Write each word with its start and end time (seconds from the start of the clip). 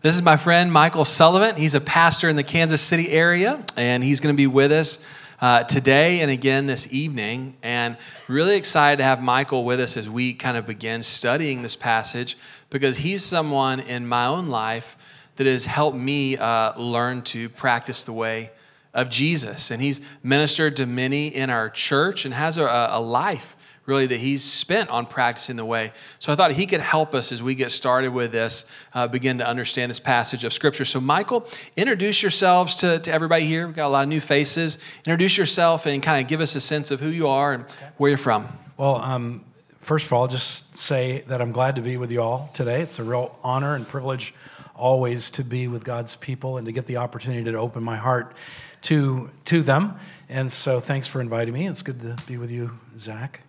This 0.00 0.14
is 0.14 0.22
my 0.22 0.36
friend 0.36 0.72
Michael 0.72 1.04
Sullivan. 1.04 1.56
He's 1.56 1.74
a 1.74 1.80
pastor 1.80 2.28
in 2.28 2.36
the 2.36 2.44
Kansas 2.44 2.80
City 2.80 3.10
area, 3.10 3.64
and 3.76 4.04
he's 4.04 4.20
going 4.20 4.32
to 4.32 4.36
be 4.36 4.46
with 4.46 4.70
us 4.70 5.04
uh, 5.40 5.64
today 5.64 6.20
and 6.20 6.30
again 6.30 6.68
this 6.68 6.92
evening. 6.92 7.56
And 7.64 7.96
really 8.28 8.54
excited 8.54 8.98
to 8.98 9.02
have 9.02 9.20
Michael 9.20 9.64
with 9.64 9.80
us 9.80 9.96
as 9.96 10.08
we 10.08 10.34
kind 10.34 10.56
of 10.56 10.66
begin 10.66 11.02
studying 11.02 11.62
this 11.62 11.74
passage 11.74 12.38
because 12.70 12.98
he's 12.98 13.24
someone 13.24 13.80
in 13.80 14.06
my 14.06 14.26
own 14.26 14.50
life 14.50 14.96
that 15.34 15.48
has 15.48 15.66
helped 15.66 15.96
me 15.96 16.36
uh, 16.36 16.78
learn 16.80 17.22
to 17.22 17.48
practice 17.48 18.04
the 18.04 18.12
way 18.12 18.52
of 18.94 19.10
Jesus. 19.10 19.72
And 19.72 19.82
he's 19.82 20.00
ministered 20.22 20.76
to 20.76 20.86
many 20.86 21.26
in 21.26 21.50
our 21.50 21.68
church 21.68 22.24
and 22.24 22.32
has 22.32 22.56
a, 22.56 22.88
a 22.92 23.00
life 23.00 23.56
really 23.88 24.06
that 24.06 24.20
he's 24.20 24.44
spent 24.44 24.90
on 24.90 25.06
practicing 25.06 25.56
the 25.56 25.64
way. 25.64 25.90
So 26.18 26.30
I 26.30 26.36
thought 26.36 26.52
he 26.52 26.66
could 26.66 26.80
help 26.82 27.14
us 27.14 27.32
as 27.32 27.42
we 27.42 27.54
get 27.54 27.72
started 27.72 28.10
with 28.10 28.32
this, 28.32 28.70
uh, 28.92 29.08
begin 29.08 29.38
to 29.38 29.48
understand 29.48 29.88
this 29.88 29.98
passage 29.98 30.44
of 30.44 30.52
Scripture. 30.52 30.84
So, 30.84 31.00
Michael, 31.00 31.48
introduce 31.74 32.22
yourselves 32.22 32.76
to, 32.76 32.98
to 32.98 33.10
everybody 33.10 33.46
here. 33.46 33.66
We've 33.66 33.74
got 33.74 33.86
a 33.86 33.88
lot 33.88 34.02
of 34.02 34.10
new 34.10 34.20
faces. 34.20 34.76
Introduce 35.06 35.38
yourself 35.38 35.86
and 35.86 36.02
kind 36.02 36.22
of 36.22 36.28
give 36.28 36.42
us 36.42 36.54
a 36.54 36.60
sense 36.60 36.90
of 36.90 37.00
who 37.00 37.08
you 37.08 37.28
are 37.28 37.54
and 37.54 37.64
where 37.96 38.10
you're 38.10 38.18
from. 38.18 38.46
Well, 38.76 38.96
um, 38.96 39.42
first 39.80 40.04
of 40.04 40.12
all, 40.12 40.22
I'll 40.22 40.28
just 40.28 40.76
say 40.76 41.24
that 41.28 41.40
I'm 41.40 41.52
glad 41.52 41.76
to 41.76 41.82
be 41.82 41.96
with 41.96 42.12
you 42.12 42.20
all 42.20 42.50
today. 42.52 42.82
It's 42.82 42.98
a 42.98 43.04
real 43.04 43.38
honor 43.42 43.74
and 43.74 43.88
privilege 43.88 44.34
always 44.76 45.30
to 45.30 45.42
be 45.42 45.66
with 45.66 45.82
God's 45.82 46.14
people 46.14 46.58
and 46.58 46.66
to 46.66 46.72
get 46.72 46.84
the 46.84 46.98
opportunity 46.98 47.50
to 47.50 47.58
open 47.58 47.82
my 47.82 47.96
heart 47.96 48.34
to, 48.82 49.30
to 49.46 49.62
them. 49.62 49.98
And 50.28 50.52
so, 50.52 50.78
thanks 50.78 51.06
for 51.06 51.22
inviting 51.22 51.54
me. 51.54 51.66
It's 51.66 51.80
good 51.80 52.02
to 52.02 52.16
be 52.26 52.36
with 52.36 52.50
you, 52.50 52.78
Zach. 52.98 53.40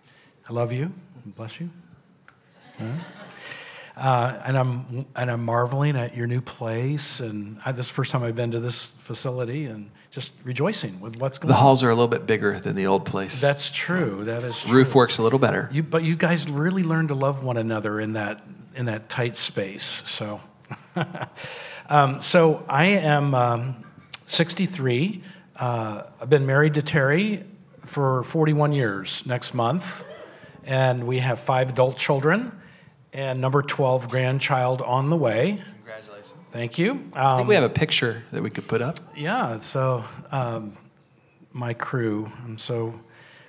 I 0.50 0.52
love 0.52 0.72
you. 0.72 0.92
Bless 1.24 1.60
you. 1.60 1.70
Uh, 3.96 4.36
and 4.44 4.58
I'm 4.58 5.06
and 5.14 5.30
I'm 5.30 5.44
marveling 5.44 5.94
at 5.96 6.16
your 6.16 6.26
new 6.26 6.40
place, 6.40 7.20
and 7.20 7.60
I, 7.64 7.70
this 7.70 7.86
is 7.86 7.90
the 7.90 7.94
first 7.94 8.10
time 8.10 8.24
I've 8.24 8.34
been 8.34 8.50
to 8.50 8.58
this 8.58 8.94
facility, 8.98 9.66
and 9.66 9.92
just 10.10 10.32
rejoicing 10.42 10.98
with 11.00 11.20
what's 11.20 11.38
going 11.38 11.50
The 11.50 11.54
on. 11.54 11.60
halls 11.60 11.84
are 11.84 11.90
a 11.90 11.94
little 11.94 12.08
bit 12.08 12.26
bigger 12.26 12.58
than 12.58 12.74
the 12.74 12.88
old 12.88 13.04
place. 13.04 13.40
That's 13.40 13.70
true. 13.70 14.24
That 14.24 14.42
is 14.42 14.60
true. 14.62 14.78
Roof 14.78 14.92
works 14.96 15.18
a 15.18 15.22
little 15.22 15.38
better. 15.38 15.68
You, 15.70 15.84
but 15.84 16.02
you 16.02 16.16
guys 16.16 16.50
really 16.50 16.82
learned 16.82 17.10
to 17.10 17.14
love 17.14 17.44
one 17.44 17.56
another 17.56 18.00
in 18.00 18.14
that 18.14 18.42
in 18.74 18.86
that 18.86 19.08
tight 19.08 19.36
space. 19.36 19.84
So, 19.84 20.40
um, 21.88 22.20
so 22.22 22.64
I 22.68 22.86
am 22.86 23.36
um, 23.36 23.84
63. 24.24 25.22
Uh, 25.54 26.02
I've 26.20 26.30
been 26.30 26.46
married 26.46 26.74
to 26.74 26.82
Terry 26.82 27.44
for 27.84 28.24
41 28.24 28.72
years. 28.72 29.22
Next 29.26 29.54
month, 29.54 30.04
and 30.66 31.06
we 31.06 31.18
have 31.18 31.38
five 31.40 31.70
adult 31.70 31.96
children, 31.96 32.52
and 33.12 33.40
number 33.40 33.62
12 33.62 34.08
grandchild 34.08 34.80
on 34.82 35.10
the 35.10 35.16
way. 35.16 35.62
Congratulations. 35.76 36.34
Thank 36.52 36.78
you. 36.78 37.02
I 37.14 37.20
Um, 37.32 37.36
think 37.38 37.48
we 37.48 37.54
have 37.54 37.64
a 37.64 37.68
picture 37.68 38.24
that 38.32 38.42
we 38.42 38.50
could 38.50 38.66
put 38.68 38.80
up. 38.82 38.96
yeah, 39.16 39.58
so 39.60 40.04
um, 40.30 40.76
my 41.52 41.74
crew, 41.74 42.30
I'm 42.44 42.58
so 42.58 42.94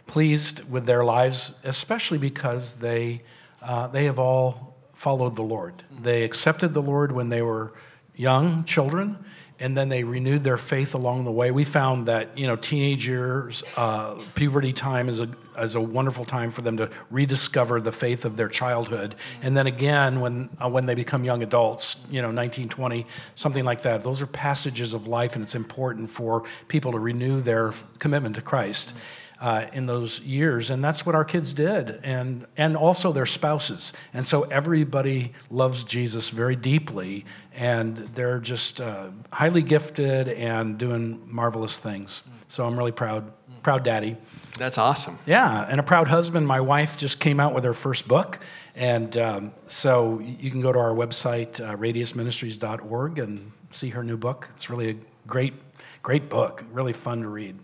pleased 0.07 0.69
with 0.71 0.85
their 0.85 1.03
lives, 1.03 1.53
especially 1.63 2.17
because 2.17 2.75
they, 2.77 3.21
uh, 3.61 3.87
they 3.87 4.05
have 4.05 4.19
all 4.19 4.75
followed 4.93 5.35
the 5.35 5.41
Lord. 5.43 5.83
They 6.01 6.23
accepted 6.23 6.73
the 6.73 6.81
Lord 6.81 7.11
when 7.11 7.29
they 7.29 7.41
were 7.41 7.73
young 8.15 8.65
children, 8.65 9.17
and 9.59 9.77
then 9.77 9.89
they 9.89 10.03
renewed 10.03 10.43
their 10.43 10.57
faith 10.57 10.93
along 10.93 11.25
the 11.25 11.31
way. 11.31 11.49
We 11.51 11.63
found 11.63 12.07
that 12.07 12.37
you 12.37 12.45
know 12.47 12.55
teenage 12.55 13.07
years, 13.07 13.63
uh, 13.77 14.15
puberty 14.35 14.73
time 14.73 15.07
is 15.09 15.19
a 15.19 15.27
is 15.57 15.75
a 15.75 15.81
wonderful 15.81 16.25
time 16.25 16.51
for 16.51 16.61
them 16.61 16.77
to 16.77 16.89
rediscover 17.09 17.81
the 17.81 17.91
faith 17.91 18.25
of 18.25 18.37
their 18.37 18.49
childhood, 18.49 19.15
and 19.41 19.55
then 19.55 19.67
again 19.67 20.19
when 20.19 20.49
uh, 20.63 20.69
when 20.69 20.85
they 20.85 20.95
become 20.95 21.23
young 21.23 21.43
adults, 21.43 22.05
you 22.09 22.21
know, 22.21 22.31
19, 22.31 22.69
20, 22.69 23.05
something 23.35 23.63
like 23.63 23.83
that. 23.83 24.03
Those 24.03 24.21
are 24.21 24.27
passages 24.27 24.93
of 24.93 25.07
life, 25.07 25.35
and 25.35 25.43
it's 25.43 25.55
important 25.55 26.09
for 26.09 26.43
people 26.67 26.91
to 26.91 26.99
renew 26.99 27.41
their 27.41 27.73
commitment 27.99 28.35
to 28.35 28.41
Christ. 28.41 28.93
Uh, 29.39 29.65
in 29.73 29.87
those 29.87 30.19
years, 30.19 30.69
and 30.69 30.83
that's 30.83 31.03
what 31.03 31.15
our 31.15 31.25
kids 31.25 31.55
did, 31.55 31.99
and 32.03 32.45
and 32.57 32.77
also 32.77 33.11
their 33.11 33.25
spouses, 33.25 33.91
and 34.13 34.23
so 34.23 34.43
everybody 34.43 35.33
loves 35.49 35.83
Jesus 35.83 36.29
very 36.29 36.55
deeply, 36.55 37.25
and 37.55 37.97
they're 38.13 38.37
just 38.37 38.79
uh, 38.79 39.09
highly 39.33 39.63
gifted 39.63 40.27
and 40.27 40.77
doing 40.77 41.19
marvelous 41.25 41.79
things. 41.79 42.21
So 42.49 42.65
I'm 42.65 42.77
really 42.77 42.91
proud, 42.91 43.31
proud 43.63 43.83
daddy. 43.83 44.17
That's 44.57 44.77
awesome. 44.77 45.17
Yeah, 45.25 45.65
and 45.69 45.79
a 45.79 45.83
proud 45.83 46.07
husband. 46.07 46.47
My 46.47 46.59
wife 46.59 46.97
just 46.97 47.19
came 47.19 47.39
out 47.39 47.53
with 47.53 47.63
her 47.63 47.73
first 47.73 48.07
book, 48.07 48.39
and 48.75 49.15
um, 49.17 49.53
so 49.67 50.19
you 50.19 50.51
can 50.51 50.61
go 50.61 50.71
to 50.71 50.79
our 50.79 50.93
website, 50.93 51.59
uh, 51.59 51.75
radiusministries.org, 51.75 53.19
and 53.19 53.51
see 53.71 53.89
her 53.89 54.03
new 54.03 54.17
book. 54.17 54.49
It's 54.53 54.69
really 54.69 54.89
a 54.89 54.95
great, 55.27 55.53
great 56.03 56.29
book, 56.29 56.63
really 56.71 56.93
fun 56.93 57.21
to 57.21 57.27
read. 57.27 57.57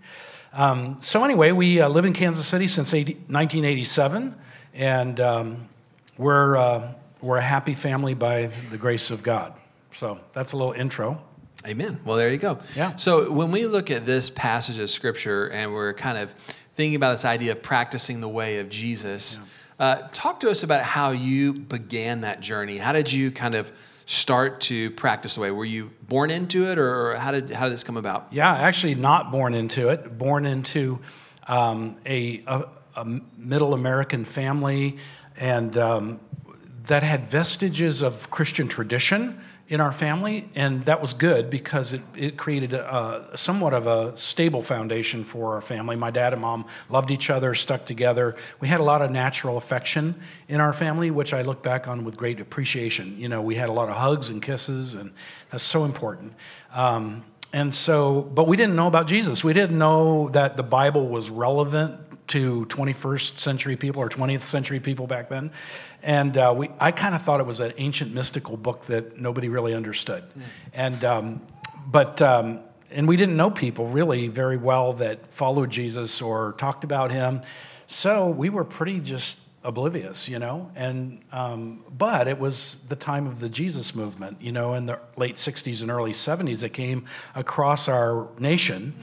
Um, 0.53 0.97
so, 0.99 1.23
anyway, 1.23 1.51
we 1.51 1.81
uh, 1.81 1.89
live 1.89 2.05
in 2.05 2.13
Kansas 2.13 2.47
City 2.47 2.67
since 2.67 2.93
80, 2.93 3.13
1987, 3.13 4.35
and 4.73 5.19
um, 5.19 5.69
we're, 6.17 6.57
uh, 6.57 6.93
we're 7.21 7.37
a 7.37 7.41
happy 7.41 7.73
family 7.73 8.13
by 8.13 8.49
the 8.71 8.77
grace 8.77 9.11
of 9.11 9.21
God. 9.23 9.53
So, 9.91 10.19
that's 10.33 10.53
a 10.53 10.57
little 10.57 10.73
intro. 10.73 11.21
Amen. 11.65 11.99
Well, 12.05 12.15
there 12.15 12.29
you 12.29 12.37
go. 12.37 12.59
Yeah. 12.75 12.95
So 12.95 13.29
when 13.29 13.51
we 13.51 13.65
look 13.65 13.91
at 13.91 14.05
this 14.05 14.29
passage 14.29 14.79
of 14.79 14.89
scripture 14.89 15.49
and 15.49 15.73
we're 15.73 15.93
kind 15.93 16.17
of 16.17 16.33
thinking 16.77 16.95
about 16.95 17.09
this 17.09 17.25
idea 17.25 17.53
of 17.53 17.63
practicing 17.63 18.21
the 18.21 18.29
way 18.29 18.59
of 18.59 18.69
Jesus, 18.69 19.39
uh, 19.79 20.07
talk 20.11 20.39
to 20.41 20.49
us 20.51 20.61
about 20.61 20.83
how 20.83 21.09
you 21.09 21.51
began 21.51 22.21
that 22.21 22.39
journey. 22.39 22.77
How 22.77 22.93
did 22.93 23.11
you 23.11 23.31
kind 23.31 23.55
of 23.55 23.73
start 24.05 24.61
to 24.61 24.91
practice 24.91 25.33
the 25.33 25.41
way? 25.41 25.49
Were 25.49 25.65
you 25.65 25.89
born 26.03 26.29
into 26.29 26.69
it, 26.69 26.77
or 26.77 27.15
how 27.15 27.31
did 27.31 27.49
how 27.49 27.65
did 27.65 27.73
this 27.73 27.83
come 27.83 27.97
about? 27.97 28.27
Yeah, 28.29 28.53
actually, 28.53 28.93
not 28.93 29.31
born 29.31 29.55
into 29.55 29.89
it. 29.89 30.19
Born 30.19 30.45
into 30.45 30.99
um, 31.47 31.97
a, 32.05 32.43
a, 32.45 32.65
a 32.95 33.05
middle 33.39 33.73
American 33.73 34.23
family, 34.23 34.97
and 35.35 35.75
um, 35.79 36.19
that 36.83 37.01
had 37.01 37.25
vestiges 37.25 38.03
of 38.03 38.29
Christian 38.29 38.67
tradition 38.67 39.41
in 39.69 39.81
our 39.81 39.91
family, 39.91 40.49
and 40.55 40.83
that 40.85 41.01
was 41.01 41.13
good 41.13 41.49
because 41.49 41.91
it, 41.91 42.01
it 42.15 42.37
created 42.37 42.73
a, 42.73 43.29
a 43.33 43.37
somewhat 43.37 43.73
of 43.73 43.85
a 43.85 44.15
stable 44.15 44.61
foundation 44.61 45.25
for 45.25 45.55
our 45.55 45.61
family. 45.61 45.95
My 45.97 46.09
dad 46.09 46.31
and 46.31 46.41
mom 46.41 46.65
loved 46.89 47.11
each 47.11 47.29
other, 47.29 47.53
stuck 47.53 47.85
together. 47.85 48.37
We 48.61 48.69
had 48.69 48.79
a 48.79 48.83
lot 48.83 49.01
of 49.01 49.11
natural 49.11 49.57
affection 49.57 50.15
in 50.47 50.61
our 50.61 50.71
family, 50.71 51.11
which 51.11 51.33
I 51.33 51.41
look 51.41 51.61
back 51.61 51.87
on 51.87 52.05
with 52.05 52.15
great 52.15 52.39
appreciation. 52.39 53.19
You 53.19 53.27
know, 53.27 53.41
we 53.41 53.55
had 53.55 53.67
a 53.67 53.73
lot 53.73 53.89
of 53.89 53.97
hugs 53.97 54.29
and 54.29 54.41
kisses, 54.41 54.93
and 54.93 55.11
that's 55.51 55.63
so 55.63 55.83
important. 55.83 56.33
Um, 56.73 57.25
and 57.51 57.73
so, 57.73 58.21
but 58.21 58.47
we 58.47 58.55
didn't 58.55 58.75
know 58.75 58.87
about 58.87 59.07
Jesus. 59.07 59.43
We 59.43 59.53
didn't 59.53 59.77
know 59.77 60.29
that 60.29 60.55
the 60.55 60.63
Bible 60.63 61.07
was 61.07 61.29
relevant 61.29 62.06
to 62.27 62.65
21st 62.65 63.37
century 63.37 63.75
people 63.75 64.01
or 64.01 64.09
20th 64.09 64.41
century 64.41 64.79
people 64.79 65.07
back 65.07 65.29
then. 65.29 65.51
And 66.03 66.37
uh, 66.37 66.53
we, 66.55 66.69
I 66.79 66.91
kind 66.91 67.15
of 67.15 67.21
thought 67.21 67.39
it 67.39 67.45
was 67.45 67.59
an 67.59 67.73
ancient 67.77 68.13
mystical 68.13 68.57
book 68.57 68.85
that 68.85 69.19
nobody 69.19 69.49
really 69.49 69.73
understood. 69.73 70.23
And, 70.73 71.03
um, 71.03 71.41
but, 71.85 72.21
um, 72.21 72.59
and 72.91 73.07
we 73.07 73.17
didn't 73.17 73.37
know 73.37 73.49
people 73.49 73.87
really 73.87 74.27
very 74.27 74.57
well 74.57 74.93
that 74.93 75.27
followed 75.27 75.69
Jesus 75.69 76.21
or 76.21 76.53
talked 76.53 76.83
about 76.83 77.11
him. 77.11 77.41
So 77.87 78.27
we 78.27 78.49
were 78.49 78.63
pretty 78.63 78.99
just 78.99 79.39
oblivious, 79.63 80.29
you 80.29 80.39
know. 80.39 80.71
And 80.75 81.21
um, 81.31 81.83
but 81.95 82.27
it 82.27 82.39
was 82.39 82.79
the 82.87 82.95
time 82.95 83.27
of 83.27 83.39
the 83.39 83.49
Jesus 83.49 83.93
movement, 83.93 84.41
you 84.41 84.51
know, 84.51 84.73
in 84.73 84.85
the 84.85 84.99
late 85.15 85.35
'60s 85.35 85.81
and 85.81 85.91
early 85.91 86.13
'70s. 86.13 86.63
It 86.63 86.73
came 86.73 87.05
across 87.35 87.87
our 87.87 88.29
nation, 88.39 88.95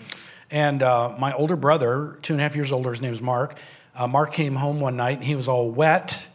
and 0.55 0.85
uh, 0.85 1.13
my 1.19 1.33
older 1.33 1.57
brother, 1.57 2.17
two 2.23 2.33
and 2.33 2.41
a 2.41 2.45
half 2.45 2.55
years 2.55 2.71
older, 2.71 2.91
his 2.91 3.03
name 3.03 3.13
is 3.13 3.21
Mark. 3.21 3.59
Uh, 3.93 4.07
Mark 4.07 4.33
came 4.33 4.55
home 4.55 4.79
one 4.79 4.97
night 4.97 5.17
and 5.17 5.25
he 5.25 5.35
was 5.35 5.49
all 5.49 5.69
wet, 5.69 6.29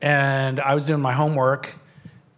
and 0.00 0.60
I 0.60 0.76
was 0.76 0.86
doing 0.86 1.00
my 1.00 1.12
homework. 1.12 1.74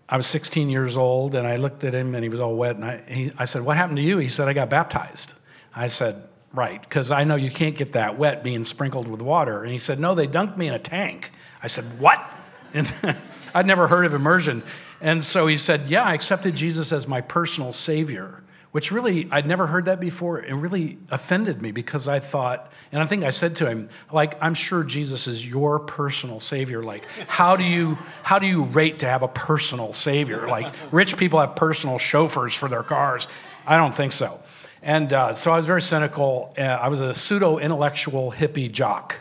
I 0.08 0.16
was 0.16 0.26
16 0.26 0.70
years 0.70 0.96
old, 0.96 1.34
and 1.34 1.46
I 1.46 1.56
looked 1.56 1.84
at 1.84 1.92
him 1.92 2.14
and 2.14 2.24
he 2.24 2.30
was 2.30 2.40
all 2.40 2.56
wet. 2.56 2.76
And 2.76 2.84
I, 2.86 3.02
he, 3.06 3.32
I 3.36 3.44
said, 3.44 3.66
What 3.66 3.76
happened 3.76 3.98
to 3.98 4.02
you? 4.02 4.16
He 4.16 4.30
said, 4.30 4.48
I 4.48 4.54
got 4.54 4.70
baptized. 4.70 5.34
I 5.76 5.88
said, 5.88 6.22
Right, 6.54 6.80
because 6.80 7.10
I 7.10 7.24
know 7.24 7.36
you 7.36 7.50
can't 7.50 7.76
get 7.76 7.92
that 7.92 8.16
wet 8.16 8.42
being 8.42 8.64
sprinkled 8.64 9.06
with 9.06 9.20
water. 9.20 9.62
And 9.62 9.70
he 9.70 9.78
said, 9.78 10.00
No, 10.00 10.14
they 10.14 10.26
dunked 10.26 10.56
me 10.56 10.68
in 10.68 10.74
a 10.74 10.78
tank. 10.78 11.32
I 11.62 11.66
said, 11.66 11.84
What? 12.00 12.18
And 12.72 12.92
I'd 13.54 13.66
never 13.66 13.88
heard 13.88 14.06
of 14.06 14.14
immersion. 14.14 14.62
And 15.00 15.24
so 15.24 15.48
he 15.48 15.56
said, 15.58 15.88
Yeah, 15.88 16.04
I 16.04 16.14
accepted 16.14 16.54
Jesus 16.54 16.92
as 16.92 17.06
my 17.06 17.20
personal 17.20 17.72
savior, 17.72 18.42
which 18.72 18.92
really, 18.92 19.28
I'd 19.30 19.46
never 19.46 19.66
heard 19.66 19.86
that 19.86 19.98
before. 19.98 20.40
It 20.40 20.54
really 20.54 20.98
offended 21.10 21.60
me 21.60 21.72
because 21.72 22.06
I 22.06 22.20
thought, 22.20 22.70
and 22.92 23.02
I 23.02 23.06
think 23.06 23.24
I 23.24 23.30
said 23.30 23.56
to 23.56 23.68
him, 23.68 23.88
like, 24.12 24.40
I'm 24.42 24.54
sure 24.54 24.84
Jesus 24.84 25.26
is 25.26 25.46
your 25.46 25.80
personal 25.80 26.38
savior. 26.38 26.82
Like, 26.82 27.04
how 27.26 27.56
do 27.56 27.64
you, 27.64 27.98
how 28.22 28.38
do 28.38 28.46
you 28.46 28.64
rate 28.64 29.00
to 29.00 29.06
have 29.06 29.22
a 29.22 29.28
personal 29.28 29.92
savior? 29.92 30.46
Like, 30.46 30.72
rich 30.92 31.16
people 31.16 31.40
have 31.40 31.56
personal 31.56 31.98
chauffeurs 31.98 32.54
for 32.54 32.68
their 32.68 32.84
cars. 32.84 33.26
I 33.66 33.76
don't 33.76 33.94
think 33.94 34.12
so. 34.12 34.38
And 34.82 35.12
uh, 35.12 35.34
so 35.34 35.50
I 35.52 35.56
was 35.56 35.66
very 35.66 35.82
cynical. 35.82 36.54
Uh, 36.56 36.62
I 36.62 36.88
was 36.88 37.00
a 37.00 37.14
pseudo 37.14 37.58
intellectual 37.58 38.32
hippie 38.32 38.70
jock. 38.70 39.16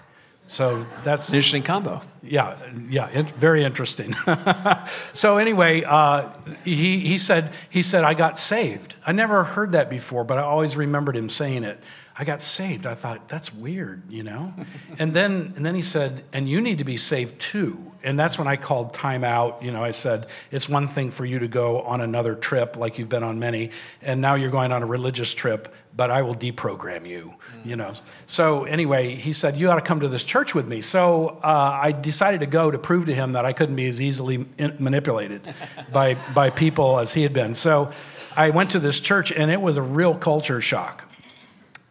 So 0.49 0.87
that's 1.03 1.29
an 1.29 1.35
Interesting 1.35 1.61
combo. 1.61 2.01
Yeah, 2.23 2.57
yeah, 2.89 3.07
in, 3.11 3.27
very 3.27 3.63
interesting. 3.63 4.15
so 5.13 5.37
anyway, 5.37 5.83
uh, 5.83 6.29
he, 6.65 7.01
he 7.01 7.19
said 7.19 7.51
he 7.69 7.83
said 7.83 8.03
I 8.03 8.15
got 8.15 8.39
saved. 8.39 8.95
I 9.05 9.11
never 9.11 9.43
heard 9.43 9.73
that 9.73 9.91
before, 9.91 10.23
but 10.23 10.39
I 10.39 10.41
always 10.41 10.75
remembered 10.75 11.15
him 11.15 11.29
saying 11.29 11.65
it. 11.65 11.79
I 12.21 12.25
got 12.25 12.41
saved. 12.41 12.85
I 12.85 12.95
thought 12.95 13.29
that's 13.29 13.53
weird, 13.53 14.03
you 14.11 14.23
know. 14.23 14.53
and 14.99 15.13
then 15.13 15.53
and 15.55 15.65
then 15.65 15.73
he 15.73 15.81
said, 15.81 16.25
and 16.33 16.49
you 16.49 16.59
need 16.59 16.79
to 16.79 16.83
be 16.83 16.97
saved 16.97 17.39
too. 17.39 17.93
And 18.03 18.19
that's 18.19 18.37
when 18.37 18.47
I 18.47 18.57
called 18.57 18.93
time 18.93 19.23
out. 19.23 19.63
You 19.63 19.71
know, 19.71 19.81
I 19.81 19.91
said 19.91 20.27
it's 20.51 20.67
one 20.67 20.87
thing 20.87 21.11
for 21.11 21.23
you 21.23 21.39
to 21.39 21.47
go 21.47 21.81
on 21.81 22.01
another 22.01 22.35
trip 22.35 22.75
like 22.75 22.99
you've 22.99 23.07
been 23.07 23.23
on 23.23 23.39
many, 23.39 23.71
and 24.01 24.19
now 24.19 24.35
you're 24.35 24.51
going 24.51 24.73
on 24.73 24.83
a 24.83 24.85
religious 24.85 25.33
trip, 25.33 25.73
but 25.95 26.11
I 26.11 26.21
will 26.23 26.35
deprogram 26.35 27.07
you. 27.07 27.35
You 27.63 27.77
know. 27.77 27.93
So 28.27 28.65
anyway, 28.65 29.15
he 29.15 29.31
said 29.31 29.55
you 29.55 29.69
ought 29.69 29.75
to 29.75 29.81
come 29.81 30.01
to 30.01 30.09
this 30.09 30.25
church 30.25 30.53
with 30.53 30.67
me. 30.67 30.81
So 30.81 31.39
uh, 31.41 31.79
I 31.81 31.93
decided 31.93 32.41
to 32.41 32.47
go 32.47 32.69
to 32.69 32.77
prove 32.77 33.05
to 33.05 33.15
him 33.15 33.31
that 33.31 33.45
I 33.45 33.53
couldn't 33.53 33.77
be 33.77 33.87
as 33.87 34.01
easily 34.01 34.45
manipulated 34.77 35.41
by 35.93 36.15
by 36.33 36.49
people 36.49 36.99
as 36.99 37.13
he 37.13 37.23
had 37.23 37.31
been. 37.31 37.53
So 37.53 37.93
I 38.35 38.49
went 38.49 38.71
to 38.71 38.79
this 38.79 38.99
church, 38.99 39.31
and 39.31 39.49
it 39.49 39.61
was 39.61 39.77
a 39.77 39.81
real 39.81 40.15
culture 40.15 40.59
shock 40.59 41.08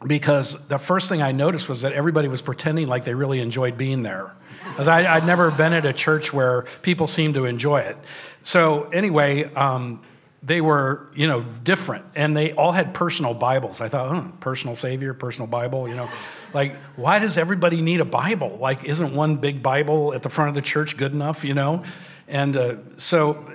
because 0.07 0.67
the 0.69 0.79
first 0.79 1.09
thing 1.09 1.23
I 1.23 1.33
noticed 1.33 1.69
was 1.69 1.83
that 1.83 1.93
everybody 1.93 2.29
was 2.29 2.43
pretending 2.43 2.87
like 2.87 3.05
they 3.05 3.15
really 3.15 3.41
enjoyed 3.41 3.77
being 3.77 4.03
there. 4.03 4.33
Because 4.71 4.89
I'd 4.89 5.27
never 5.27 5.51
been 5.51 5.73
at 5.73 5.85
a 5.85 5.93
church 5.93 6.33
where 6.33 6.63
people 6.83 7.07
seemed 7.07 7.35
to 7.35 7.47
enjoy 7.47 7.81
it. 7.81 7.97
So, 8.43 8.85
anyway, 8.91 9.53
um, 9.55 10.01
they 10.43 10.61
were, 10.61 11.09
you 11.15 11.27
know, 11.27 11.43
different. 11.43 12.05
And 12.15 12.37
they 12.37 12.53
all 12.53 12.71
had 12.71 12.95
personal 12.95 13.35
Bibles. 13.35 13.81
I 13.81 13.89
thought, 13.89 14.11
hmm, 14.11 14.31
personal 14.39 14.77
Savior, 14.77 15.15
personal 15.15 15.49
Bible, 15.49 15.89
you 15.89 15.97
know. 15.97 16.09
Like, 16.55 16.77
why 16.97 17.19
does 17.19 17.37
everybody 17.37 17.83
need 17.83 18.01
a 18.01 18.05
Bible? 18.05 18.57
Like, 18.61 18.85
isn't 18.85 19.15
one 19.15 19.37
big 19.37 19.63
Bible 19.63 20.15
at 20.15 20.23
the 20.23 20.29
front 20.29 20.51
of 20.51 20.55
the 20.55 20.63
church 20.63 20.97
good 20.97 21.13
enough, 21.13 21.45
you 21.45 21.55
know? 21.55 21.85
And 22.29 22.57
uh, 22.57 22.77
so, 22.99 23.47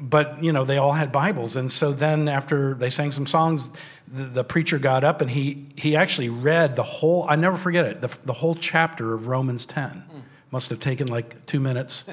but, 0.00 0.42
you 0.42 0.52
know, 0.52 0.64
they 0.64 0.78
all 0.78 0.92
had 0.92 1.10
Bibles. 1.10 1.56
And 1.56 1.70
so 1.70 1.92
then 1.92 2.28
after 2.28 2.74
they 2.74 2.88
sang 2.88 3.10
some 3.10 3.26
songs, 3.26 3.70
the, 4.06 4.24
the, 4.24 4.44
preacher 4.44 4.78
got 4.78 5.02
up 5.02 5.20
and 5.20 5.28
he, 5.28 5.66
he 5.74 5.96
actually 5.96 6.28
read 6.28 6.76
the 6.76 6.84
whole, 6.84 7.26
I 7.28 7.34
never 7.34 7.56
forget 7.56 7.86
it, 7.86 8.00
the, 8.00 8.16
the 8.24 8.32
whole 8.32 8.54
chapter 8.54 9.14
of 9.14 9.26
Romans 9.26 9.66
10. 9.66 9.90
Mm. 9.90 10.22
Must 10.52 10.70
have 10.70 10.78
taken 10.78 11.08
like 11.08 11.44
two 11.46 11.58
minutes. 11.58 12.04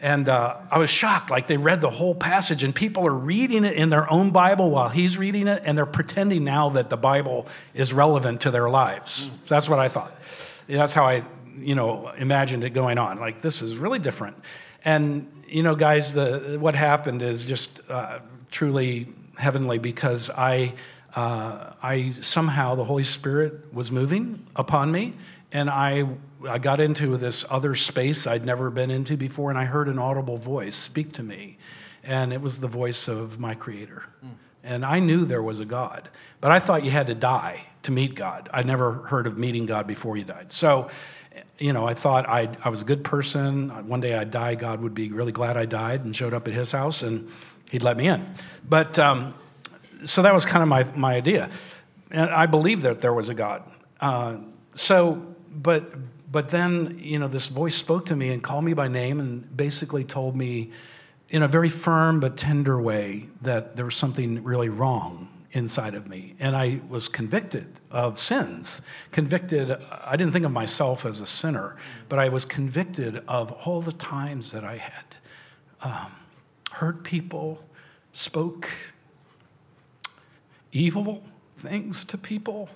and 0.00 0.28
uh, 0.28 0.56
I 0.70 0.78
was 0.78 0.90
shocked. 0.90 1.30
Like 1.30 1.46
they 1.46 1.56
read 1.56 1.80
the 1.80 1.90
whole 1.90 2.14
passage, 2.14 2.62
and 2.62 2.74
people 2.74 3.06
are 3.06 3.14
reading 3.14 3.64
it 3.64 3.74
in 3.74 3.90
their 3.90 4.10
own 4.10 4.30
Bible 4.30 4.70
while 4.70 4.88
he's 4.88 5.18
reading 5.18 5.48
it, 5.48 5.62
and 5.64 5.76
they're 5.76 5.86
pretending 5.86 6.44
now 6.44 6.70
that 6.70 6.88
the 6.88 6.96
Bible 6.96 7.46
is 7.74 7.92
relevant 7.92 8.42
to 8.42 8.50
their 8.50 8.70
lives. 8.70 9.26
Mm. 9.26 9.30
So 9.44 9.54
that's 9.54 9.68
what 9.68 9.78
I 9.78 9.88
thought. 9.88 10.16
That's 10.66 10.94
how 10.94 11.04
I, 11.04 11.24
you 11.58 11.74
know, 11.74 12.08
imagined 12.16 12.64
it 12.64 12.70
going 12.70 12.98
on. 12.98 13.18
Like 13.18 13.42
this 13.42 13.60
is 13.60 13.76
really 13.76 13.98
different. 13.98 14.36
And 14.84 15.30
you 15.48 15.62
know, 15.62 15.74
guys, 15.74 16.14
the 16.14 16.58
what 16.60 16.74
happened 16.74 17.22
is 17.22 17.46
just 17.46 17.80
uh, 17.88 18.20
truly 18.50 19.08
heavenly 19.36 19.78
because 19.78 20.30
I, 20.30 20.74
uh, 21.14 21.72
I 21.82 22.14
somehow 22.20 22.74
the 22.74 22.84
Holy 22.84 23.04
Spirit 23.04 23.72
was 23.72 23.90
moving 23.90 24.46
upon 24.56 24.92
me, 24.92 25.14
and 25.52 25.70
I, 25.70 26.08
I 26.46 26.58
got 26.58 26.80
into 26.80 27.16
this 27.16 27.44
other 27.50 27.74
space 27.74 28.26
I'd 28.26 28.44
never 28.44 28.70
been 28.70 28.90
into 28.90 29.16
before, 29.16 29.50
and 29.50 29.58
I 29.58 29.64
heard 29.64 29.88
an 29.88 29.98
audible 29.98 30.36
voice 30.36 30.76
speak 30.76 31.12
to 31.14 31.22
me, 31.22 31.58
and 32.02 32.32
it 32.32 32.40
was 32.40 32.60
the 32.60 32.68
voice 32.68 33.08
of 33.08 33.38
my 33.38 33.54
Creator, 33.54 34.04
mm. 34.24 34.34
and 34.62 34.84
I 34.84 34.98
knew 34.98 35.24
there 35.24 35.42
was 35.42 35.60
a 35.60 35.64
God, 35.64 36.08
but 36.40 36.50
I 36.50 36.60
thought 36.60 36.84
you 36.84 36.90
had 36.90 37.06
to 37.06 37.14
die 37.14 37.64
to 37.84 37.92
meet 37.92 38.14
God. 38.14 38.50
I'd 38.52 38.66
never 38.66 38.92
heard 38.92 39.26
of 39.26 39.38
meeting 39.38 39.66
God 39.66 39.86
before 39.86 40.16
you 40.16 40.24
died, 40.24 40.52
so 40.52 40.90
you 41.58 41.72
know, 41.72 41.86
I 41.86 41.94
thought 41.94 42.28
i 42.28 42.48
I 42.64 42.68
was 42.68 42.82
a 42.82 42.84
good 42.84 43.04
person. 43.04 43.70
One 43.88 44.00
day 44.00 44.14
I'd 44.14 44.30
die, 44.30 44.54
God 44.54 44.80
would 44.80 44.94
be 44.94 45.10
really 45.10 45.32
glad 45.32 45.56
I 45.56 45.66
died 45.66 46.04
and 46.04 46.14
showed 46.14 46.34
up 46.34 46.46
at 46.48 46.54
his 46.54 46.72
house 46.72 47.02
and 47.02 47.28
he'd 47.70 47.82
let 47.82 47.96
me 47.96 48.08
in. 48.08 48.26
But 48.68 48.98
um, 48.98 49.34
so 50.04 50.22
that 50.22 50.32
was 50.32 50.44
kind 50.44 50.62
of 50.62 50.68
my, 50.68 50.84
my 50.94 51.14
idea. 51.14 51.50
And 52.10 52.30
I 52.30 52.46
believed 52.46 52.82
that 52.82 53.00
there 53.00 53.12
was 53.12 53.28
a 53.28 53.34
God. 53.34 53.62
Uh, 54.00 54.36
so, 54.74 55.34
but, 55.50 55.92
but 56.30 56.50
then, 56.50 56.98
you 57.02 57.18
know, 57.18 57.28
this 57.28 57.48
voice 57.48 57.74
spoke 57.74 58.06
to 58.06 58.16
me 58.16 58.30
and 58.30 58.42
called 58.42 58.64
me 58.64 58.74
by 58.74 58.88
name 58.88 59.20
and 59.20 59.56
basically 59.56 60.04
told 60.04 60.36
me 60.36 60.70
in 61.28 61.42
a 61.42 61.48
very 61.48 61.68
firm 61.68 62.20
but 62.20 62.36
tender 62.36 62.80
way 62.80 63.26
that 63.42 63.76
there 63.76 63.84
was 63.84 63.96
something 63.96 64.42
really 64.44 64.68
wrong 64.68 65.28
inside 65.52 65.94
of 65.94 66.06
me. 66.06 66.34
And 66.38 66.54
I 66.54 66.80
was 66.88 67.08
convicted 67.08 67.80
of 67.90 68.18
sins. 68.18 68.82
Convicted, 69.12 69.70
I 70.04 70.16
didn't 70.16 70.32
think 70.32 70.44
of 70.44 70.52
myself 70.52 71.06
as 71.06 71.20
a 71.20 71.26
sinner, 71.26 71.76
but 72.08 72.18
I 72.18 72.28
was 72.28 72.44
convicted 72.44 73.22
of 73.28 73.52
all 73.52 73.80
the 73.80 73.92
times 73.92 74.52
that 74.52 74.64
I 74.64 74.76
had 74.76 75.16
um, 75.82 76.12
hurt 76.72 77.02
people, 77.02 77.64
spoke 78.12 78.70
evil 80.72 81.22
things 81.56 82.04
to 82.04 82.18
people. 82.18 82.68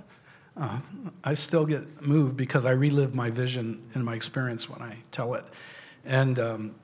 Uh, 0.56 0.80
I 1.24 1.34
still 1.34 1.66
get 1.66 2.02
moved 2.02 2.36
because 2.36 2.66
I 2.66 2.72
relive 2.72 3.14
my 3.14 3.30
vision 3.30 3.82
and 3.94 4.04
my 4.04 4.14
experience 4.14 4.69
when 4.69 4.82
I 4.82 4.98
tell 5.10 5.34
it. 5.34 5.44
And 6.04 6.38
um, 6.38 6.74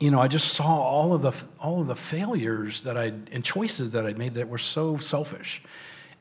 you 0.00 0.10
know, 0.10 0.20
I 0.20 0.28
just 0.28 0.54
saw 0.54 0.66
all 0.66 1.12
of 1.14 1.22
the 1.22 1.32
all 1.58 1.80
of 1.80 1.86
the 1.86 1.96
failures 1.96 2.82
that 2.84 2.96
I 2.96 3.12
and 3.32 3.44
choices 3.44 3.92
that 3.92 4.06
I'd 4.06 4.18
made 4.18 4.34
that 4.34 4.48
were 4.48 4.58
so 4.58 4.96
selfish, 4.96 5.62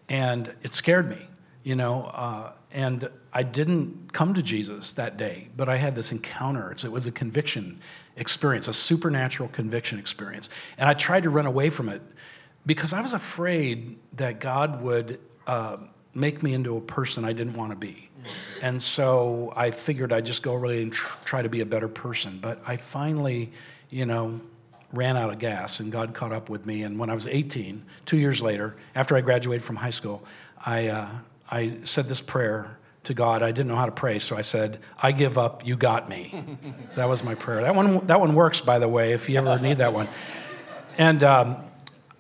and 0.08 0.54
it 0.62 0.74
scared 0.74 1.10
me. 1.10 1.28
You 1.64 1.76
know, 1.76 2.04
uh, 2.14 2.52
and 2.72 3.10
I 3.32 3.44
didn't 3.44 4.12
come 4.12 4.34
to 4.34 4.44
Jesus 4.44 4.94
that 4.94 5.18
day, 5.18 5.48
but 5.56 5.70
I 5.70 5.78
had 5.78 5.96
this 5.96 6.12
encounter. 6.12 6.72
It 6.72 6.92
was 6.92 7.08
a 7.08 7.12
conviction 7.12 7.80
experience, 8.16 8.68
a 8.68 8.74
supernatural 8.74 9.50
conviction 9.50 9.98
experience, 9.98 10.50
and 10.78 10.90
I 10.90 10.94
tried 10.94 11.24
to 11.24 11.30
run 11.30 11.46
away 11.46 11.70
from 11.70 11.90
it 11.90 12.02
because 12.66 12.94
I 12.94 13.02
was 13.02 13.14
afraid 13.14 13.98
that 14.14 14.40
God 14.40 14.82
would. 14.84 15.20
Uh, 15.48 15.78
make 16.14 16.44
me 16.44 16.54
into 16.54 16.78
a 16.78 16.82
person 16.82 17.26
I 17.26 17.34
didn't 17.34 17.56
want 17.56 17.72
to 17.72 17.78
be. 17.78 18.10
And 18.62 18.82
so 18.82 19.52
I 19.56 19.72
figured 19.72 20.14
I'd 20.14 20.26
just 20.26 20.44
go 20.44 20.54
really 20.54 20.82
and 20.84 20.94
tr- 20.94 21.18
try 21.26 21.42
to 21.42 21.50
be 21.50 21.62
a 21.62 21.66
better 21.66 21.88
person. 21.88 22.40
But 22.42 22.62
I 22.66 22.78
finally, 22.78 23.52
you 23.90 24.06
know, 24.06 24.40
ran 24.94 25.18
out 25.18 25.32
of 25.32 25.40
gas 25.40 25.80
and 25.80 25.92
God 25.92 26.14
caught 26.14 26.32
up 26.32 26.50
with 26.50 26.66
me. 26.66 26.84
And 26.84 26.98
when 26.98 27.10
I 27.10 27.16
was 27.16 27.28
18, 27.28 27.84
two 28.06 28.18
years 28.18 28.42
later, 28.42 28.76
after 28.96 29.18
I 29.18 29.22
graduated 29.22 29.64
from 29.64 29.76
high 29.76 29.90
school, 29.90 30.24
I, 30.66 30.88
uh, 30.88 31.10
I 31.50 31.80
said 31.84 32.08
this 32.08 32.22
prayer 32.22 32.78
to 33.06 33.14
God. 33.14 33.44
I 33.44 33.52
didn't 33.52 33.68
know 33.68 33.76
how 33.76 33.86
to 33.86 33.92
pray, 33.92 34.20
so 34.20 34.38
I 34.38 34.42
said, 34.42 34.80
I 35.02 35.12
give 35.12 35.38
up, 35.38 35.66
you 35.66 35.76
got 35.76 36.08
me. 36.08 36.46
that 36.94 37.10
was 37.10 37.24
my 37.24 37.36
prayer. 37.36 37.62
That 37.62 37.76
one, 37.76 38.06
that 38.08 38.20
one 38.20 38.34
works, 38.34 38.62
by 38.62 38.80
the 38.80 38.88
way, 38.88 39.12
if 39.12 39.28
you 39.28 39.38
ever 39.38 39.60
need 39.60 39.80
that 39.80 39.94
one. 39.94 40.08
And, 40.98 41.24
um, 41.24 41.58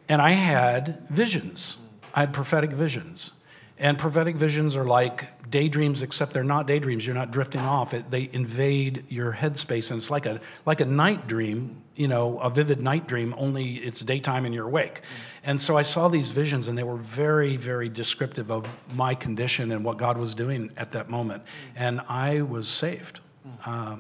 and 0.09 0.21
I 0.21 0.31
had 0.31 1.07
visions. 1.09 1.77
I 2.13 2.21
had 2.21 2.33
prophetic 2.33 2.71
visions. 2.71 3.31
And 3.77 3.97
prophetic 3.97 4.35
visions 4.35 4.75
are 4.75 4.85
like 4.85 5.49
daydreams, 5.49 6.03
except 6.03 6.33
they're 6.33 6.43
not 6.43 6.67
daydreams. 6.67 7.05
You're 7.05 7.15
not 7.15 7.31
drifting 7.31 7.61
off. 7.61 7.93
It, 7.93 8.11
they 8.11 8.29
invade 8.31 9.05
your 9.09 9.33
headspace, 9.33 9.89
and 9.89 9.97
it's 9.97 10.11
like 10.11 10.25
a 10.25 10.39
like 10.65 10.79
a 10.79 10.85
night 10.85 11.27
dream, 11.27 11.81
you 11.95 12.07
know, 12.07 12.39
a 12.39 12.49
vivid 12.49 12.79
night 12.79 13.07
dream. 13.07 13.33
Only 13.37 13.75
it's 13.75 14.01
daytime 14.01 14.45
and 14.45 14.53
you're 14.53 14.67
awake. 14.67 15.01
And 15.43 15.59
so 15.59 15.75
I 15.75 15.81
saw 15.81 16.07
these 16.07 16.31
visions, 16.31 16.67
and 16.67 16.77
they 16.77 16.83
were 16.83 16.97
very, 16.97 17.57
very 17.57 17.89
descriptive 17.89 18.51
of 18.51 18.67
my 18.95 19.15
condition 19.15 19.71
and 19.71 19.83
what 19.83 19.97
God 19.97 20.17
was 20.17 20.35
doing 20.35 20.71
at 20.77 20.91
that 20.91 21.09
moment. 21.09 21.43
And 21.75 22.01
I 22.07 22.41
was 22.41 22.67
saved, 22.67 23.21
uh, 23.65 23.97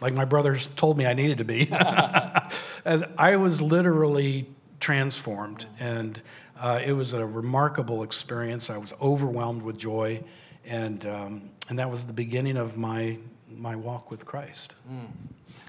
like 0.00 0.14
my 0.14 0.24
brothers 0.24 0.68
told 0.76 0.96
me 0.96 1.06
I 1.06 1.14
needed 1.14 1.38
to 1.38 1.44
be. 1.44 1.68
As 2.84 3.04
I 3.18 3.36
was 3.36 3.60
literally 3.60 4.48
transformed 4.80 5.66
and 5.78 6.20
uh, 6.60 6.80
it 6.84 6.92
was 6.92 7.14
a 7.14 7.24
remarkable 7.24 8.02
experience. 8.02 8.68
I 8.68 8.76
was 8.76 8.92
overwhelmed 9.00 9.62
with 9.62 9.78
joy, 9.78 10.22
and, 10.66 11.04
um, 11.06 11.50
and 11.68 11.78
that 11.78 11.90
was 11.90 12.06
the 12.06 12.12
beginning 12.12 12.58
of 12.58 12.76
my, 12.76 13.16
my 13.56 13.76
walk 13.76 14.10
with 14.10 14.26
Christ. 14.26 14.76
Mm. 14.90 15.06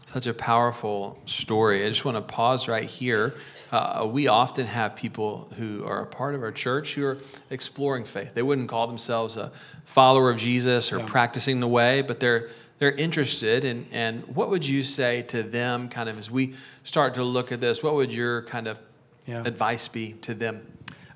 Such 0.06 0.28
a 0.28 0.34
powerful 0.34 1.18
story. 1.26 1.86
I 1.86 1.90
just 1.90 2.04
want 2.04 2.18
to 2.18 2.22
pause 2.22 2.68
right 2.68 2.84
here. 2.84 3.36
Uh, 3.72 4.06
we 4.12 4.28
often 4.28 4.68
have 4.68 4.98
people 4.98 5.50
who 5.58 5.86
are 5.86 6.02
a 6.02 6.06
part 6.06 6.36
of 6.36 6.44
our 6.44 6.52
church 6.52 6.96
who 6.96 7.06
are 7.06 7.18
exploring 7.50 8.04
faith. 8.04 8.34
They 8.34 8.44
wouldn't 8.44 8.68
call 8.68 8.88
themselves 8.88 9.38
a 9.38 9.54
follower 9.86 10.30
of 10.30 10.36
Jesus 10.36 10.92
or 10.92 11.00
yeah. 11.00 11.06
practicing 11.06 11.62
the 11.62 11.68
way, 11.70 12.02
but 12.02 12.20
they're 12.20 12.50
they're 12.80 12.92
interested 12.94 13.64
in 13.64 13.86
and 13.92 14.26
what 14.36 14.50
would 14.50 14.68
you 14.68 14.82
say 14.82 15.22
to 15.22 15.44
them 15.44 15.88
kind 15.88 16.10
of 16.10 16.18
as 16.18 16.32
we 16.32 16.56
start 16.84 17.14
to 17.14 17.24
look 17.24 17.52
at 17.52 17.62
this 17.62 17.84
what 17.84 17.94
would 17.94 18.12
your 18.12 18.42
kind 18.46 18.68
of 18.68 18.80
yeah. 19.28 19.44
advice 19.46 19.88
be 19.88 20.14
to 20.14 20.34
them 20.34 20.66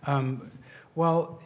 um, 0.05 0.51
well, 0.95 1.41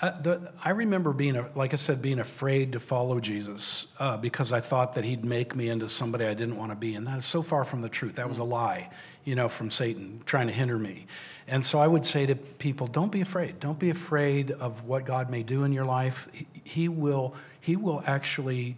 I, 0.00 0.06
uh, 0.06 0.20
the, 0.20 0.52
I 0.62 0.70
remember 0.70 1.12
being, 1.12 1.40
like 1.54 1.72
I 1.72 1.76
said, 1.76 2.02
being 2.02 2.18
afraid 2.18 2.72
to 2.72 2.80
follow 2.80 3.20
Jesus 3.20 3.86
uh, 4.00 4.16
because 4.16 4.52
I 4.52 4.60
thought 4.60 4.94
that 4.94 5.04
he'd 5.04 5.24
make 5.24 5.54
me 5.54 5.68
into 5.68 5.88
somebody 5.88 6.24
I 6.24 6.34
didn't 6.34 6.56
want 6.56 6.72
to 6.72 6.76
be. 6.76 6.96
And 6.96 7.06
that 7.06 7.18
is 7.18 7.24
so 7.24 7.40
far 7.40 7.62
from 7.62 7.82
the 7.82 7.88
truth. 7.88 8.16
That 8.16 8.28
was 8.28 8.40
a 8.40 8.44
lie, 8.44 8.90
you 9.24 9.36
know, 9.36 9.48
from 9.48 9.70
Satan 9.70 10.20
trying 10.26 10.48
to 10.48 10.52
hinder 10.52 10.76
me. 10.76 11.06
And 11.46 11.64
so 11.64 11.78
I 11.78 11.86
would 11.86 12.04
say 12.04 12.26
to 12.26 12.34
people, 12.34 12.88
don't 12.88 13.12
be 13.12 13.20
afraid. 13.20 13.60
Don't 13.60 13.78
be 13.78 13.90
afraid 13.90 14.50
of 14.50 14.84
what 14.84 15.04
God 15.04 15.30
may 15.30 15.44
do 15.44 15.62
in 15.62 15.72
your 15.72 15.84
life. 15.84 16.28
He, 16.32 16.46
he 16.64 16.88
will, 16.88 17.34
he 17.60 17.76
will 17.76 18.02
actually 18.04 18.76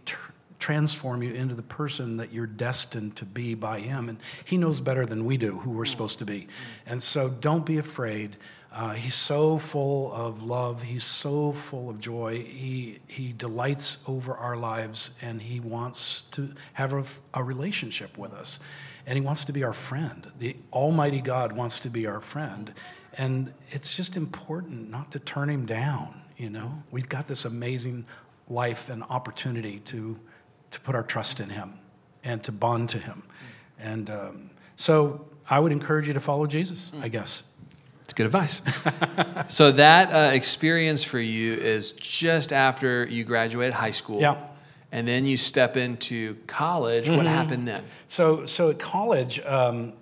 transform 0.58 1.22
you 1.22 1.32
into 1.34 1.54
the 1.54 1.62
person 1.62 2.16
that 2.16 2.32
you're 2.32 2.46
destined 2.46 3.16
to 3.16 3.24
be 3.26 3.54
by 3.54 3.80
Him. 3.80 4.08
And 4.08 4.18
He 4.44 4.56
knows 4.56 4.80
better 4.80 5.04
than 5.04 5.26
we 5.26 5.36
do 5.36 5.58
who 5.58 5.70
we're 5.70 5.84
supposed 5.84 6.20
to 6.20 6.24
be. 6.24 6.48
And 6.86 7.02
so 7.02 7.28
don't 7.28 7.66
be 7.66 7.76
afraid. 7.76 8.36
Uh, 8.74 8.90
he's 8.90 9.14
so 9.14 9.56
full 9.56 10.12
of 10.12 10.42
love. 10.42 10.82
He's 10.82 11.04
so 11.04 11.52
full 11.52 11.88
of 11.88 12.00
joy. 12.00 12.42
He, 12.42 12.98
he 13.06 13.32
delights 13.32 13.98
over 14.08 14.36
our 14.36 14.56
lives 14.56 15.12
and 15.22 15.40
he 15.40 15.60
wants 15.60 16.22
to 16.32 16.52
have 16.72 16.92
a, 16.92 17.04
a 17.32 17.44
relationship 17.44 18.18
with 18.18 18.32
us. 18.32 18.58
And 19.06 19.16
he 19.16 19.22
wants 19.24 19.44
to 19.44 19.52
be 19.52 19.62
our 19.62 19.72
friend. 19.72 20.26
The 20.40 20.56
Almighty 20.72 21.20
God 21.20 21.52
wants 21.52 21.78
to 21.80 21.88
be 21.88 22.08
our 22.08 22.20
friend. 22.20 22.74
And 23.16 23.54
it's 23.70 23.96
just 23.96 24.16
important 24.16 24.90
not 24.90 25.12
to 25.12 25.20
turn 25.20 25.50
him 25.50 25.66
down, 25.66 26.22
you 26.36 26.50
know? 26.50 26.82
We've 26.90 27.08
got 27.08 27.28
this 27.28 27.44
amazing 27.44 28.06
life 28.48 28.88
and 28.88 29.04
opportunity 29.04 29.78
to, 29.80 30.18
to 30.72 30.80
put 30.80 30.96
our 30.96 31.04
trust 31.04 31.38
in 31.38 31.50
him 31.50 31.78
and 32.24 32.42
to 32.42 32.50
bond 32.50 32.88
to 32.88 32.98
him. 32.98 33.22
And 33.78 34.10
um, 34.10 34.50
so 34.74 35.28
I 35.48 35.60
would 35.60 35.70
encourage 35.70 36.08
you 36.08 36.14
to 36.14 36.20
follow 36.20 36.46
Jesus, 36.46 36.90
I 37.00 37.08
guess. 37.08 37.44
It's 38.04 38.12
good 38.12 38.26
advice. 38.26 38.60
so 39.48 39.72
that 39.72 40.12
uh, 40.12 40.34
experience 40.34 41.02
for 41.02 41.18
you 41.18 41.54
is 41.54 41.92
just 41.92 42.52
after 42.52 43.06
you 43.06 43.24
graduated 43.24 43.74
high 43.74 43.92
school. 43.92 44.20
Yeah. 44.20 44.42
And 44.92 45.08
then 45.08 45.26
you 45.26 45.36
step 45.36 45.76
into 45.76 46.36
college. 46.46 47.10
What 47.10 47.26
happened 47.26 47.66
then? 47.66 47.82
So, 48.06 48.46
so 48.46 48.70
at 48.70 48.78
college, 48.78 49.40
um, 49.40 49.94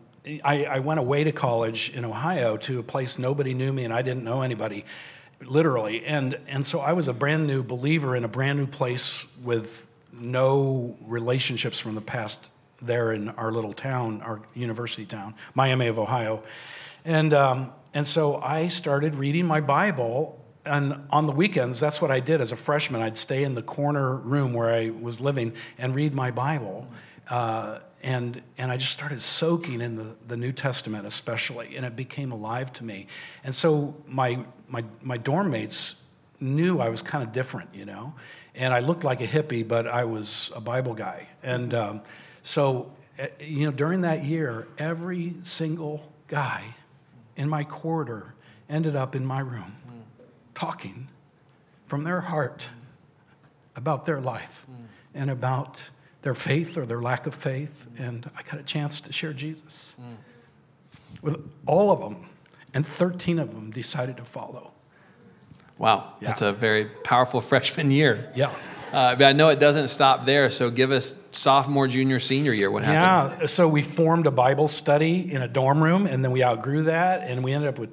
I, 0.44 0.64
I 0.64 0.78
went 0.80 1.00
away 1.00 1.25
to 1.25 1.32
college 1.32 1.94
in 1.94 2.04
Ohio 2.04 2.56
to 2.59 2.78
a 2.78 2.82
place 2.82 3.18
nobody 3.18 3.54
knew 3.54 3.73
me 3.73 3.85
and 3.85 3.94
I 3.94 4.02
didn't 4.02 4.25
know 4.25 4.42
anybody, 4.42 4.85
literally. 5.40 6.04
And, 6.04 6.38
and 6.47 6.66
so 6.66 6.80
I 6.80 6.92
was 6.92 7.09
a 7.09 7.14
brand 7.14 7.47
new 7.47 7.62
believer 7.62 8.14
in 8.16 8.25
a 8.25 8.28
brand 8.28 8.59
new 8.59 8.66
place 8.66 9.25
with 9.42 9.87
no 10.12 10.97
relationships 11.06 11.78
from 11.78 11.94
the 11.94 12.02
past 12.02 12.50
there 12.82 13.12
in 13.12 13.30
our 13.30 13.52
little 13.52 13.73
town, 13.73 14.21
our 14.23 14.40
university 14.54 15.06
town, 15.06 15.35
Miami 15.54 15.87
of 15.87 15.99
Ohio. 15.99 16.42
And, 17.04 17.32
um, 17.32 17.73
and 17.94 18.06
so 18.06 18.37
I 18.37 18.68
started 18.68 19.14
reading 19.14 19.46
my 19.46 19.61
Bible. 19.61 20.38
And 20.64 21.06
on 21.11 21.26
the 21.26 21.32
weekends, 21.32 21.80
that's 21.80 22.00
what 22.00 22.11
I 22.11 22.20
did 22.20 22.40
as 22.40 22.52
a 22.52 22.56
freshman. 22.56 23.02
I'd 23.02 23.18
stay 23.18 23.44
in 23.44 23.54
the 23.54 23.62
corner 23.62 24.14
room 24.14 24.54
where 24.54 24.72
I 24.72 24.90
was 24.90 25.20
living 25.20 25.52
and 25.76 25.94
read 25.94 26.14
my 26.14 26.30
Bible. 26.30 26.88
Uh, 27.28 27.80
and, 28.02 28.42
and 28.58 28.70
I 28.70 28.76
just 28.76 28.92
started 28.92 29.22
soaking 29.22 29.80
in 29.80 29.96
the, 29.96 30.16
the 30.26 30.37
New 30.37 30.52
Testament, 30.52 31.06
especially, 31.06 31.76
and 31.76 31.84
it 31.84 31.94
became 31.94 32.32
alive 32.32 32.72
to 32.75 32.84
me. 32.84 33.06
And 33.44 33.54
so 33.54 33.94
my, 34.08 34.44
my, 34.68 34.84
my 35.02 35.16
dorm 35.16 35.50
mates 35.50 35.96
knew 36.40 36.80
I 36.80 36.88
was 36.88 37.02
kind 37.02 37.22
of 37.22 37.32
different, 37.32 37.75
you 37.75 37.84
know. 37.84 38.14
And 38.54 38.72
I 38.75 38.80
looked 38.80 39.04
like 39.04 39.20
a 39.20 39.26
hippie, 39.26 39.66
but 39.66 39.87
I 39.87 40.04
was 40.04 40.50
a 40.54 40.61
Bible 40.61 40.94
guy. 40.94 41.28
And 41.42 41.75
um, 41.75 42.00
so, 42.42 42.92
eh, 43.18 43.28
you 43.40 43.66
know, 43.66 43.72
during 43.72 44.00
that 44.02 44.25
year, 44.25 44.66
every 44.78 45.34
single 45.44 46.12
guy 46.26 46.62
in 47.36 47.48
my 47.48 47.64
corridor 47.64 48.34
ended 48.68 48.96
up 48.96 49.14
in 49.14 49.26
my 49.26 49.40
room 49.40 49.76
talking 50.54 51.08
from 51.86 52.04
their 52.04 52.20
heart 52.22 52.70
about 53.76 54.06
their 54.06 54.20
life 54.20 54.66
and 55.14 55.30
about 55.30 55.90
their 56.22 56.34
faith 56.34 56.76
or 56.78 56.86
their 56.86 57.00
lack 57.02 57.26
of 57.26 57.34
faith. 57.34 57.88
And 57.98 58.30
I 58.36 58.42
got 58.42 58.60
a 58.60 58.62
chance 58.62 59.00
to 59.02 59.12
share 59.12 59.32
Jesus 59.32 59.96
with 61.22 61.36
all 61.66 61.90
of 61.90 62.00
them. 62.00 62.26
And 62.74 62.86
13 62.86 63.38
of 63.38 63.54
them 63.54 63.70
decided 63.70 64.16
to 64.16 64.24
follow. 64.24 64.72
Wow, 65.78 66.14
Yeah. 66.20 66.28
that's 66.28 66.40
a 66.42 66.52
very 66.52 66.86
powerful 66.86 67.40
freshman 67.50 67.90
year. 67.90 68.30
Yeah. 68.34 68.50
Uh, 68.92 69.16
but 69.16 69.25
I 69.25 69.32
know 69.32 69.49
it 69.49 69.58
doesn't 69.58 69.88
stop 69.88 70.26
there. 70.26 70.50
So 70.50 70.70
give 70.70 70.90
us 70.90 71.16
sophomore, 71.30 71.88
junior, 71.88 72.20
senior 72.20 72.52
year. 72.52 72.70
What 72.70 72.84
happened? 72.84 73.40
Yeah, 73.40 73.46
so 73.46 73.66
we 73.66 73.80
formed 73.82 74.26
a 74.26 74.30
Bible 74.30 74.68
study 74.68 75.32
in 75.32 75.40
a 75.40 75.49
dorm 75.49 75.82
room, 75.82 76.06
and 76.06 76.22
then 76.22 76.30
we 76.30 76.44
outgrew 76.44 76.84
that, 76.84 77.22
and 77.22 77.42
we 77.42 77.52
ended 77.52 77.70
up 77.70 77.78
with 77.78 77.90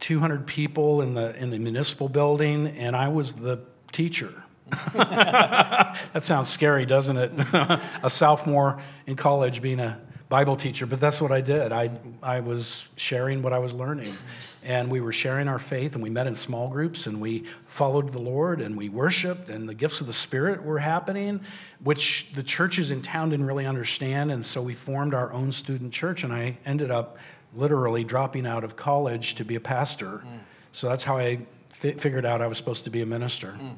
200 0.00 0.46
people 0.46 1.02
in 1.02 1.14
the 1.14 1.36
in 1.36 1.50
the 1.50 1.58
municipal 1.58 2.08
building, 2.08 2.68
and 2.68 2.96
I 2.96 3.08
was 3.08 3.34
the 3.34 3.60
teacher. 3.92 4.32
that 4.94 6.22
sounds 6.22 6.48
scary, 6.48 6.86
doesn't 6.86 7.16
it? 7.16 7.32
a 8.02 8.08
sophomore 8.08 8.80
in 9.06 9.16
college 9.16 9.60
being 9.60 9.80
a 9.80 10.00
Bible 10.30 10.54
teacher, 10.54 10.86
but 10.86 11.00
that's 11.00 11.20
what 11.20 11.32
I 11.32 11.42
did. 11.42 11.72
I 11.72 11.90
I 12.22 12.40
was 12.40 12.88
sharing 12.96 13.42
what 13.42 13.52
I 13.52 13.58
was 13.58 13.74
learning. 13.74 14.16
And 14.62 14.90
we 14.90 15.00
were 15.00 15.12
sharing 15.12 15.48
our 15.48 15.58
faith, 15.58 15.94
and 15.94 16.02
we 16.02 16.10
met 16.10 16.26
in 16.26 16.34
small 16.34 16.68
groups, 16.68 17.06
and 17.06 17.18
we 17.18 17.44
followed 17.66 18.12
the 18.12 18.18
Lord, 18.18 18.60
and 18.60 18.76
we 18.76 18.90
worshiped, 18.90 19.48
and 19.48 19.66
the 19.66 19.72
gifts 19.74 20.02
of 20.02 20.06
the 20.06 20.12
Spirit 20.12 20.62
were 20.62 20.78
happening, 20.78 21.40
which 21.82 22.26
the 22.34 22.42
churches 22.42 22.90
in 22.90 23.00
town 23.00 23.30
didn't 23.30 23.46
really 23.46 23.64
understand. 23.64 24.30
And 24.30 24.44
so 24.44 24.60
we 24.60 24.74
formed 24.74 25.14
our 25.14 25.32
own 25.32 25.50
student 25.50 25.94
church, 25.94 26.24
and 26.24 26.32
I 26.32 26.58
ended 26.66 26.90
up 26.90 27.16
literally 27.54 28.04
dropping 28.04 28.46
out 28.46 28.62
of 28.62 28.76
college 28.76 29.34
to 29.36 29.44
be 29.46 29.54
a 29.54 29.60
pastor. 29.60 30.22
Mm. 30.26 30.40
So 30.72 30.90
that's 30.90 31.04
how 31.04 31.16
I 31.16 31.38
fi- 31.70 31.94
figured 31.94 32.26
out 32.26 32.42
I 32.42 32.46
was 32.46 32.58
supposed 32.58 32.84
to 32.84 32.90
be 32.90 33.00
a 33.00 33.06
minister. 33.06 33.56
Mm. 33.58 33.76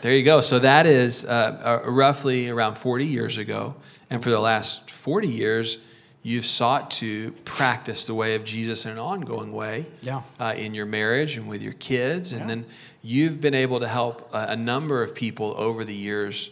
There 0.00 0.14
you 0.14 0.22
go. 0.22 0.40
So 0.40 0.60
that 0.60 0.86
is 0.86 1.24
uh, 1.24 1.80
uh, 1.84 1.90
roughly 1.90 2.48
around 2.48 2.76
40 2.76 3.06
years 3.06 3.36
ago. 3.38 3.74
And 4.10 4.22
for 4.22 4.30
the 4.30 4.38
last 4.38 4.90
40 4.90 5.26
years, 5.28 5.78
you've 6.22 6.46
sought 6.46 6.90
to 6.92 7.32
practice 7.44 8.06
the 8.06 8.14
way 8.14 8.34
of 8.36 8.44
Jesus 8.44 8.86
in 8.86 8.92
an 8.92 8.98
ongoing 8.98 9.52
way 9.52 9.86
Yeah. 10.02 10.22
uh, 10.38 10.54
in 10.56 10.74
your 10.74 10.86
marriage 10.86 11.36
and 11.36 11.48
with 11.48 11.62
your 11.62 11.72
kids. 11.74 12.32
And 12.32 12.48
then 12.48 12.64
you've 13.02 13.40
been 13.40 13.54
able 13.54 13.80
to 13.80 13.88
help 13.88 14.32
a, 14.32 14.48
a 14.50 14.56
number 14.56 15.02
of 15.02 15.14
people 15.14 15.54
over 15.56 15.84
the 15.84 15.94
years 15.94 16.50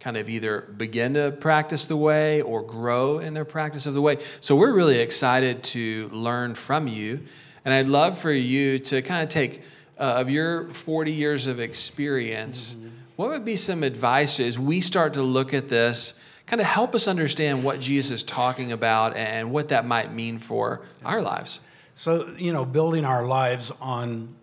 kind 0.00 0.16
of 0.16 0.28
either 0.28 0.62
begin 0.76 1.14
to 1.14 1.30
practice 1.30 1.86
the 1.86 1.96
way 1.96 2.42
or 2.42 2.60
grow 2.60 3.20
in 3.20 3.34
their 3.34 3.44
practice 3.44 3.86
of 3.86 3.94
the 3.94 4.02
way. 4.02 4.18
So 4.40 4.56
we're 4.56 4.72
really 4.72 4.98
excited 4.98 5.62
to 5.64 6.08
learn 6.12 6.56
from 6.56 6.88
you. 6.88 7.20
And 7.64 7.72
I'd 7.72 7.86
love 7.86 8.18
for 8.18 8.32
you 8.32 8.80
to 8.80 9.00
kind 9.02 9.22
of 9.22 9.28
take 9.28 9.62
uh, 9.98 10.02
of 10.02 10.30
your 10.30 10.68
40 10.70 11.12
years 11.12 11.46
of 11.46 11.60
experience, 11.60 12.76
what 13.16 13.28
would 13.28 13.44
be 13.44 13.56
some 13.56 13.82
advice 13.82 14.40
as 14.40 14.58
we 14.58 14.80
start 14.80 15.14
to 15.14 15.22
look 15.22 15.54
at 15.54 15.68
this? 15.68 16.20
Kind 16.46 16.60
of 16.60 16.66
help 16.66 16.94
us 16.94 17.06
understand 17.06 17.62
what 17.62 17.80
Jesus 17.80 18.10
is 18.10 18.22
talking 18.22 18.72
about 18.72 19.16
and 19.16 19.52
what 19.52 19.68
that 19.68 19.86
might 19.86 20.12
mean 20.12 20.38
for 20.38 20.82
our 21.04 21.22
lives. 21.22 21.60
So, 21.94 22.34
you 22.36 22.52
know, 22.52 22.64
building 22.64 23.04
our 23.04 23.26
lives 23.26 23.70
on 23.80 24.34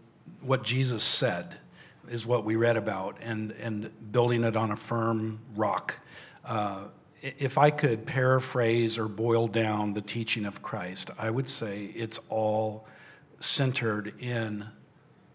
what 0.42 0.64
Jesus 0.64 1.04
said 1.04 1.58
is 2.10 2.26
what 2.26 2.44
we 2.44 2.56
read 2.56 2.78
about, 2.78 3.18
and, 3.22 3.52
and 3.52 3.92
building 4.12 4.44
it 4.44 4.56
on 4.56 4.72
a 4.72 4.76
firm 4.76 5.40
rock. 5.56 6.00
Uh, 6.44 6.86
if 7.22 7.58
I 7.58 7.70
could 7.70 8.06
paraphrase 8.06 8.98
or 8.98 9.08
boil 9.08 9.48
down 9.48 9.94
the 9.94 10.02
teaching 10.02 10.46
of 10.46 10.62
Christ, 10.62 11.12
I 11.20 11.30
would 11.30 11.50
say 11.50 11.86
it's 11.96 12.20
all 12.30 12.88
centered 13.40 14.14
in 14.20 14.68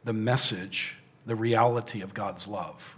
the 0.04 0.12
message, 0.12 0.96
the 1.26 1.34
reality 1.34 2.02
of 2.02 2.14
God's 2.14 2.46
love. 2.46 2.96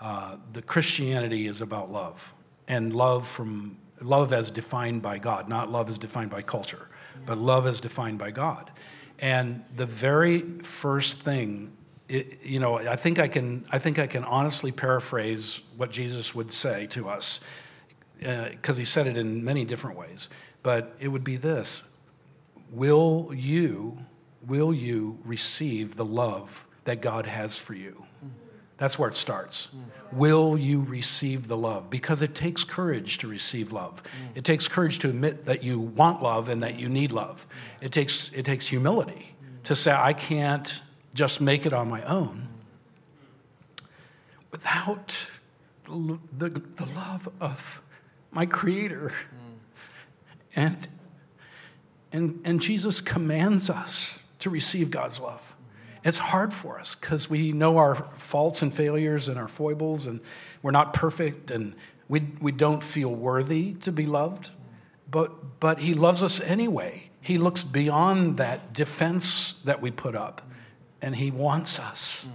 Uh, 0.00 0.36
the 0.52 0.62
Christianity 0.62 1.46
is 1.46 1.60
about 1.60 1.90
love, 1.90 2.34
and 2.68 2.94
love 2.94 3.26
from 3.26 3.78
love 4.02 4.32
as 4.32 4.50
defined 4.50 5.00
by 5.00 5.18
God, 5.18 5.48
not 5.48 5.72
love 5.72 5.88
as 5.88 5.98
defined 5.98 6.30
by 6.30 6.42
culture, 6.42 6.88
but 7.24 7.38
love 7.38 7.66
as 7.66 7.80
defined 7.80 8.18
by 8.18 8.30
God. 8.30 8.70
And 9.18 9.64
the 9.74 9.86
very 9.86 10.42
first 10.62 11.20
thing, 11.20 11.72
it, 12.08 12.40
you 12.42 12.60
know, 12.60 12.76
I 12.76 12.96
think 12.96 13.18
I 13.18 13.28
can, 13.28 13.64
I 13.72 13.78
think 13.78 13.98
I 13.98 14.06
can 14.06 14.22
honestly 14.24 14.70
paraphrase 14.70 15.62
what 15.78 15.90
Jesus 15.90 16.34
would 16.34 16.52
say 16.52 16.86
to 16.88 17.08
us, 17.08 17.40
because 18.18 18.76
he 18.76 18.84
said 18.84 19.06
it 19.06 19.16
in 19.16 19.42
many 19.44 19.64
different 19.64 19.96
ways. 19.96 20.28
But 20.62 20.94
it 21.00 21.08
would 21.08 21.24
be 21.24 21.36
this: 21.36 21.82
Will 22.70 23.30
you, 23.34 23.96
will 24.46 24.72
you 24.72 25.18
receive 25.24 25.96
the 25.96 26.04
love 26.04 26.66
that 26.84 27.00
God 27.00 27.26
has 27.26 27.58
for 27.58 27.74
you? 27.74 28.06
That's 28.78 28.98
where 28.98 29.08
it 29.08 29.16
starts. 29.16 29.68
Will 30.12 30.58
you 30.58 30.82
receive 30.82 31.48
the 31.48 31.56
love? 31.56 31.88
Because 31.88 32.20
it 32.20 32.34
takes 32.34 32.62
courage 32.62 33.18
to 33.18 33.26
receive 33.26 33.72
love. 33.72 34.02
It 34.34 34.44
takes 34.44 34.68
courage 34.68 34.98
to 35.00 35.08
admit 35.08 35.46
that 35.46 35.62
you 35.62 35.80
want 35.80 36.22
love 36.22 36.48
and 36.48 36.62
that 36.62 36.78
you 36.78 36.88
need 36.88 37.10
love. 37.10 37.46
It 37.80 37.90
takes, 37.90 38.30
it 38.32 38.44
takes 38.44 38.66
humility 38.66 39.34
to 39.64 39.74
say, 39.74 39.92
I 39.92 40.12
can't 40.12 40.82
just 41.14 41.40
make 41.40 41.64
it 41.64 41.72
on 41.72 41.88
my 41.88 42.02
own 42.02 42.48
without 44.50 45.26
the, 45.84 46.18
the, 46.36 46.48
the 46.50 46.86
love 46.94 47.28
of 47.40 47.80
my 48.30 48.44
Creator. 48.44 49.12
And, 50.54 50.86
and, 52.12 52.40
and 52.44 52.60
Jesus 52.60 53.00
commands 53.00 53.70
us 53.70 54.20
to 54.40 54.50
receive 54.50 54.90
God's 54.90 55.20
love. 55.20 55.54
It's 56.04 56.18
hard 56.18 56.54
for 56.54 56.78
us 56.78 56.94
because 56.94 57.28
we 57.28 57.52
know 57.52 57.78
our 57.78 57.94
faults 57.94 58.62
and 58.62 58.72
failures 58.72 59.28
and 59.28 59.38
our 59.38 59.48
foibles, 59.48 60.06
and 60.06 60.20
we're 60.62 60.70
not 60.70 60.92
perfect, 60.92 61.50
and 61.50 61.74
we, 62.08 62.20
we 62.40 62.52
don't 62.52 62.82
feel 62.82 63.12
worthy 63.12 63.74
to 63.74 63.90
be 63.90 64.06
loved. 64.06 64.50
But, 65.10 65.60
but 65.60 65.80
He 65.80 65.94
loves 65.94 66.22
us 66.22 66.40
anyway. 66.40 67.10
He 67.20 67.38
looks 67.38 67.64
beyond 67.64 68.36
that 68.36 68.72
defense 68.72 69.54
that 69.64 69.82
we 69.82 69.90
put 69.90 70.14
up, 70.14 70.42
and 71.02 71.16
He 71.16 71.30
wants 71.30 71.80
us. 71.80 72.28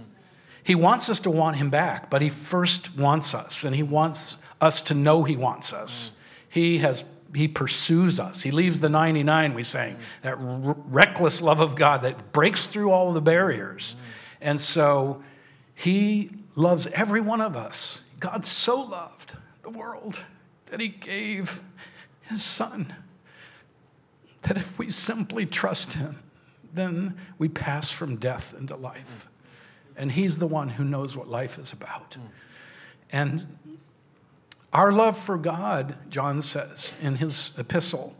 He 0.64 0.74
wants 0.74 1.08
us 1.08 1.20
to 1.20 1.30
want 1.30 1.56
him 1.56 1.70
back, 1.70 2.08
but 2.08 2.22
he 2.22 2.28
first 2.28 2.96
wants 2.96 3.34
us, 3.34 3.64
and 3.64 3.74
he 3.74 3.82
wants 3.82 4.36
us 4.60 4.82
to 4.82 4.94
know 4.94 5.24
he 5.24 5.36
wants 5.36 5.72
us. 5.72 6.12
He 6.48 6.78
has 6.78 7.04
he 7.34 7.48
pursues 7.48 8.20
us. 8.20 8.42
He 8.42 8.50
leaves 8.50 8.80
the 8.80 8.88
99, 8.88 9.54
we 9.54 9.64
sang, 9.64 9.96
that 10.22 10.38
r- 10.38 10.76
reckless 10.88 11.40
love 11.40 11.60
of 11.60 11.76
God 11.76 12.02
that 12.02 12.32
breaks 12.32 12.66
through 12.66 12.90
all 12.90 13.12
the 13.12 13.20
barriers. 13.20 13.96
And 14.40 14.60
so 14.60 15.22
he 15.74 16.30
loves 16.54 16.86
every 16.88 17.20
one 17.20 17.40
of 17.40 17.56
us. 17.56 18.02
God 18.20 18.44
so 18.44 18.80
loved 18.80 19.36
the 19.62 19.70
world 19.70 20.20
that 20.66 20.80
he 20.80 20.88
gave 20.88 21.62
his 22.22 22.42
son. 22.42 22.94
That 24.42 24.56
if 24.56 24.78
we 24.78 24.90
simply 24.90 25.46
trust 25.46 25.94
him, 25.94 26.22
then 26.72 27.16
we 27.38 27.48
pass 27.48 27.90
from 27.90 28.16
death 28.16 28.54
into 28.56 28.76
life. 28.76 29.28
And 29.96 30.12
he's 30.12 30.38
the 30.38 30.46
one 30.46 30.70
who 30.70 30.84
knows 30.84 31.16
what 31.16 31.28
life 31.28 31.58
is 31.58 31.72
about. 31.72 32.16
And 33.10 33.46
our 34.72 34.92
love 34.92 35.18
for 35.18 35.36
God, 35.36 35.96
John 36.08 36.40
says 36.42 36.94
in 37.02 37.16
his 37.16 37.52
epistle, 37.58 38.14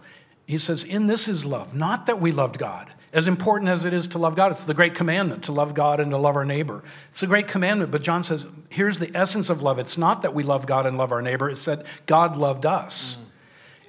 he 0.47 0.59
says, 0.59 0.85
In 0.85 1.07
this 1.07 1.29
is 1.29 1.47
love, 1.47 1.75
not 1.75 2.07
that 2.07 2.21
we 2.21 2.33
loved 2.33 2.59
God. 2.59 2.93
As 3.13 3.29
important 3.29 3.71
as 3.71 3.85
it 3.85 3.93
is 3.93 4.09
to 4.09 4.19
love 4.19 4.37
God, 4.37 4.53
it's 4.53 4.65
the 4.65 4.75
great 4.75 4.95
commandment 4.95 5.45
to 5.45 5.53
love 5.53 5.75
God 5.75 6.01
and 6.01 6.11
to 6.13 6.17
love 6.17 6.35
our 6.35 6.47
neighbor. 6.47 6.83
It's 7.11 7.23
a 7.23 7.27
great 7.27 7.47
commandment, 7.47 7.91
but 7.91 8.03
John 8.03 8.25
says, 8.25 8.49
here's 8.71 8.99
the 8.99 9.15
essence 9.15 9.51
of 9.51 9.61
love. 9.61 9.79
It's 9.79 9.99
not 9.99 10.23
that 10.23 10.35
we 10.35 10.43
love 10.43 10.67
God 10.67 10.87
and 10.87 10.97
love 10.97 11.13
our 11.13 11.21
neighbor, 11.21 11.51
it's 11.51 11.65
that 11.67 11.85
God 12.07 12.37
loved 12.37 12.65
us 12.65 13.17
mm. 13.17 13.25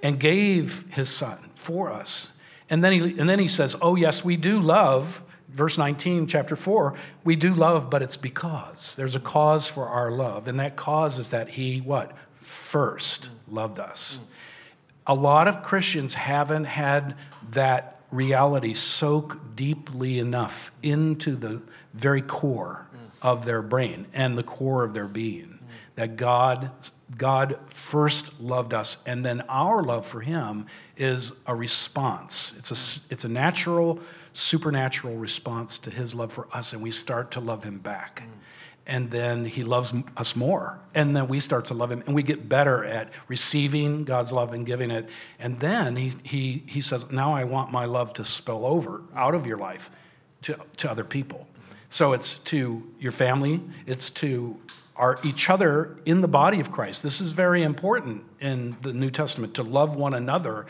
and 0.03 0.19
gave 0.19 0.85
his 0.91 1.09
son 1.09 1.51
for 1.55 1.91
us. 1.91 2.33
And 2.69 2.83
then, 2.83 2.93
he, 2.93 3.19
and 3.19 3.29
then 3.29 3.39
he 3.39 3.47
says, 3.47 3.75
Oh, 3.81 3.95
yes, 3.95 4.25
we 4.25 4.35
do 4.35 4.59
love, 4.59 5.23
verse 5.49 5.77
19, 5.77 6.27
chapter 6.27 6.57
4, 6.57 6.93
we 7.23 7.35
do 7.37 7.53
love, 7.53 7.89
but 7.89 8.01
it's 8.01 8.17
because 8.17 8.95
there's 8.97 9.15
a 9.15 9.21
cause 9.21 9.67
for 9.67 9.87
our 9.87 10.11
love. 10.11 10.49
And 10.49 10.59
that 10.59 10.75
cause 10.75 11.17
is 11.17 11.29
that 11.29 11.49
he, 11.49 11.79
what? 11.79 12.11
First 12.43 13.29
loved 13.47 13.79
us. 13.79 14.19
A 15.05 15.13
lot 15.13 15.47
of 15.47 15.63
Christians 15.63 16.13
haven't 16.13 16.65
had 16.65 17.15
that 17.51 17.99
reality 18.11 18.73
soak 18.73 19.55
deeply 19.55 20.19
enough 20.19 20.71
into 20.81 21.35
the 21.35 21.61
very 21.93 22.21
core 22.21 22.87
of 23.21 23.45
their 23.45 23.61
brain 23.61 24.05
and 24.13 24.37
the 24.37 24.43
core 24.43 24.83
of 24.83 24.93
their 24.93 25.07
being 25.07 25.59
that 25.95 26.15
God 26.15 26.71
God 27.17 27.59
first 27.67 28.39
loved 28.41 28.73
us 28.73 28.97
and 29.05 29.23
then 29.23 29.41
our 29.41 29.83
love 29.83 30.05
for 30.05 30.21
him 30.21 30.65
is 30.97 31.31
a 31.45 31.53
response. 31.53 32.53
It's 32.57 32.71
a 32.71 33.13
it's 33.13 33.23
a 33.23 33.29
natural 33.29 33.99
supernatural 34.33 35.15
response 35.15 35.77
to 35.79 35.91
his 35.91 36.15
love 36.15 36.33
for 36.33 36.47
us 36.51 36.73
and 36.73 36.81
we 36.81 36.89
start 36.91 37.31
to 37.31 37.39
love 37.39 37.63
him 37.63 37.77
back 37.77 38.23
and 38.85 39.11
then 39.11 39.45
he 39.45 39.63
loves 39.63 39.93
us 40.17 40.35
more. 40.35 40.79
And 40.93 41.15
then 41.15 41.27
we 41.27 41.39
start 41.39 41.65
to 41.65 41.73
love 41.73 41.91
him 41.91 42.03
and 42.05 42.13
we 42.13 42.23
get 42.23 42.49
better 42.49 42.83
at 42.83 43.09
receiving 43.27 44.03
god's 44.03 44.31
love 44.31 44.53
and 44.53 44.65
giving 44.65 44.91
it. 44.91 45.09
And 45.39 45.59
then 45.59 45.95
he, 45.95 46.11
he, 46.23 46.63
he 46.67 46.81
says 46.81 47.09
now 47.11 47.33
i 47.33 47.43
want 47.43 47.71
my 47.71 47.85
love 47.85 48.13
to 48.13 48.25
spill 48.25 48.65
over 48.65 49.01
out 49.15 49.35
of 49.35 49.45
your 49.45 49.57
life 49.57 49.89
to, 50.43 50.57
to 50.77 50.91
other 50.91 51.03
people. 51.03 51.47
So 51.89 52.13
it's 52.13 52.39
to 52.39 52.91
your 52.99 53.11
family 53.11 53.61
it's 53.85 54.09
to 54.11 54.59
our 54.95 55.17
each 55.23 55.49
other 55.49 55.97
in 56.05 56.21
the 56.21 56.27
body 56.27 56.59
of 56.59 56.71
christ. 56.71 57.03
This 57.03 57.21
is 57.21 57.31
very 57.31 57.63
important 57.63 58.25
in 58.39 58.75
the 58.81 58.93
new 58.93 59.09
testament 59.09 59.55
to 59.55 59.63
love 59.63 59.95
one 59.95 60.13
another 60.13 60.65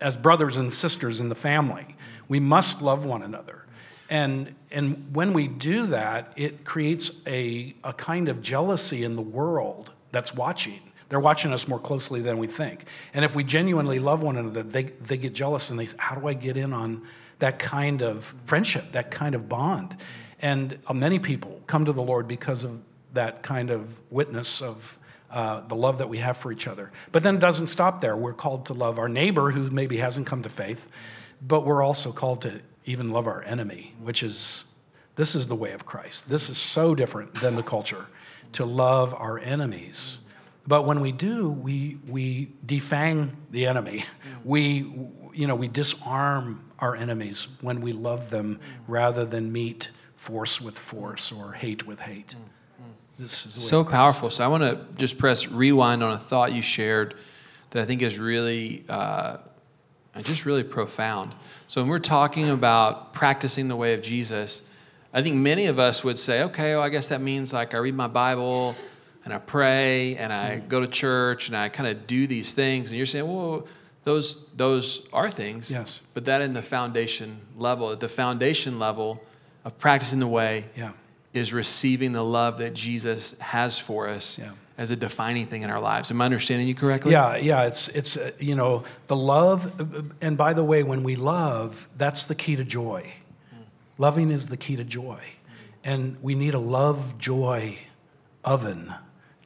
as 0.00 0.16
brothers 0.16 0.56
and 0.56 0.72
sisters 0.72 1.20
in 1.20 1.30
the 1.30 1.34
family. 1.34 1.96
We 2.28 2.38
must 2.38 2.80
love 2.80 3.04
one 3.04 3.22
another 3.22 3.65
and, 4.08 4.54
and 4.70 5.14
when 5.14 5.32
we 5.32 5.48
do 5.48 5.86
that, 5.86 6.32
it 6.36 6.64
creates 6.64 7.10
a, 7.26 7.74
a 7.82 7.92
kind 7.92 8.28
of 8.28 8.40
jealousy 8.40 9.02
in 9.04 9.16
the 9.16 9.22
world 9.22 9.92
that's 10.12 10.34
watching. 10.34 10.80
They're 11.08 11.20
watching 11.20 11.52
us 11.52 11.68
more 11.68 11.78
closely 11.78 12.20
than 12.20 12.38
we 12.38 12.46
think. 12.46 12.84
And 13.14 13.24
if 13.24 13.34
we 13.34 13.44
genuinely 13.44 13.98
love 13.98 14.22
one 14.22 14.36
another, 14.36 14.62
they, 14.62 14.84
they 14.84 15.16
get 15.16 15.32
jealous 15.32 15.70
and 15.70 15.78
they 15.78 15.86
say, 15.86 15.96
How 15.98 16.16
do 16.16 16.26
I 16.26 16.34
get 16.34 16.56
in 16.56 16.72
on 16.72 17.02
that 17.38 17.58
kind 17.58 18.02
of 18.02 18.34
friendship, 18.44 18.92
that 18.92 19.10
kind 19.10 19.34
of 19.34 19.48
bond? 19.48 19.96
And 20.40 20.78
uh, 20.86 20.94
many 20.94 21.18
people 21.18 21.60
come 21.66 21.84
to 21.84 21.92
the 21.92 22.02
Lord 22.02 22.28
because 22.28 22.64
of 22.64 22.80
that 23.14 23.42
kind 23.42 23.70
of 23.70 23.98
witness 24.10 24.60
of 24.60 24.98
uh, 25.30 25.60
the 25.60 25.74
love 25.74 25.98
that 25.98 26.08
we 26.08 26.18
have 26.18 26.36
for 26.36 26.52
each 26.52 26.66
other. 26.66 26.92
But 27.12 27.22
then 27.22 27.36
it 27.36 27.40
doesn't 27.40 27.66
stop 27.66 28.00
there. 28.00 28.16
We're 28.16 28.32
called 28.32 28.66
to 28.66 28.74
love 28.74 28.98
our 28.98 29.08
neighbor 29.08 29.50
who 29.50 29.70
maybe 29.70 29.96
hasn't 29.98 30.26
come 30.26 30.42
to 30.42 30.48
faith, 30.48 30.88
but 31.40 31.64
we're 31.64 31.82
also 31.82 32.12
called 32.12 32.42
to 32.42 32.60
even 32.86 33.10
love 33.10 33.26
our 33.26 33.42
enemy, 33.42 33.94
which 34.00 34.22
is 34.22 34.64
this 35.16 35.34
is 35.34 35.48
the 35.48 35.54
way 35.54 35.72
of 35.72 35.84
Christ. 35.84 36.28
This 36.28 36.48
is 36.48 36.56
so 36.56 36.94
different 36.94 37.34
than 37.34 37.56
the 37.56 37.62
culture 37.62 38.06
to 38.52 38.64
love 38.64 39.14
our 39.14 39.38
enemies. 39.38 40.18
But 40.66 40.82
when 40.82 41.00
we 41.00 41.12
do, 41.12 41.48
we, 41.48 41.98
we 42.06 42.52
defang 42.64 43.30
the 43.50 43.66
enemy. 43.66 44.00
Mm. 44.00 44.44
We, 44.44 44.62
you 45.32 45.46
know, 45.46 45.54
we 45.54 45.68
disarm 45.68 46.70
our 46.78 46.96
enemies 46.96 47.48
when 47.60 47.80
we 47.80 47.92
love 47.92 48.30
them 48.30 48.56
mm. 48.56 48.60
rather 48.86 49.24
than 49.24 49.52
meet 49.52 49.90
force 50.14 50.60
with 50.60 50.78
force 50.78 51.32
or 51.32 51.52
hate 51.52 51.86
with 51.86 52.00
hate. 52.00 52.34
Mm. 52.38 52.88
This 53.18 53.46
is 53.46 53.54
so 53.54 53.82
powerful. 53.82 54.28
So 54.28 54.44
I 54.44 54.48
want 54.48 54.62
to 54.64 54.86
just 54.98 55.16
press 55.16 55.48
rewind 55.48 56.02
on 56.02 56.12
a 56.12 56.18
thought 56.18 56.52
you 56.52 56.60
shared 56.60 57.14
that 57.70 57.82
I 57.82 57.86
think 57.86 58.02
is 58.02 58.18
really 58.18 58.84
uh, 58.88 59.38
just 60.22 60.46
really 60.46 60.64
profound. 60.64 61.34
So 61.66 61.80
when 61.80 61.90
we're 61.90 61.98
talking 61.98 62.50
about 62.50 63.12
practicing 63.12 63.68
the 63.68 63.76
way 63.76 63.94
of 63.94 64.02
Jesus, 64.02 64.62
I 65.12 65.22
think 65.22 65.36
many 65.36 65.66
of 65.66 65.78
us 65.78 66.04
would 66.04 66.18
say, 66.18 66.42
okay, 66.44 66.74
well, 66.74 66.82
I 66.82 66.88
guess 66.88 67.08
that 67.08 67.20
means 67.20 67.52
like 67.52 67.74
I 67.74 67.78
read 67.78 67.94
my 67.94 68.08
Bible 68.08 68.76
and 69.24 69.32
I 69.32 69.38
pray 69.38 70.16
and 70.16 70.32
I 70.32 70.56
mm-hmm. 70.56 70.68
go 70.68 70.80
to 70.80 70.86
church 70.86 71.48
and 71.48 71.56
I 71.56 71.68
kind 71.68 71.88
of 71.88 72.06
do 72.06 72.26
these 72.26 72.54
things. 72.54 72.90
And 72.90 72.96
you're 72.96 73.06
saying, 73.06 73.26
well, 73.26 73.66
those 74.04 74.46
those 74.54 75.06
are 75.12 75.30
things. 75.30 75.70
Yes. 75.70 76.00
But 76.14 76.26
that 76.26 76.40
in 76.40 76.52
the 76.52 76.62
foundation 76.62 77.40
level, 77.56 77.90
at 77.90 78.00
the 78.00 78.08
foundation 78.08 78.78
level 78.78 79.22
of 79.64 79.78
practicing 79.78 80.20
the 80.20 80.28
way 80.28 80.66
yeah. 80.76 80.92
is 81.32 81.52
receiving 81.52 82.12
the 82.12 82.22
love 82.22 82.58
that 82.58 82.74
Jesus 82.74 83.38
has 83.40 83.78
for 83.78 84.08
us. 84.08 84.38
Yeah 84.38 84.50
as 84.78 84.90
a 84.90 84.96
defining 84.96 85.46
thing 85.46 85.62
in 85.62 85.70
our 85.70 85.80
lives. 85.80 86.10
Am 86.10 86.20
I 86.20 86.26
understanding 86.26 86.68
you 86.68 86.74
correctly? 86.74 87.12
Yeah, 87.12 87.36
yeah. 87.36 87.62
It's 87.64 87.88
it's 87.88 88.16
uh, 88.16 88.32
you 88.38 88.54
know 88.54 88.84
the 89.06 89.16
love, 89.16 90.14
and 90.20 90.36
by 90.36 90.52
the 90.52 90.64
way, 90.64 90.82
when 90.82 91.02
we 91.02 91.16
love, 91.16 91.88
that's 91.96 92.26
the 92.26 92.34
key 92.34 92.56
to 92.56 92.64
joy. 92.64 93.12
Mm. 93.54 93.58
Loving 93.98 94.30
is 94.30 94.48
the 94.48 94.56
key 94.56 94.76
to 94.76 94.84
joy, 94.84 95.20
mm. 95.20 95.58
and 95.84 96.16
we 96.22 96.34
need 96.34 96.54
a 96.54 96.58
love 96.58 97.18
joy 97.18 97.78
oven 98.44 98.94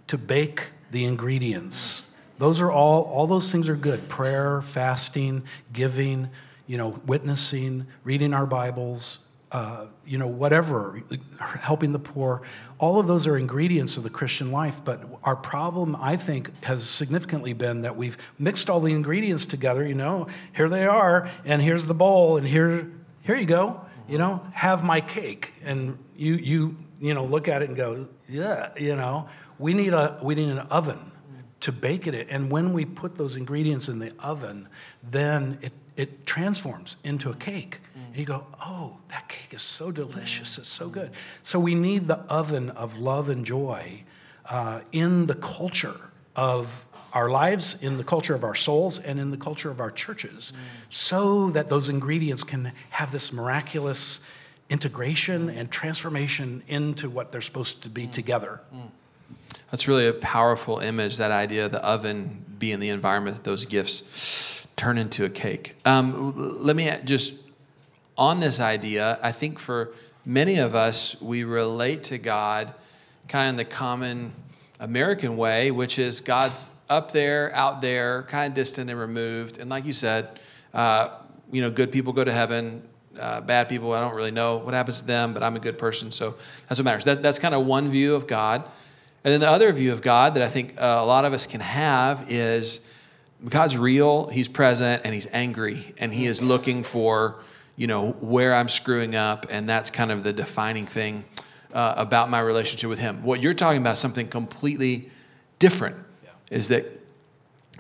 to 0.09 0.19
bake 0.19 0.71
the 0.90 1.05
ingredients. 1.05 2.03
Those 2.38 2.61
are 2.61 2.71
all 2.71 3.03
all 3.03 3.27
those 3.27 3.53
things 3.53 3.69
are 3.69 3.77
good. 3.77 4.09
Prayer, 4.09 4.62
fasting, 4.62 5.45
giving, 5.73 6.31
you 6.66 6.77
know, 6.77 7.01
witnessing, 7.07 7.87
reading 8.03 8.35
our 8.35 8.47
Bibles, 8.47 9.21
uh, 9.53 9.87
you 10.07 10.17
know, 10.17 10.27
whatever, 10.27 11.03
helping 11.39 11.93
the 11.93 11.99
poor, 11.99 12.43
all 12.79 13.01
of 13.01 13.07
those 13.07 13.27
are 13.27 13.37
ingredients 13.37 13.97
of 13.97 14.05
the 14.05 14.11
Christian 14.11 14.53
life. 14.53 14.81
But 14.85 15.03
our 15.25 15.37
problem, 15.37 15.97
I 15.97 16.17
think, 16.17 16.51
has 16.65 16.89
significantly 16.89 17.53
been 17.53 17.83
that 17.83 17.97
we've 17.97 18.17
mixed 18.39 18.71
all 18.71 18.81
the 18.81 18.93
ingredients 18.93 19.47
together. 19.47 19.87
You 19.87 19.95
know, 19.95 20.29
here 20.55 20.69
they 20.69 20.87
are, 20.87 21.29
and 21.45 21.61
here's 21.61 21.87
the 21.87 21.95
bowl, 21.95 22.37
and 22.37 22.47
here, 22.47 22.91
here 23.23 23.37
you 23.37 23.47
go. 23.47 23.81
You 24.09 24.19
know, 24.19 24.45
have 24.53 24.85
my 24.85 25.01
cake, 25.01 25.53
and 25.65 25.99
you, 26.17 26.35
you, 26.35 26.77
you 27.01 27.15
know, 27.15 27.25
look 27.25 27.49
at 27.49 27.63
it 27.63 27.69
and 27.69 27.77
go, 27.77 28.09
yeah. 28.29 28.71
You 28.77 28.97
know, 28.97 29.29
we 29.59 29.75
need 29.75 29.93
a, 29.93 30.19
we 30.23 30.35
need 30.35 30.49
an 30.49 30.59
oven 30.59 31.11
to 31.61 31.73
bake 31.73 32.07
it. 32.07 32.29
And 32.31 32.51
when 32.51 32.73
we 32.73 32.85
put 32.85 33.17
those 33.17 33.37
ingredients 33.37 33.89
in 33.89 33.99
the 33.99 34.13
oven, 34.19 34.69
then 35.03 35.59
it, 35.61 35.73
it 35.97 36.27
transforms 36.27 36.97
into 37.05 37.31
a 37.31 37.35
cake. 37.35 37.81
And 38.11 38.18
you 38.18 38.27
go, 38.27 38.44
oh, 38.61 38.96
that 39.09 39.29
cake 39.29 39.55
is 39.55 39.62
so 39.62 39.92
delicious. 39.92 40.59
It's 40.59 40.68
so 40.68 40.88
good. 40.88 41.12
So 41.44 41.61
we 41.61 41.77
need 41.77 42.09
the 42.09 42.18
oven 42.29 42.70
of 42.70 42.99
love 42.99 43.29
and 43.29 43.46
joy 43.46 44.03
uh, 44.46 44.81
in 44.90 45.27
the 45.27 45.37
culture 45.37 46.11
of 46.35 46.85
our 47.12 47.31
lives, 47.31 47.77
in 47.81 47.99
the 47.99 48.05
culture 48.05 48.35
of 48.35 48.42
our 48.42 48.55
souls, 48.55 48.99
and 48.99 49.20
in 49.20 49.31
the 49.31 49.37
culture 49.37 49.70
of 49.70 49.81
our 49.81 49.90
churches, 49.90 50.53
so 50.88 51.51
that 51.51 51.68
those 51.68 51.88
ingredients 51.88 52.42
can 52.44 52.73
have 52.90 53.12
this 53.12 53.33
miraculous 53.33 54.20
integration 54.68 55.51
and 55.51 55.70
transformation 55.70 56.62
into 56.68 57.09
what 57.11 57.33
they're 57.33 57.40
supposed 57.40 57.83
to 57.83 57.88
be 57.88 58.07
together. 58.07 58.61
That's 59.70 59.87
really 59.87 60.07
a 60.07 60.12
powerful 60.12 60.79
image, 60.79 61.16
that 61.18 61.31
idea 61.31 61.66
of 61.66 61.73
the 61.73 61.85
oven 61.85 62.44
being 62.59 62.81
the 62.81 62.90
environment 62.90 63.37
that 63.37 63.44
those 63.44 63.66
gifts 63.66 64.66
turn 64.77 64.99
into 64.99 65.25
a 65.25 65.31
cake. 65.31 65.77
Um, 65.85 66.64
let 66.64 66.75
me 66.75 66.92
just 67.05 67.35
on 68.20 68.38
this 68.38 68.61
idea, 68.61 69.18
I 69.22 69.33
think 69.33 69.59
for 69.59 69.92
many 70.26 70.59
of 70.59 70.74
us, 70.74 71.20
we 71.22 71.42
relate 71.42 72.04
to 72.04 72.18
God 72.18 72.74
kind 73.28 73.48
of 73.48 73.52
in 73.54 73.56
the 73.56 73.64
common 73.64 74.35
American 74.78 75.38
way, 75.38 75.70
which 75.70 75.98
is 75.98 76.20
God's 76.20 76.68
up 76.90 77.12
there, 77.12 77.54
out 77.54 77.80
there, 77.80 78.24
kind 78.24 78.50
of 78.50 78.54
distant 78.54 78.90
and 78.90 79.00
removed. 79.00 79.59
And 79.59 79.70
like 79.70 79.87
you 79.87 79.94
said, 79.94 80.38
uh, 80.74 81.09
you 81.50 81.62
know, 81.62 81.70
good 81.70 81.90
people 81.90 82.12
go 82.12 82.22
to 82.22 82.33
heaven, 82.33 82.83
uh, 83.18 83.40
bad 83.40 83.70
people. 83.70 83.92
I 83.92 84.00
don't 84.00 84.14
really 84.14 84.30
know 84.30 84.59
what 84.59 84.74
happens 84.74 85.00
to 85.00 85.06
them, 85.06 85.33
but 85.33 85.42
I'm 85.42 85.56
a 85.56 85.61
good 85.61 85.78
person, 85.78 86.12
so 86.12 86.35
that's 86.68 86.78
what 86.78 86.85
matters. 86.85 87.04
That, 87.04 87.22
that's 87.22 87.38
kind 87.38 87.54
of 87.54 87.64
one 87.64 87.90
view 87.90 88.14
of 88.14 88.26
God. 88.26 88.64
And 89.24 89.33
then 89.33 89.40
the 89.40 89.48
other 89.48 89.72
view 89.72 89.92
of 89.92 90.02
God 90.02 90.35
that 90.35 90.42
I 90.42 90.48
think 90.48 90.78
uh, 90.78 90.85
a 90.85 91.06
lot 91.06 91.24
of 91.24 91.33
us 91.33 91.46
can 91.46 91.61
have 91.61 92.30
is 92.30 92.87
God's 93.48 93.78
real, 93.78 94.26
He's 94.26 94.48
present, 94.48 95.02
and 95.06 95.14
He's 95.14 95.28
angry, 95.33 95.94
and 95.96 96.12
He 96.12 96.26
is 96.26 96.42
looking 96.42 96.83
for, 96.83 97.37
you 97.81 97.87
know, 97.87 98.11
where 98.21 98.55
I'm 98.55 98.69
screwing 98.69 99.14
up, 99.14 99.47
and 99.49 99.66
that's 99.66 99.88
kind 99.88 100.12
of 100.12 100.23
the 100.23 100.35
defining 100.35 100.85
thing 100.85 101.25
uh, 101.73 101.95
about 101.97 102.29
my 102.29 102.38
relationship 102.38 102.90
with 102.90 102.99
Him. 102.99 103.23
What 103.23 103.40
you're 103.40 103.55
talking 103.55 103.81
about, 103.81 103.97
something 103.97 104.29
completely 104.29 105.09
different, 105.59 105.97
yeah. 106.23 106.29
is 106.51 106.69
that 106.69 106.85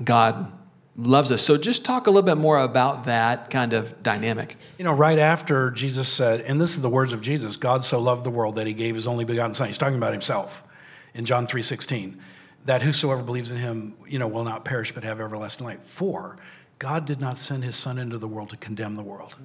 God 0.02 0.50
loves 0.96 1.30
us. 1.30 1.42
So 1.42 1.58
just 1.58 1.84
talk 1.84 2.06
a 2.06 2.10
little 2.10 2.26
bit 2.26 2.38
more 2.38 2.58
about 2.58 3.04
that 3.04 3.50
kind 3.50 3.74
of 3.74 4.02
dynamic. 4.02 4.56
You 4.78 4.86
know, 4.86 4.92
right 4.94 5.18
after 5.18 5.70
Jesus 5.70 6.08
said, 6.08 6.40
and 6.40 6.58
this 6.58 6.70
is 6.70 6.80
the 6.80 6.88
words 6.88 7.12
of 7.12 7.20
Jesus, 7.20 7.58
God 7.58 7.84
so 7.84 8.00
loved 8.00 8.24
the 8.24 8.30
world 8.30 8.56
that 8.56 8.66
he 8.66 8.72
gave 8.72 8.94
his 8.94 9.06
only 9.06 9.26
begotten 9.26 9.52
son. 9.52 9.66
He's 9.66 9.76
talking 9.76 9.98
about 9.98 10.14
himself 10.14 10.64
in 11.12 11.26
John 11.26 11.46
3:16, 11.46 12.18
that 12.64 12.80
whosoever 12.80 13.22
believes 13.22 13.50
in 13.50 13.58
him, 13.58 13.96
you 14.08 14.18
know, 14.18 14.28
will 14.28 14.44
not 14.44 14.64
perish 14.64 14.92
but 14.92 15.04
have 15.04 15.20
everlasting 15.20 15.66
life. 15.66 15.82
For 15.82 16.38
God 16.78 17.04
did 17.04 17.20
not 17.20 17.36
send 17.36 17.64
his 17.64 17.76
son 17.76 17.98
into 17.98 18.16
the 18.16 18.28
world 18.28 18.48
to 18.48 18.56
condemn 18.56 18.96
the 18.96 19.02
world, 19.02 19.36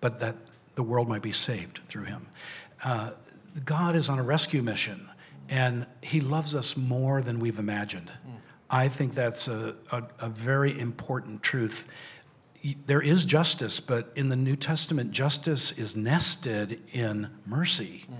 but 0.00 0.20
that 0.20 0.36
the 0.74 0.82
world 0.82 1.08
might 1.08 1.22
be 1.22 1.32
saved 1.32 1.80
through 1.88 2.04
him. 2.04 2.26
Uh, 2.82 3.10
God 3.64 3.96
is 3.96 4.08
on 4.08 4.18
a 4.18 4.22
rescue 4.22 4.62
mission, 4.62 5.08
and 5.48 5.86
he 6.00 6.20
loves 6.20 6.54
us 6.54 6.76
more 6.76 7.22
than 7.22 7.40
we've 7.40 7.58
imagined. 7.58 8.10
Mm. 8.26 8.36
I 8.70 8.88
think 8.88 9.14
that's 9.14 9.48
a, 9.48 9.74
a, 9.90 10.04
a, 10.20 10.28
very 10.28 10.78
important 10.78 11.42
truth. 11.42 11.86
There 12.86 13.02
is 13.02 13.24
justice, 13.24 13.80
but 13.80 14.12
in 14.14 14.28
the 14.28 14.36
New 14.36 14.54
Testament, 14.54 15.10
justice 15.10 15.72
is 15.72 15.96
nested 15.96 16.80
in 16.92 17.28
mercy. 17.44 18.06
Mm. 18.08 18.16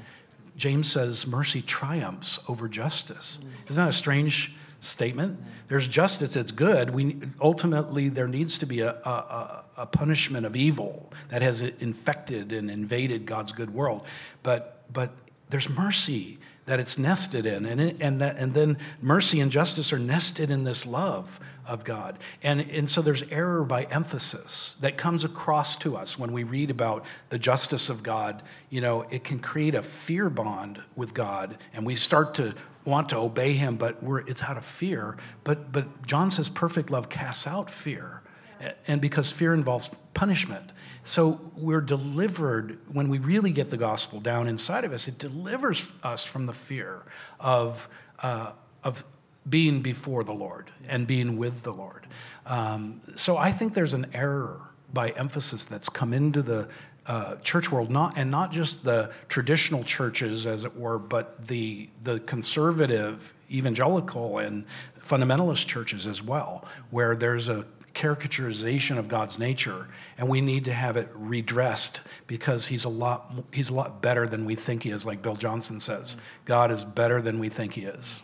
James 0.57 0.91
says 0.91 1.27
mercy 1.27 1.63
triumphs 1.63 2.41
over 2.49 2.69
justice. 2.69 3.39
Mm. 3.41 3.71
Isn't 3.71 3.85
that 3.85 3.91
a 3.91 3.97
strange 3.97 4.53
statement? 4.81 5.41
There's 5.69 5.87
justice, 5.87 6.37
it's 6.37 6.53
good. 6.53 6.91
We, 6.91 7.19
ultimately, 7.41 8.09
there 8.09 8.29
needs 8.29 8.59
to 8.59 8.67
be 8.67 8.81
a, 8.81 8.93
a, 8.93 9.65
a 9.77 9.87
punishment 9.87 10.47
of 10.47 10.57
evil 10.57 11.13
that 11.29 11.43
has 11.43 11.61
infected 11.61 12.53
and 12.53 12.71
invaded 12.71 13.27
God's 13.27 13.53
good 13.53 13.73
world. 13.73 14.07
But, 14.43 14.85
but 14.93 15.13
there's 15.51 15.69
mercy 15.69 16.39
that 16.67 16.79
it's 16.79 16.99
nested 16.99 17.47
in. 17.47 17.67
And, 17.67 17.81
it, 17.81 17.97
and, 18.01 18.21
that, 18.21 18.37
and 18.37 18.55
then 18.55 18.79
mercy 19.03 19.41
and 19.41 19.51
justice 19.51 19.93
are 19.93 19.99
nested 19.99 20.53
in 20.53 20.63
this 20.63 20.87
love 20.87 21.41
of 21.67 21.85
God. 21.85 22.19
And, 22.43 22.61
and 22.61 22.89
so 22.89 23.03
there's 23.03 23.25
error 23.25 23.65
by 23.65 23.85
emphasis 23.85 24.77
that 24.81 24.97
comes 24.97 25.25
across 25.25 25.75
to 25.79 25.97
us 25.97 26.19
when 26.19 26.33
we 26.33 26.45
read 26.45 26.71
about 26.71 27.05
the 27.31 27.39
justice 27.39 27.91
of 27.91 28.05
God. 28.05 28.43
You 28.69 28.81
know, 28.81 29.03
it 29.11 29.25
can 29.25 29.41
create 29.41 29.75
a 29.75 29.83
fear 29.83 30.31
bond 30.31 30.81
with 30.95 31.13
God, 31.13 31.59
and 31.75 31.85
we 31.85 31.97
start 31.97 32.35
to 32.35 32.55
want 32.91 33.09
to 33.11 33.17
obey 33.17 33.55
Him, 33.55 33.77
but 33.77 34.03
we're, 34.03 34.21
it's 34.21 34.43
out 34.43 34.57
of 34.57 34.65
fear. 34.65 35.17
But, 35.45 35.73
but 35.73 36.07
John 36.07 36.31
says 36.31 36.49
perfect 36.49 36.91
love 36.91 37.09
casts 37.09 37.47
out 37.47 37.71
fear. 37.71 38.23
And 38.87 39.01
because 39.01 39.31
fear 39.31 39.55
involves 39.55 39.91
punishment. 40.13 40.73
So 41.05 41.41
we're 41.57 41.81
delivered, 41.81 42.79
when 42.93 43.09
we 43.09 43.19
really 43.19 43.53
get 43.53 43.71
the 43.71 43.79
gospel 43.79 44.21
down 44.21 44.49
inside 44.49 44.85
of 44.85 44.93
us, 44.93 45.09
it 45.09 45.19
delivers 45.19 45.91
us 46.03 46.25
from 46.25 46.45
the 46.45 46.53
fear 46.53 47.03
of, 47.39 47.89
uh, 48.23 48.53
of 48.85 49.03
being 49.49 49.81
before 49.81 50.25
the 50.25 50.35
Lord 50.35 50.71
and 50.87 51.07
being 51.07 51.39
with 51.39 51.63
the 51.63 51.73
Lord. 51.73 52.07
Um, 52.45 53.01
so 53.15 53.39
I 53.39 53.51
think 53.51 53.73
there's 53.73 53.95
an 53.95 54.09
error 54.13 54.61
by 54.93 55.11
emphasis 55.11 55.65
that's 55.65 55.89
come 55.89 56.13
into 56.13 56.43
the 56.43 56.69
uh, 57.07 57.37
church 57.37 57.73
world, 57.73 57.91
not 57.91 58.15
and 58.17 58.31
not 58.31 58.53
just 58.53 58.85
the 58.85 59.11
traditional 59.29 59.85
churches, 59.85 60.47
as 60.47 60.65
it 60.65 60.77
were, 60.77 60.99
but 60.99 61.47
the 61.47 61.89
the 62.03 62.21
conservative, 62.21 63.35
evangelical, 63.51 64.39
and 64.39 64.65
fundamentalist 65.03 65.67
churches 65.67 66.07
as 66.07 66.23
well, 66.23 66.65
where 66.91 67.17
there's 67.17 67.49
a 67.49 67.65
caricaturization 67.95 68.99
of 68.99 69.09
God's 69.09 69.39
nature, 69.39 69.89
and 70.17 70.29
we 70.29 70.41
need 70.41 70.65
to 70.67 70.73
have 70.73 70.97
it 70.97 71.09
redressed 71.15 72.03
because 72.27 72.69
he's 72.69 72.85
a 72.85 72.89
lot 72.89 73.33
he's 73.53 73.71
a 73.71 73.75
lot 73.75 74.01
better 74.01 74.27
than 74.27 74.45
we 74.45 74.55
think 74.55 74.83
he 74.83 74.91
is. 74.91 75.05
Like 75.05 75.23
Bill 75.23 75.37
Johnson 75.37 75.81
says, 75.81 76.17
God 76.45 76.71
is 76.71 76.85
better 76.85 77.21
than 77.21 77.39
we 77.39 77.49
think 77.49 77.75
he 77.75 77.83
is. 77.83 78.23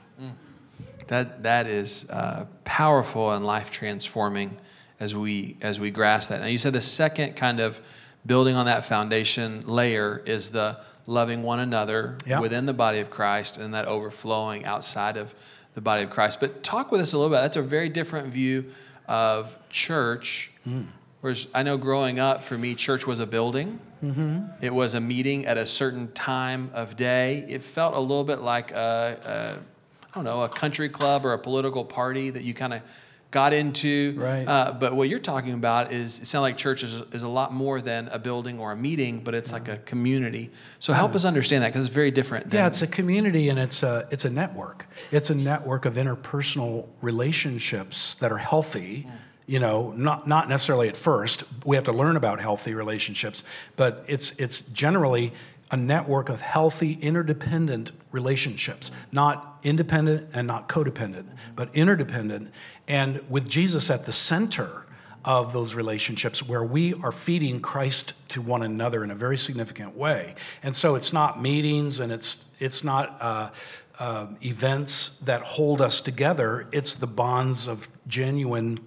That 1.08 1.42
that 1.42 1.66
is 1.66 2.08
uh, 2.10 2.46
powerful 2.64 3.32
and 3.32 3.44
life 3.44 3.70
transforming 3.70 4.56
as 4.98 5.14
we 5.14 5.56
as 5.60 5.78
we 5.78 5.90
grasp 5.90 6.30
that. 6.30 6.40
Now 6.40 6.46
you 6.46 6.58
said 6.58 6.72
the 6.72 6.80
second 6.80 7.36
kind 7.36 7.60
of 7.60 7.80
building 8.26 8.56
on 8.56 8.66
that 8.66 8.84
foundation 8.84 9.60
layer 9.66 10.22
is 10.26 10.50
the 10.50 10.78
loving 11.06 11.42
one 11.42 11.60
another 11.60 12.16
yeah. 12.26 12.40
within 12.40 12.66
the 12.66 12.74
body 12.74 12.98
of 12.98 13.10
Christ 13.10 13.58
and 13.58 13.74
that 13.74 13.86
overflowing 13.86 14.64
outside 14.64 15.16
of 15.16 15.34
the 15.74 15.80
body 15.80 16.02
of 16.02 16.10
Christ. 16.10 16.40
But 16.40 16.62
talk 16.62 16.90
with 16.90 17.00
us 17.00 17.12
a 17.12 17.18
little 17.18 17.30
bit. 17.30 17.40
That's 17.40 17.56
a 17.56 17.62
very 17.62 17.88
different 17.88 18.32
view 18.32 18.66
of 19.06 19.56
church. 19.68 20.50
Mm. 20.68 20.86
Whereas 21.20 21.46
I 21.54 21.62
know 21.62 21.76
growing 21.76 22.18
up, 22.18 22.42
for 22.42 22.58
me, 22.58 22.74
church 22.74 23.06
was 23.06 23.20
a 23.20 23.26
building. 23.26 23.80
Mm-hmm. 24.02 24.64
It 24.64 24.74
was 24.74 24.94
a 24.94 25.00
meeting 25.00 25.46
at 25.46 25.58
a 25.58 25.66
certain 25.66 26.12
time 26.12 26.70
of 26.74 26.96
day. 26.96 27.44
It 27.48 27.62
felt 27.62 27.94
a 27.94 28.00
little 28.00 28.24
bit 28.24 28.40
like 28.40 28.72
a, 28.72 29.56
a 29.56 30.10
I 30.10 30.14
don't 30.14 30.24
know, 30.24 30.42
a 30.42 30.48
country 30.48 30.88
club 30.88 31.24
or 31.26 31.32
a 31.32 31.38
political 31.38 31.84
party 31.84 32.30
that 32.30 32.42
you 32.42 32.54
kind 32.54 32.74
of 32.74 32.82
got 33.30 33.52
into. 33.52 34.14
Right. 34.16 34.44
Uh, 34.46 34.72
but 34.78 34.94
what 34.94 35.08
you're 35.08 35.18
talking 35.18 35.52
about 35.52 35.92
is 35.92 36.20
it 36.20 36.26
sounds 36.26 36.42
like 36.42 36.56
church 36.56 36.82
is, 36.82 36.94
is 37.12 37.22
a 37.22 37.28
lot 37.28 37.52
more 37.52 37.80
than 37.80 38.08
a 38.08 38.18
building 38.18 38.58
or 38.58 38.72
a 38.72 38.76
meeting, 38.76 39.20
but 39.20 39.34
it's 39.34 39.52
like 39.52 39.68
a 39.68 39.78
community. 39.78 40.50
So 40.78 40.92
help 40.92 41.14
us 41.14 41.24
understand 41.24 41.62
that 41.64 41.68
because 41.68 41.86
it's 41.86 41.94
very 41.94 42.10
different. 42.10 42.52
yeah, 42.52 42.66
it's 42.66 42.82
a 42.82 42.86
community 42.86 43.48
and 43.48 43.58
it's 43.58 43.82
a 43.82 44.06
it's 44.10 44.24
a 44.24 44.30
network. 44.30 44.86
It's 45.10 45.30
a 45.30 45.34
network 45.34 45.84
of 45.84 45.94
interpersonal 45.94 46.86
relationships 47.02 48.14
that 48.16 48.32
are 48.32 48.38
healthy. 48.38 49.06
You 49.46 49.60
know, 49.60 49.92
not 49.96 50.26
not 50.26 50.48
necessarily 50.48 50.88
at 50.88 50.96
first. 50.96 51.44
We 51.64 51.76
have 51.76 51.84
to 51.84 51.92
learn 51.92 52.16
about 52.16 52.40
healthy 52.40 52.74
relationships, 52.74 53.44
but 53.76 54.04
it's 54.08 54.32
it's 54.32 54.62
generally 54.62 55.32
a 55.70 55.76
network 55.76 56.28
of 56.28 56.40
healthy, 56.40 56.92
interdependent 57.00 57.90
relationships, 58.12 58.90
not 59.10 59.58
independent 59.64 60.28
and 60.32 60.46
not 60.46 60.68
codependent, 60.68 61.26
but 61.56 61.68
interdependent. 61.74 62.50
And 62.88 63.28
with 63.28 63.48
Jesus 63.48 63.90
at 63.90 64.06
the 64.06 64.12
center 64.12 64.86
of 65.26 65.52
those 65.52 65.74
relationships 65.74 66.46
where 66.46 66.62
we 66.62 66.94
are 66.94 67.10
feeding 67.10 67.60
Christ 67.60 68.14
to 68.28 68.40
one 68.40 68.62
another 68.62 69.02
in 69.02 69.10
a 69.10 69.14
very 69.14 69.36
significant 69.36 69.96
way. 69.96 70.36
And 70.62 70.74
so 70.74 70.94
it's 70.94 71.12
not 71.12 71.42
meetings 71.42 71.98
and 71.98 72.12
it's, 72.12 72.46
it's 72.60 72.84
not 72.84 73.16
uh, 73.20 73.50
uh, 73.98 74.28
events 74.40 75.18
that 75.24 75.42
hold 75.42 75.82
us 75.82 76.00
together, 76.00 76.68
it's 76.70 76.94
the 76.94 77.08
bonds 77.08 77.66
of 77.66 77.88
genuine 78.06 78.78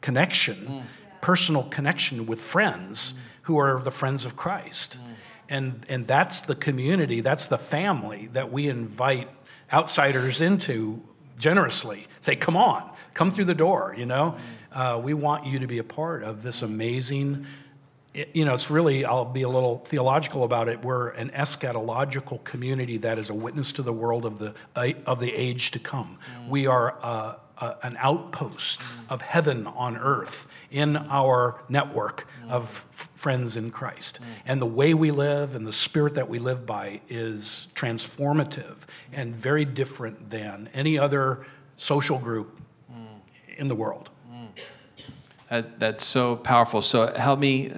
connection, 0.00 0.56
mm. 0.56 0.82
personal 1.20 1.64
connection 1.64 2.26
with 2.26 2.40
friends 2.40 3.12
mm. 3.12 3.16
who 3.42 3.58
are 3.58 3.80
the 3.80 3.90
friends 3.92 4.24
of 4.24 4.34
Christ. 4.34 4.98
Mm. 4.98 5.14
And, 5.48 5.86
and 5.88 6.06
that's 6.08 6.40
the 6.40 6.54
community, 6.56 7.20
that's 7.20 7.46
the 7.46 7.58
family 7.58 8.28
that 8.32 8.50
we 8.50 8.68
invite 8.68 9.28
outsiders 9.72 10.40
into 10.40 11.02
generously. 11.40 12.06
Say, 12.20 12.36
come 12.36 12.56
on, 12.56 12.88
come 13.14 13.30
through 13.30 13.46
the 13.46 13.54
door, 13.54 13.94
you 13.96 14.06
know? 14.06 14.36
Uh, 14.72 15.00
we 15.02 15.14
want 15.14 15.46
you 15.46 15.58
to 15.58 15.66
be 15.66 15.78
a 15.78 15.84
part 15.84 16.22
of 16.22 16.42
this 16.42 16.62
amazing, 16.62 17.46
you 18.12 18.44
know, 18.44 18.54
it's 18.54 18.70
really, 18.70 19.04
I'll 19.04 19.24
be 19.24 19.42
a 19.42 19.48
little 19.48 19.78
theological 19.78 20.44
about 20.44 20.68
it. 20.68 20.84
We're 20.84 21.08
an 21.10 21.30
eschatological 21.30 22.42
community 22.44 22.98
that 22.98 23.18
is 23.18 23.30
a 23.30 23.34
witness 23.34 23.72
to 23.74 23.82
the 23.82 23.92
world 23.92 24.24
of 24.24 24.38
the, 24.38 24.54
of 25.06 25.20
the 25.20 25.32
age 25.32 25.70
to 25.72 25.78
come. 25.78 26.18
We 26.48 26.66
are 26.66 26.98
uh, 27.02 27.34
uh, 27.60 27.74
an 27.82 27.96
outpost 28.00 28.82
of 29.08 29.22
heaven 29.22 29.66
on 29.66 29.96
earth 29.96 30.46
in 30.70 30.96
our 30.96 31.62
network 31.68 32.26
of 32.48 32.86
f- 32.92 33.08
friends 33.14 33.56
in 33.56 33.70
Christ. 33.70 34.18
And 34.46 34.60
the 34.60 34.66
way 34.66 34.94
we 34.94 35.10
live 35.10 35.54
and 35.54 35.66
the 35.66 35.72
spirit 35.72 36.14
that 36.14 36.28
we 36.28 36.38
live 36.38 36.66
by 36.66 37.00
is 37.08 37.68
transformative 37.74 38.76
and 39.12 39.34
very 39.36 39.64
different 39.64 40.30
than 40.30 40.68
any 40.72 40.98
other 40.98 41.44
social 41.76 42.18
group 42.18 42.60
in 43.56 43.68
the 43.68 43.74
world. 43.74 44.10
That, 45.50 45.80
that's 45.80 46.04
so 46.04 46.36
powerful. 46.36 46.80
So 46.80 47.12
help 47.12 47.40
me 47.40 47.72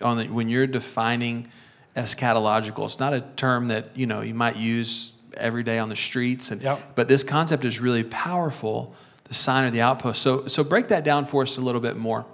on 0.00 0.16
the, 0.16 0.24
when 0.24 0.48
you're 0.48 0.66
defining 0.66 1.48
eschatological. 1.94 2.84
It's 2.86 2.98
not 2.98 3.12
a 3.12 3.20
term 3.20 3.68
that 3.68 3.90
you 3.94 4.06
know 4.06 4.22
you 4.22 4.34
might 4.34 4.56
use 4.56 5.12
every 5.34 5.62
day 5.62 5.78
on 5.78 5.88
the 5.88 5.96
streets, 5.96 6.50
and 6.50 6.62
yep. 6.62 6.94
but 6.94 7.08
this 7.08 7.22
concept 7.22 7.64
is 7.64 7.78
really 7.78 8.04
powerful 8.04 8.94
the 9.30 9.34
sign 9.34 9.64
or 9.64 9.70
the 9.70 9.80
outpost. 9.80 10.20
So, 10.22 10.48
so 10.48 10.64
break 10.64 10.88
that 10.88 11.04
down 11.04 11.24
for 11.24 11.42
us 11.42 11.56
a 11.56 11.60
little 11.60 11.80
bit 11.80 11.96
more. 11.96 12.26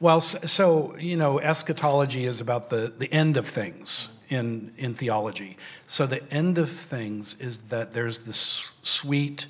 Well, 0.00 0.20
so, 0.20 0.94
you 0.98 1.16
know, 1.16 1.40
eschatology 1.40 2.26
is 2.26 2.40
about 2.40 2.68
the, 2.68 2.92
the 2.98 3.10
end 3.10 3.36
of 3.38 3.48
things 3.48 4.10
in, 4.28 4.72
in 4.76 4.94
theology. 4.94 5.56
So 5.86 6.06
the 6.06 6.22
end 6.30 6.58
of 6.58 6.68
things 6.68 7.36
is 7.40 7.60
that 7.70 7.94
there's 7.94 8.20
this 8.20 8.74
sweet, 8.82 9.46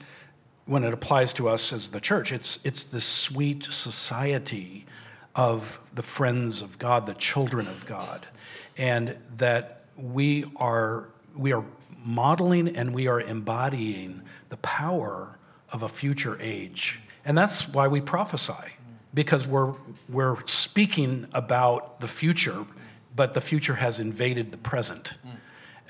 when 0.66 0.84
it 0.84 0.94
applies 0.94 1.32
to 1.34 1.48
us 1.48 1.72
as 1.72 1.88
the 1.88 2.00
church, 2.00 2.30
it's, 2.30 2.60
it's 2.62 2.84
the 2.84 3.00
sweet 3.00 3.64
society 3.64 4.86
of 5.34 5.80
the 5.92 6.04
friends 6.04 6.62
of 6.62 6.78
God, 6.78 7.06
the 7.06 7.14
children 7.14 7.66
of 7.66 7.84
God. 7.84 8.26
and 8.76 9.16
that 9.36 9.82
we 9.96 10.44
are, 10.56 11.08
we 11.36 11.52
are 11.52 11.64
modeling 12.04 12.76
and 12.76 12.92
we 12.92 13.06
are 13.06 13.20
embodying 13.20 14.22
the 14.48 14.56
power 14.58 15.38
of 15.72 15.82
a 15.82 15.88
future 15.88 16.38
age. 16.40 17.00
And 17.24 17.36
that's 17.36 17.68
why 17.68 17.88
we 17.88 18.00
prophesy, 18.00 18.76
because 19.14 19.48
we're, 19.48 19.74
we're 20.08 20.36
speaking 20.46 21.26
about 21.32 22.00
the 22.00 22.08
future, 22.08 22.66
but 23.16 23.34
the 23.34 23.40
future 23.40 23.74
has 23.74 23.98
invaded 23.98 24.52
the 24.52 24.58
present. 24.58 25.14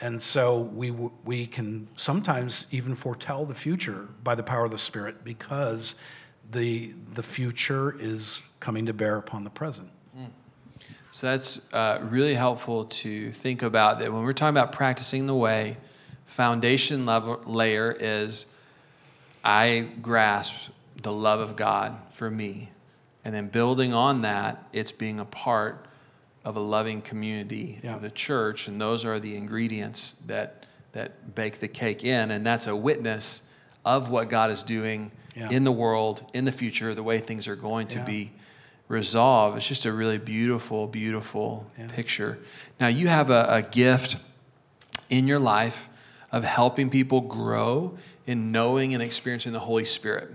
And 0.00 0.20
so 0.20 0.58
we, 0.58 0.90
we 0.90 1.46
can 1.46 1.86
sometimes 1.96 2.66
even 2.72 2.94
foretell 2.94 3.44
the 3.44 3.54
future 3.54 4.08
by 4.24 4.34
the 4.34 4.42
power 4.42 4.64
of 4.64 4.72
the 4.72 4.78
Spirit 4.78 5.22
because 5.22 5.94
the, 6.50 6.92
the 7.14 7.22
future 7.22 7.96
is 8.00 8.42
coming 8.58 8.86
to 8.86 8.92
bear 8.92 9.16
upon 9.16 9.44
the 9.44 9.50
present. 9.50 9.90
So 11.12 11.26
that's 11.26 11.72
uh, 11.74 11.98
really 12.02 12.34
helpful 12.34 12.86
to 12.86 13.30
think 13.32 13.62
about 13.62 13.98
that 13.98 14.12
when 14.12 14.22
we're 14.22 14.32
talking 14.32 14.56
about 14.56 14.72
practicing 14.72 15.26
the 15.26 15.34
way, 15.34 15.76
foundation 16.24 17.04
level 17.04 17.40
layer 17.46 17.94
is 18.00 18.46
I 19.44 19.88
grasp 20.00 20.54
the 21.02 21.12
love 21.12 21.40
of 21.40 21.56
God 21.56 21.96
for 22.10 22.30
me. 22.30 22.70
And 23.24 23.34
then 23.34 23.48
building 23.48 23.94
on 23.94 24.22
that, 24.22 24.64
it's 24.72 24.92
being 24.92 25.20
a 25.20 25.24
part 25.24 25.86
of 26.44 26.56
a 26.56 26.60
loving 26.60 27.02
community 27.02 27.78
Yeah. 27.82 27.94
of 27.94 28.02
the 28.02 28.10
church. 28.10 28.66
And 28.68 28.80
those 28.80 29.04
are 29.04 29.20
the 29.20 29.36
ingredients 29.36 30.16
that, 30.26 30.66
that 30.92 31.34
bake 31.34 31.58
the 31.60 31.68
cake 31.68 32.04
in. 32.04 32.30
And 32.32 32.44
that's 32.44 32.66
a 32.66 32.74
witness 32.74 33.42
of 33.84 34.10
what 34.10 34.28
God 34.28 34.50
is 34.50 34.62
doing 34.62 35.10
Yeah. 35.36 35.50
in 35.50 35.64
the 35.64 35.72
world, 35.72 36.24
in 36.34 36.44
the 36.44 36.52
future, 36.52 36.94
the 36.94 37.02
way 37.02 37.18
things 37.20 37.46
are 37.48 37.56
going 37.56 37.86
to 37.88 37.98
Yeah. 37.98 38.04
be 38.04 38.30
resolved. 38.88 39.56
It's 39.56 39.68
just 39.68 39.86
a 39.86 39.92
really 39.92 40.18
beautiful, 40.18 40.86
beautiful 40.86 41.70
picture. 41.88 42.38
Now, 42.80 42.88
you 42.88 43.08
have 43.08 43.30
a, 43.30 43.46
a 43.48 43.62
gift 43.62 44.16
in 45.08 45.26
your 45.28 45.38
life 45.38 45.88
of 46.32 46.44
helping 46.44 46.90
people 46.90 47.20
grow 47.20 47.96
in 48.26 48.50
knowing 48.50 48.94
and 48.94 49.02
experiencing 49.02 49.52
the 49.52 49.60
Holy 49.60 49.84
Spirit. 49.84 50.30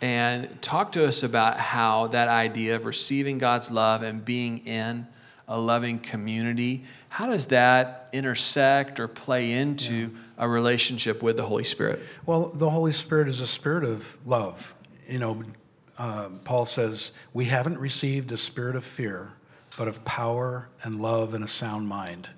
And 0.00 0.62
talk 0.62 0.92
to 0.92 1.06
us 1.06 1.24
about 1.24 1.58
how 1.58 2.06
that 2.08 2.28
idea 2.28 2.76
of 2.76 2.84
receiving 2.84 3.38
God's 3.38 3.70
love 3.70 4.02
and 4.02 4.24
being 4.24 4.64
in 4.64 5.08
a 5.48 5.58
loving 5.58 5.98
community, 5.98 6.84
how 7.08 7.26
does 7.26 7.46
that 7.46 8.08
intersect 8.12 9.00
or 9.00 9.08
play 9.08 9.52
into 9.52 10.14
a 10.36 10.48
relationship 10.48 11.22
with 11.22 11.36
the 11.36 11.42
Holy 11.42 11.64
Spirit? 11.64 12.00
Well, 12.26 12.50
the 12.50 12.70
Holy 12.70 12.92
Spirit 12.92 13.28
is 13.28 13.40
a 13.40 13.46
spirit 13.46 13.82
of 13.82 14.16
love. 14.24 14.74
You 15.08 15.18
know, 15.18 15.42
uh, 15.98 16.28
Paul 16.44 16.64
says, 16.64 17.12
We 17.32 17.46
haven't 17.46 17.78
received 17.78 18.30
a 18.30 18.36
spirit 18.36 18.76
of 18.76 18.84
fear, 18.84 19.32
but 19.76 19.88
of 19.88 20.04
power 20.04 20.68
and 20.82 21.00
love 21.00 21.34
and 21.34 21.42
a 21.42 21.48
sound 21.48 21.88
mind. 21.88 22.30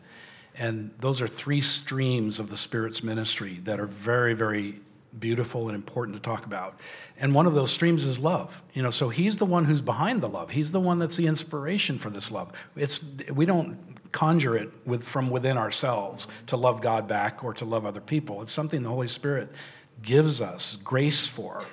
And 0.60 0.90
those 0.98 1.22
are 1.22 1.26
three 1.26 1.62
streams 1.62 2.38
of 2.38 2.50
the 2.50 2.56
Spirit's 2.56 3.02
ministry 3.02 3.60
that 3.64 3.80
are 3.80 3.86
very, 3.86 4.34
very 4.34 4.80
beautiful 5.18 5.68
and 5.68 5.74
important 5.74 6.18
to 6.18 6.22
talk 6.22 6.44
about. 6.44 6.78
And 7.18 7.34
one 7.34 7.46
of 7.46 7.54
those 7.54 7.72
streams 7.72 8.06
is 8.06 8.18
love. 8.18 8.62
You 8.74 8.82
know, 8.82 8.90
so 8.90 9.08
he's 9.08 9.38
the 9.38 9.46
one 9.46 9.64
who's 9.64 9.80
behind 9.80 10.20
the 10.20 10.28
love. 10.28 10.50
He's 10.50 10.70
the 10.70 10.78
one 10.78 10.98
that's 10.98 11.16
the 11.16 11.26
inspiration 11.26 11.98
for 11.98 12.10
this 12.10 12.30
love. 12.30 12.52
It's 12.76 13.02
we 13.32 13.46
don't 13.46 13.78
conjure 14.12 14.54
it 14.54 14.70
with 14.84 15.02
from 15.02 15.30
within 15.30 15.56
ourselves 15.56 16.28
to 16.48 16.58
love 16.58 16.82
God 16.82 17.08
back 17.08 17.42
or 17.42 17.54
to 17.54 17.64
love 17.64 17.86
other 17.86 18.02
people. 18.02 18.42
It's 18.42 18.52
something 18.52 18.82
the 18.82 18.90
Holy 18.90 19.08
Spirit 19.08 19.50
gives 20.02 20.42
us 20.42 20.76
grace 20.76 21.26
for. 21.26 21.64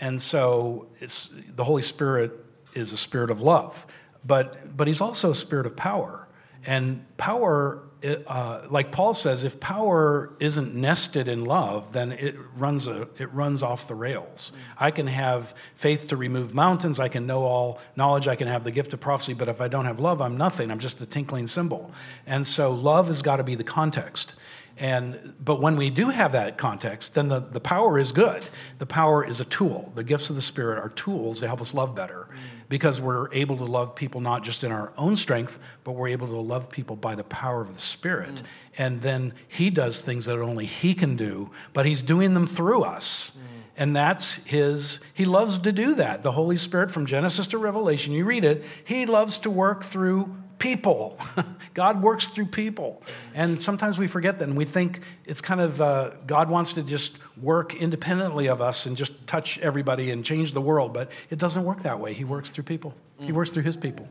And 0.00 0.20
so 0.20 0.86
it's 0.98 1.30
the 1.54 1.64
Holy 1.64 1.82
Spirit 1.82 2.32
is 2.72 2.94
a 2.94 2.96
spirit 2.96 3.30
of 3.30 3.42
love, 3.42 3.86
but 4.24 4.74
but 4.74 4.86
he's 4.86 5.02
also 5.02 5.32
a 5.32 5.34
spirit 5.34 5.66
of 5.66 5.76
power. 5.76 6.26
And 6.64 7.04
power, 7.16 7.82
uh, 8.04 8.62
like 8.70 8.92
Paul 8.92 9.14
says, 9.14 9.44
if 9.44 9.60
power 9.60 10.32
isn't 10.40 10.74
nested 10.74 11.28
in 11.28 11.44
love, 11.44 11.92
then 11.92 12.12
it 12.12 12.34
runs 12.56 12.86
a, 12.86 13.08
it 13.18 13.32
runs 13.32 13.62
off 13.62 13.88
the 13.88 13.94
rails. 13.94 14.52
I 14.78 14.90
can 14.90 15.06
have 15.06 15.54
faith 15.74 16.08
to 16.08 16.16
remove 16.16 16.54
mountains. 16.54 16.98
I 16.98 17.08
can 17.08 17.26
know 17.26 17.42
all 17.42 17.78
knowledge. 17.96 18.26
I 18.26 18.36
can 18.36 18.48
have 18.48 18.64
the 18.64 18.70
gift 18.70 18.94
of 18.94 19.00
prophecy. 19.00 19.34
But 19.34 19.48
if 19.48 19.60
I 19.60 19.68
don't 19.68 19.84
have 19.84 20.00
love, 20.00 20.20
I'm 20.20 20.36
nothing. 20.36 20.70
I'm 20.70 20.78
just 20.78 21.00
a 21.02 21.06
tinkling 21.06 21.46
cymbal. 21.46 21.90
And 22.26 22.46
so 22.46 22.72
love 22.72 23.08
has 23.08 23.22
got 23.22 23.36
to 23.36 23.44
be 23.44 23.54
the 23.54 23.64
context. 23.64 24.34
And, 24.80 25.34
but 25.38 25.60
when 25.60 25.76
we 25.76 25.90
do 25.90 26.08
have 26.08 26.32
that 26.32 26.56
context, 26.56 27.14
then 27.14 27.28
the, 27.28 27.40
the 27.40 27.60
power 27.60 27.98
is 27.98 28.12
good. 28.12 28.46
The 28.78 28.86
power 28.86 29.22
is 29.22 29.38
a 29.38 29.44
tool. 29.44 29.92
The 29.94 30.02
gifts 30.02 30.30
of 30.30 30.36
the 30.36 30.42
Spirit 30.42 30.78
are 30.78 30.88
tools 30.88 31.40
to 31.40 31.46
help 31.46 31.60
us 31.60 31.74
love 31.74 31.94
better 31.94 32.28
because 32.70 32.98
we're 32.98 33.30
able 33.34 33.58
to 33.58 33.64
love 33.64 33.94
people 33.94 34.22
not 34.22 34.42
just 34.42 34.64
in 34.64 34.72
our 34.72 34.94
own 34.96 35.16
strength, 35.16 35.58
but 35.84 35.92
we're 35.92 36.08
able 36.08 36.28
to 36.28 36.40
love 36.40 36.70
people 36.70 36.96
by 36.96 37.14
the 37.14 37.24
power 37.24 37.60
of 37.60 37.74
the 37.74 37.80
Spirit. 37.80 38.36
Mm. 38.36 38.42
And 38.78 39.02
then 39.02 39.34
He 39.48 39.68
does 39.68 40.00
things 40.00 40.24
that 40.24 40.38
only 40.38 40.64
He 40.64 40.94
can 40.94 41.14
do, 41.14 41.50
but 41.74 41.84
He's 41.84 42.02
doing 42.02 42.32
them 42.32 42.46
through 42.46 42.82
us. 42.82 43.32
Mm. 43.36 43.60
And 43.76 43.96
that's 43.96 44.34
his, 44.44 45.00
he 45.14 45.24
loves 45.24 45.58
to 45.60 45.72
do 45.72 45.94
that. 45.94 46.22
The 46.22 46.32
Holy 46.32 46.58
Spirit 46.58 46.90
from 46.90 47.06
Genesis 47.06 47.48
to 47.48 47.56
Revelation, 47.56 48.12
you 48.12 48.26
read 48.26 48.44
it, 48.44 48.62
he 48.84 49.06
loves 49.06 49.38
to 49.38 49.48
work 49.48 49.84
through 49.84 50.36
people. 50.60 51.18
God 51.74 52.00
works 52.00 52.28
through 52.28 52.46
people. 52.46 53.02
And 53.34 53.60
sometimes 53.60 53.98
we 53.98 54.06
forget 54.06 54.38
that 54.38 54.46
and 54.46 54.56
we 54.56 54.64
think 54.64 55.00
it's 55.24 55.40
kind 55.40 55.60
of 55.60 55.80
uh, 55.80 56.10
God 56.26 56.48
wants 56.48 56.74
to 56.74 56.82
just 56.84 57.16
work 57.36 57.74
independently 57.74 58.46
of 58.46 58.60
us 58.60 58.86
and 58.86 58.96
just 58.96 59.26
touch 59.26 59.58
everybody 59.58 60.12
and 60.12 60.24
change 60.24 60.52
the 60.52 60.60
world. 60.60 60.92
But 60.94 61.10
it 61.30 61.38
doesn't 61.38 61.64
work 61.64 61.82
that 61.82 61.98
way. 61.98 62.12
He 62.12 62.24
works 62.24 62.52
through 62.52 62.64
people, 62.64 62.94
he 63.18 63.32
works 63.32 63.50
through 63.50 63.64
his 63.64 63.76
people. 63.76 64.06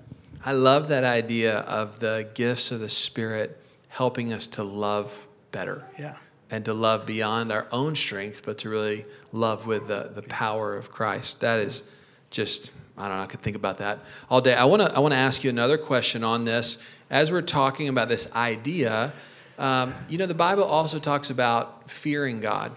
I 0.45 0.53
love 0.53 0.87
that 0.89 1.03
idea 1.03 1.59
of 1.59 1.99
the 1.99 2.29
gifts 2.33 2.71
of 2.71 2.79
the 2.79 2.89
Spirit 2.89 3.61
helping 3.89 4.33
us 4.33 4.47
to 4.47 4.63
love 4.63 5.27
better. 5.51 5.83
Yeah. 5.97 6.15
and 6.51 6.65
to 6.65 6.73
love 6.73 7.05
beyond 7.05 7.51
our 7.51 7.67
own 7.71 7.95
strength, 7.95 8.43
but 8.43 8.57
to 8.59 8.69
really 8.69 9.05
love 9.31 9.67
with 9.67 9.87
the, 9.87 10.11
the 10.15 10.23
power 10.23 10.75
of 10.75 10.89
Christ. 10.89 11.41
That 11.41 11.59
is 11.59 11.83
just, 12.31 12.71
I 12.99 13.07
don't 13.07 13.17
know, 13.17 13.23
I 13.23 13.27
could 13.27 13.39
think 13.39 13.55
about 13.55 13.77
that 13.77 13.99
all 14.29 14.41
day. 14.41 14.53
I 14.53 14.65
want 14.65 14.81
to 14.81 14.93
I 14.95 14.99
wanna 14.99 15.15
ask 15.15 15.43
you 15.43 15.49
another 15.49 15.77
question 15.77 16.23
on 16.23 16.45
this. 16.45 16.77
As 17.09 17.31
we're 17.31 17.41
talking 17.41 17.87
about 17.87 18.09
this 18.09 18.31
idea, 18.35 19.13
um, 19.57 19.95
you 20.07 20.17
know, 20.17 20.25
the 20.25 20.33
Bible 20.33 20.63
also 20.63 20.99
talks 20.99 21.29
about 21.29 21.89
fearing 21.89 22.39
God. 22.39 22.71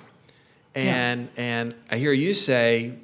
And, 0.74 1.28
and 1.36 1.74
I 1.90 1.98
hear 1.98 2.12
you 2.12 2.32
say 2.32 2.94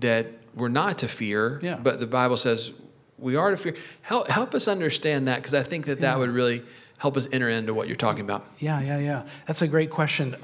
that 0.00 0.26
we're 0.54 0.68
not 0.68 0.98
to 0.98 1.08
fear, 1.08 1.60
Yeah. 1.62 1.76
but 1.80 2.00
the 2.00 2.06
Bible 2.08 2.36
says 2.36 2.72
we 3.18 3.36
are 3.36 3.50
to 3.52 3.56
fear. 3.56 3.76
Help, 4.02 4.28
help 4.28 4.54
us 4.54 4.66
understand 4.66 5.28
that 5.28 5.36
because 5.36 5.54
I 5.54 5.62
think 5.62 5.86
that 5.86 6.00
that 6.00 6.18
would 6.18 6.30
really 6.30 6.62
help 6.98 7.16
us 7.16 7.28
enter 7.30 7.48
into 7.48 7.72
what 7.72 7.86
you're 7.86 7.96
talking 7.96 8.22
about. 8.22 8.44
Yeah, 8.58 8.80
yeah, 8.80 8.98
yeah. 8.98 9.22
That's 9.46 9.62
a 9.62 9.68
great 9.68 9.90
question. 9.90 10.34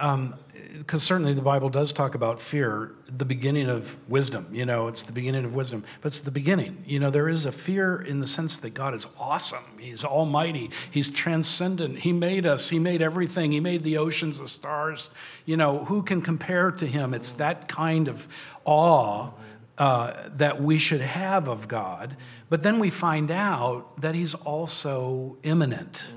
Because 0.77 1.03
certainly 1.03 1.35
the 1.35 1.43
Bible 1.43 1.71
does 1.71 1.93
talk 1.93 2.15
about 2.15 2.41
fear, 2.41 2.93
the 3.07 3.25
beginning 3.25 3.69
of 3.69 3.97
wisdom. 4.09 4.49
You 4.53 4.65
know, 4.65 4.89
it's 4.89 5.05
the 5.05 5.13
beginning 5.13 5.45
of 5.45 5.55
wisdom, 5.55 5.85
but 6.01 6.09
it's 6.09 6.21
the 6.21 6.31
beginning. 6.31 6.83
You 6.87 6.99
know, 6.99 7.11
there 7.11 7.29
is 7.29 7.47
a 7.47 7.53
fear 7.53 8.01
in 8.01 8.21
the 8.21 8.27
sense 8.27 8.59
that 8.59 8.75
God 8.75 8.95
is 8.95 9.07
awesome. 9.19 9.65
He's 9.79 10.05
almighty. 10.05 10.71
He's 10.91 11.11
transcendent. 11.11 12.01
He 12.01 12.13
made 12.13 12.45
us. 12.45 12.71
He 12.71 12.79
made 12.79 13.03
everything. 13.03 13.53
He 13.53 13.61
made 13.61 13.85
the 13.85 13.99
oceans, 13.99 14.39
the 14.39 14.49
stars. 14.49 15.11
You 15.45 15.57
know, 15.57 15.85
who 15.85 16.03
can 16.03 16.23
compare 16.23 16.71
to 16.73 16.87
Him? 16.87 17.15
It's 17.15 17.35
that 17.35 17.69
kind 17.69 18.09
of 18.09 18.27
awe 18.65 19.31
uh, 19.79 20.13
that 20.37 20.61
we 20.61 20.79
should 20.79 21.01
have 21.01 21.49
of 21.49 21.69
God. 21.69 22.17
But 22.49 22.63
then 22.63 22.79
we 22.79 22.91
find 22.91 23.31
out 23.31 24.01
that 24.01 24.15
He's 24.15 24.35
also 24.35 25.37
immanent. 25.43 26.13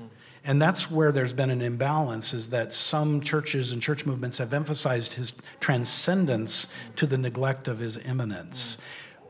And 0.48 0.62
that's 0.62 0.90
where 0.90 1.12
there's 1.12 1.34
been 1.34 1.50
an 1.50 1.60
imbalance 1.60 2.32
is 2.32 2.48
that 2.50 2.72
some 2.72 3.20
churches 3.20 3.72
and 3.72 3.82
church 3.82 4.06
movements 4.06 4.38
have 4.38 4.54
emphasized 4.54 5.12
his 5.12 5.34
transcendence 5.60 6.68
to 6.96 7.06
the 7.06 7.18
neglect 7.18 7.68
of 7.68 7.80
his 7.80 7.98
immanence. 7.98 8.78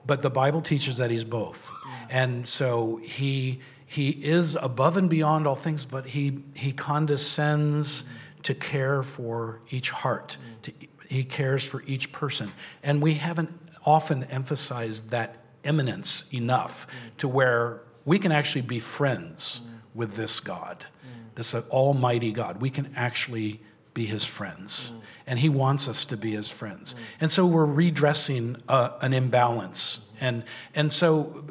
But 0.06 0.22
the 0.22 0.30
Bible 0.30 0.62
teaches 0.62 0.98
that 0.98 1.10
he's 1.10 1.24
both. 1.24 1.72
And 2.08 2.46
so 2.46 3.00
he 3.02 3.58
he 3.84 4.10
is 4.10 4.54
above 4.54 4.96
and 4.96 5.10
beyond 5.10 5.48
all 5.48 5.56
things, 5.56 5.84
but 5.84 6.06
he 6.06 6.38
he 6.54 6.70
condescends 6.70 8.04
to 8.44 8.54
care 8.54 9.02
for 9.02 9.60
each 9.70 9.90
heart. 9.90 10.36
To, 10.62 10.72
he 11.08 11.24
cares 11.24 11.64
for 11.64 11.82
each 11.82 12.12
person. 12.12 12.52
And 12.84 13.02
we 13.02 13.14
haven't 13.14 13.50
often 13.84 14.22
emphasized 14.24 15.10
that 15.10 15.34
immanence 15.64 16.26
enough 16.32 16.86
to 17.16 17.26
where 17.26 17.82
we 18.04 18.20
can 18.20 18.30
actually 18.30 18.62
be 18.62 18.78
friends 18.78 19.62
with 19.98 20.14
this 20.14 20.38
God, 20.38 20.86
this 21.38 21.54
almighty 21.54 22.32
God. 22.32 22.60
We 22.60 22.68
can 22.68 22.92
actually 22.96 23.60
be 23.94 24.06
his 24.06 24.24
friends. 24.24 24.90
And 25.24 25.38
he 25.38 25.48
wants 25.48 25.86
us 25.86 26.04
to 26.06 26.16
be 26.16 26.32
his 26.32 26.50
friends. 26.50 26.96
And 27.20 27.30
so 27.30 27.46
we're 27.46 27.64
redressing 27.64 28.56
uh, 28.68 28.90
an 29.00 29.12
imbalance. 29.12 30.00
And, 30.20 30.42
and 30.74 30.90
so 30.90 31.44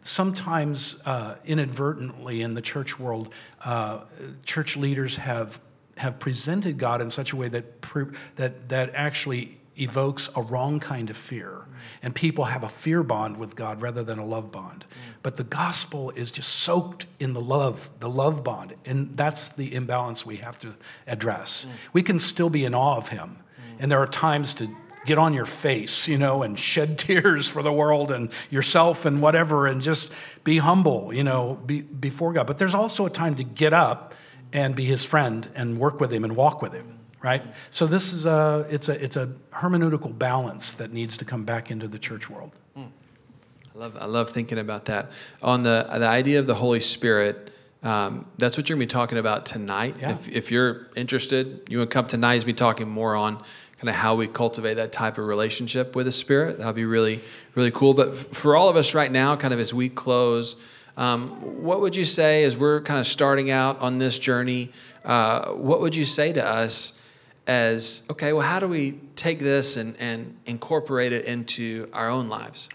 sometimes 0.00 1.00
uh, 1.04 1.36
inadvertently 1.44 2.42
in 2.42 2.54
the 2.54 2.60
church 2.60 2.98
world, 2.98 3.32
uh, 3.64 4.00
church 4.44 4.76
leaders 4.76 5.16
have, 5.16 5.60
have 5.96 6.18
presented 6.18 6.76
God 6.76 7.00
in 7.00 7.08
such 7.08 7.32
a 7.32 7.36
way 7.36 7.48
that, 7.48 7.80
pre- 7.80 8.06
that, 8.34 8.68
that 8.70 8.90
actually 8.94 9.60
evokes 9.78 10.28
a 10.34 10.42
wrong 10.42 10.80
kind 10.80 11.08
of 11.08 11.16
fear. 11.16 11.66
And 12.02 12.16
people 12.16 12.46
have 12.46 12.64
a 12.64 12.68
fear 12.68 13.04
bond 13.04 13.36
with 13.36 13.54
God 13.54 13.80
rather 13.80 14.02
than 14.02 14.18
a 14.18 14.24
love 14.24 14.50
bond. 14.50 14.86
But 15.22 15.36
the 15.36 15.44
gospel 15.44 16.10
is 16.10 16.32
just 16.32 16.48
soaked 16.48 17.06
in 17.18 17.34
the 17.34 17.40
love, 17.40 17.90
the 18.00 18.08
love 18.08 18.42
bond. 18.42 18.74
And 18.86 19.16
that's 19.16 19.50
the 19.50 19.74
imbalance 19.74 20.24
we 20.24 20.36
have 20.36 20.58
to 20.60 20.74
address. 21.06 21.66
Mm. 21.66 21.70
We 21.92 22.02
can 22.02 22.18
still 22.18 22.48
be 22.48 22.64
in 22.64 22.74
awe 22.74 22.96
of 22.96 23.08
Him. 23.08 23.36
Mm. 23.38 23.76
And 23.80 23.92
there 23.92 23.98
are 24.00 24.06
times 24.06 24.54
to 24.56 24.68
get 25.04 25.18
on 25.18 25.34
your 25.34 25.44
face, 25.44 26.08
you 26.08 26.16
know, 26.16 26.42
and 26.42 26.58
shed 26.58 26.98
tears 26.98 27.48
for 27.48 27.62
the 27.62 27.72
world 27.72 28.10
and 28.10 28.30
yourself 28.48 29.04
and 29.04 29.20
whatever, 29.20 29.66
and 29.66 29.82
just 29.82 30.10
be 30.42 30.58
humble, 30.58 31.12
you 31.12 31.24
know, 31.24 31.60
be, 31.66 31.82
before 31.82 32.32
God. 32.32 32.46
But 32.46 32.58
there's 32.58 32.74
also 32.74 33.04
a 33.04 33.10
time 33.10 33.34
to 33.36 33.44
get 33.44 33.74
up 33.74 34.14
and 34.52 34.74
be 34.74 34.84
his 34.84 35.04
friend 35.04 35.48
and 35.54 35.78
work 35.78 36.00
with 36.00 36.12
him 36.12 36.24
and 36.24 36.36
walk 36.36 36.62
with 36.62 36.72
him 36.72 36.98
right 37.22 37.44
mm. 37.44 37.52
so 37.70 37.86
this 37.86 38.12
is 38.12 38.26
a 38.26 38.66
it's 38.70 38.88
a 38.88 39.04
it's 39.04 39.16
a 39.16 39.26
hermeneutical 39.52 40.16
balance 40.16 40.72
that 40.74 40.92
needs 40.92 41.16
to 41.16 41.24
come 41.24 41.44
back 41.44 41.70
into 41.70 41.86
the 41.86 41.98
church 41.98 42.28
world 42.28 42.54
I 43.74 43.78
love, 43.78 43.96
I 44.00 44.06
love 44.06 44.30
thinking 44.30 44.58
about 44.58 44.86
that. 44.86 45.12
On 45.42 45.62
the, 45.62 45.86
the 45.90 46.06
idea 46.06 46.40
of 46.40 46.46
the 46.46 46.54
Holy 46.54 46.80
Spirit, 46.80 47.52
um, 47.82 48.26
that's 48.36 48.56
what 48.56 48.68
you're 48.68 48.76
going 48.76 48.88
to 48.88 48.92
be 48.92 48.98
talking 48.98 49.18
about 49.18 49.46
tonight. 49.46 49.96
Yeah. 50.00 50.12
If, 50.12 50.28
if 50.28 50.50
you're 50.50 50.88
interested, 50.96 51.68
you 51.68 51.78
to 51.78 51.86
come 51.86 52.06
tonight, 52.06 52.34
he's 52.34 52.44
be 52.44 52.52
talking 52.52 52.88
more 52.88 53.14
on 53.14 53.36
kind 53.36 53.88
of 53.88 53.94
how 53.94 54.16
we 54.16 54.26
cultivate 54.26 54.74
that 54.74 54.92
type 54.92 55.18
of 55.18 55.26
relationship 55.26 55.94
with 55.94 56.06
the 56.06 56.12
Spirit. 56.12 56.58
That'll 56.58 56.72
be 56.72 56.84
really, 56.84 57.22
really 57.54 57.70
cool. 57.70 57.94
But 57.94 58.34
for 58.36 58.56
all 58.56 58.68
of 58.68 58.76
us 58.76 58.94
right 58.94 59.10
now, 59.10 59.36
kind 59.36 59.54
of 59.54 59.60
as 59.60 59.72
we 59.72 59.88
close, 59.88 60.56
um, 60.96 61.62
what 61.62 61.80
would 61.80 61.94
you 61.94 62.04
say 62.04 62.44
as 62.44 62.56
we're 62.56 62.82
kind 62.82 62.98
of 62.98 63.06
starting 63.06 63.50
out 63.50 63.80
on 63.80 63.98
this 63.98 64.18
journey? 64.18 64.72
Uh, 65.04 65.52
what 65.52 65.80
would 65.80 65.94
you 65.94 66.04
say 66.04 66.32
to 66.32 66.44
us 66.44 67.00
as, 67.46 68.02
okay, 68.10 68.32
well, 68.32 68.46
how 68.46 68.58
do 68.58 68.68
we 68.68 69.00
take 69.16 69.38
this 69.38 69.76
and, 69.76 69.96
and 69.98 70.36
incorporate 70.44 71.12
it 71.12 71.24
into 71.24 71.88
our 71.94 72.10
own 72.10 72.28
lives? 72.28 72.68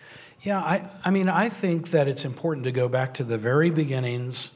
Yeah, 0.45 0.59
I, 0.59 0.87
I 1.03 1.09
mean, 1.09 1.27
I 1.27 1.49
think 1.49 1.89
that 1.89 2.07
it's 2.07 2.23
important 2.23 2.65
to 2.65 2.71
go 2.71 2.87
back 2.87 3.15
to 3.15 3.23
the 3.23 3.35
very 3.35 3.71
beginnings 3.71 4.51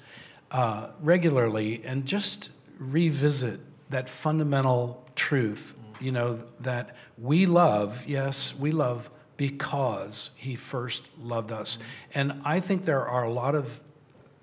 uh, 0.51 0.89
regularly 1.01 1.81
and 1.83 2.05
just 2.05 2.51
revisit 2.77 3.59
that 3.89 4.07
fundamental 4.07 5.03
truth, 5.15 5.75
you 5.99 6.11
know, 6.11 6.41
that 6.59 6.95
we 7.17 7.47
love, 7.47 8.03
yes, 8.05 8.53
we 8.55 8.71
love 8.71 9.09
because 9.35 10.29
he 10.35 10.53
first 10.53 11.09
loved 11.19 11.51
us. 11.51 11.79
And 12.13 12.39
I 12.45 12.59
think 12.59 12.85
there 12.85 13.07
are 13.07 13.23
a 13.23 13.31
lot 13.31 13.55
of 13.55 13.79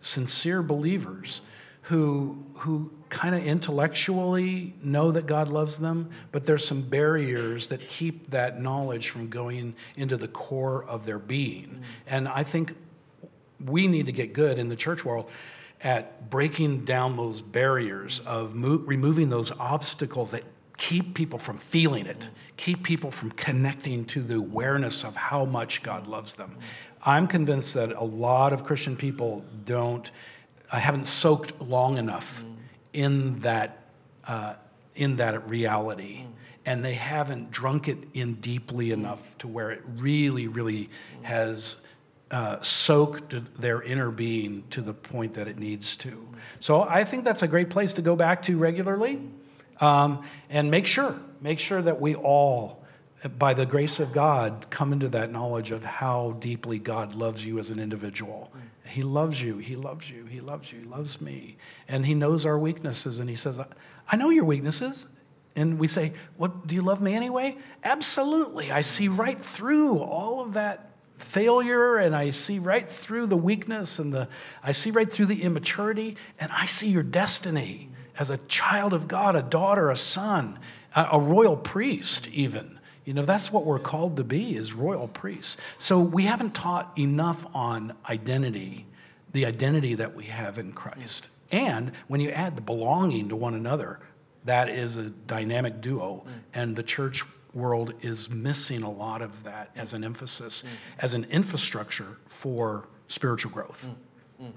sincere 0.00 0.64
believers 0.64 1.42
who 1.86 2.36
who 2.54 2.90
kind 3.08 3.34
of 3.34 3.46
intellectually 3.46 4.74
know 4.82 5.12
that 5.12 5.26
God 5.26 5.46
loves 5.46 5.78
them, 5.78 6.10
but 6.32 6.44
there's 6.44 6.66
some 6.66 6.82
barriers 6.82 7.68
that 7.68 7.86
keep 7.88 8.30
that 8.30 8.60
knowledge 8.60 9.10
from 9.10 9.28
going 9.28 9.74
into 9.96 10.16
the 10.16 10.26
core 10.26 10.84
of 10.84 11.06
their 11.06 11.20
being. 11.20 11.68
Mm. 11.68 11.82
And 12.08 12.28
I 12.28 12.42
think 12.42 12.74
we 13.64 13.86
need 13.86 14.06
to 14.06 14.12
get 14.12 14.32
good 14.32 14.58
in 14.58 14.68
the 14.68 14.74
church 14.74 15.04
world 15.04 15.30
at 15.80 16.28
breaking 16.28 16.84
down 16.84 17.16
those 17.16 17.40
barriers 17.40 18.18
of 18.20 18.54
mo- 18.56 18.82
removing 18.84 19.28
those 19.28 19.52
obstacles 19.52 20.32
that 20.32 20.42
keep 20.76 21.14
people 21.14 21.38
from 21.38 21.56
feeling 21.56 22.06
it, 22.06 22.18
mm. 22.18 22.56
keep 22.56 22.82
people 22.82 23.12
from 23.12 23.30
connecting 23.30 24.04
to 24.06 24.22
the 24.22 24.34
awareness 24.34 25.04
of 25.04 25.14
how 25.14 25.44
much 25.44 25.84
God 25.84 26.08
loves 26.08 26.34
them. 26.34 26.50
Mm. 26.50 26.62
I'm 27.08 27.28
convinced 27.28 27.74
that 27.74 27.92
a 27.92 28.02
lot 28.02 28.52
of 28.52 28.64
Christian 28.64 28.96
people 28.96 29.44
don't, 29.64 30.10
I 30.70 30.78
haven't 30.78 31.06
soaked 31.06 31.60
long 31.60 31.98
enough 31.98 32.44
in 32.92 33.40
that, 33.40 33.78
uh, 34.26 34.54
in 34.94 35.16
that 35.16 35.48
reality. 35.48 36.24
And 36.64 36.84
they 36.84 36.94
haven't 36.94 37.52
drunk 37.52 37.86
it 37.88 37.98
in 38.12 38.34
deeply 38.34 38.90
enough 38.90 39.38
to 39.38 39.48
where 39.48 39.70
it 39.70 39.82
really, 39.86 40.48
really 40.48 40.90
has 41.22 41.76
uh, 42.30 42.60
soaked 42.60 43.60
their 43.60 43.80
inner 43.82 44.10
being 44.10 44.64
to 44.70 44.82
the 44.82 44.92
point 44.92 45.34
that 45.34 45.46
it 45.46 45.58
needs 45.58 45.96
to. 45.98 46.28
So 46.58 46.82
I 46.82 47.04
think 47.04 47.24
that's 47.24 47.42
a 47.42 47.48
great 47.48 47.70
place 47.70 47.94
to 47.94 48.02
go 48.02 48.16
back 48.16 48.42
to 48.42 48.58
regularly. 48.58 49.20
Um, 49.80 50.24
and 50.50 50.70
make 50.70 50.86
sure, 50.86 51.20
make 51.40 51.60
sure 51.60 51.82
that 51.82 52.00
we 52.00 52.14
all, 52.14 52.82
by 53.38 53.54
the 53.54 53.66
grace 53.66 54.00
of 54.00 54.12
God, 54.12 54.66
come 54.70 54.92
into 54.92 55.08
that 55.10 55.30
knowledge 55.30 55.70
of 55.70 55.84
how 55.84 56.32
deeply 56.40 56.78
God 56.78 57.14
loves 57.14 57.44
you 57.44 57.58
as 57.58 57.70
an 57.70 57.78
individual. 57.78 58.50
He 58.88 59.02
loves 59.02 59.42
you, 59.42 59.58
He 59.58 59.76
loves 59.76 60.10
you, 60.10 60.24
He 60.26 60.40
loves 60.40 60.72
you, 60.72 60.80
He 60.80 60.84
loves 60.84 61.20
me. 61.20 61.56
And 61.88 62.06
He 62.06 62.14
knows 62.14 62.46
our 62.46 62.58
weaknesses, 62.58 63.20
and 63.20 63.28
He 63.28 63.36
says, 63.36 63.60
I 64.08 64.16
know 64.16 64.30
your 64.30 64.44
weaknesses. 64.44 65.06
And 65.54 65.78
we 65.78 65.88
say, 65.88 66.12
What, 66.36 66.66
do 66.66 66.74
you 66.74 66.82
love 66.82 67.00
me 67.00 67.14
anyway? 67.14 67.56
Absolutely. 67.82 68.70
I 68.70 68.82
see 68.82 69.08
right 69.08 69.42
through 69.42 69.98
all 69.98 70.40
of 70.40 70.52
that 70.54 70.90
failure 71.18 71.96
and 71.96 72.14
I 72.14 72.28
see 72.30 72.58
right 72.58 72.88
through 72.88 73.26
the 73.26 73.36
weakness 73.36 73.98
and 73.98 74.12
the 74.12 74.28
I 74.62 74.72
see 74.72 74.90
right 74.90 75.10
through 75.10 75.26
the 75.26 75.42
immaturity 75.42 76.16
and 76.38 76.52
I 76.52 76.66
see 76.66 76.88
your 76.88 77.02
destiny 77.02 77.88
as 78.18 78.30
a 78.30 78.38
child 78.48 78.92
of 78.92 79.08
God, 79.08 79.34
a 79.36 79.42
daughter, 79.42 79.90
a 79.90 79.96
son, 79.96 80.58
a, 80.94 81.08
a 81.12 81.18
royal 81.18 81.56
priest 81.56 82.28
even. 82.28 82.75
You 83.06 83.14
know, 83.14 83.24
that's 83.24 83.52
what 83.52 83.64
we're 83.64 83.78
called 83.78 84.16
to 84.16 84.24
be 84.24 84.56
is 84.56 84.74
royal 84.74 85.06
priests. 85.06 85.56
So 85.78 86.00
we 86.00 86.24
haven't 86.24 86.54
taught 86.54 86.92
enough 86.98 87.46
on 87.54 87.94
identity, 88.10 88.86
the 89.32 89.46
identity 89.46 89.94
that 89.94 90.16
we 90.16 90.24
have 90.24 90.58
in 90.58 90.72
Christ. 90.72 91.28
And 91.52 91.92
when 92.08 92.20
you 92.20 92.30
add 92.30 92.56
the 92.56 92.62
belonging 92.62 93.28
to 93.28 93.36
one 93.36 93.54
another, 93.54 94.00
that 94.44 94.68
is 94.68 94.96
a 94.96 95.04
dynamic 95.04 95.80
duo 95.80 96.24
mm. 96.26 96.32
and 96.52 96.74
the 96.74 96.82
church 96.82 97.22
world 97.54 97.94
is 98.00 98.28
missing 98.28 98.82
a 98.82 98.90
lot 98.90 99.22
of 99.22 99.44
that 99.44 99.70
as 99.76 99.94
an 99.94 100.02
emphasis, 100.02 100.64
mm. 100.64 100.68
as 100.98 101.14
an 101.14 101.24
infrastructure 101.30 102.18
for 102.26 102.88
spiritual 103.06 103.52
growth. 103.52 103.88
Mm. 104.42 104.52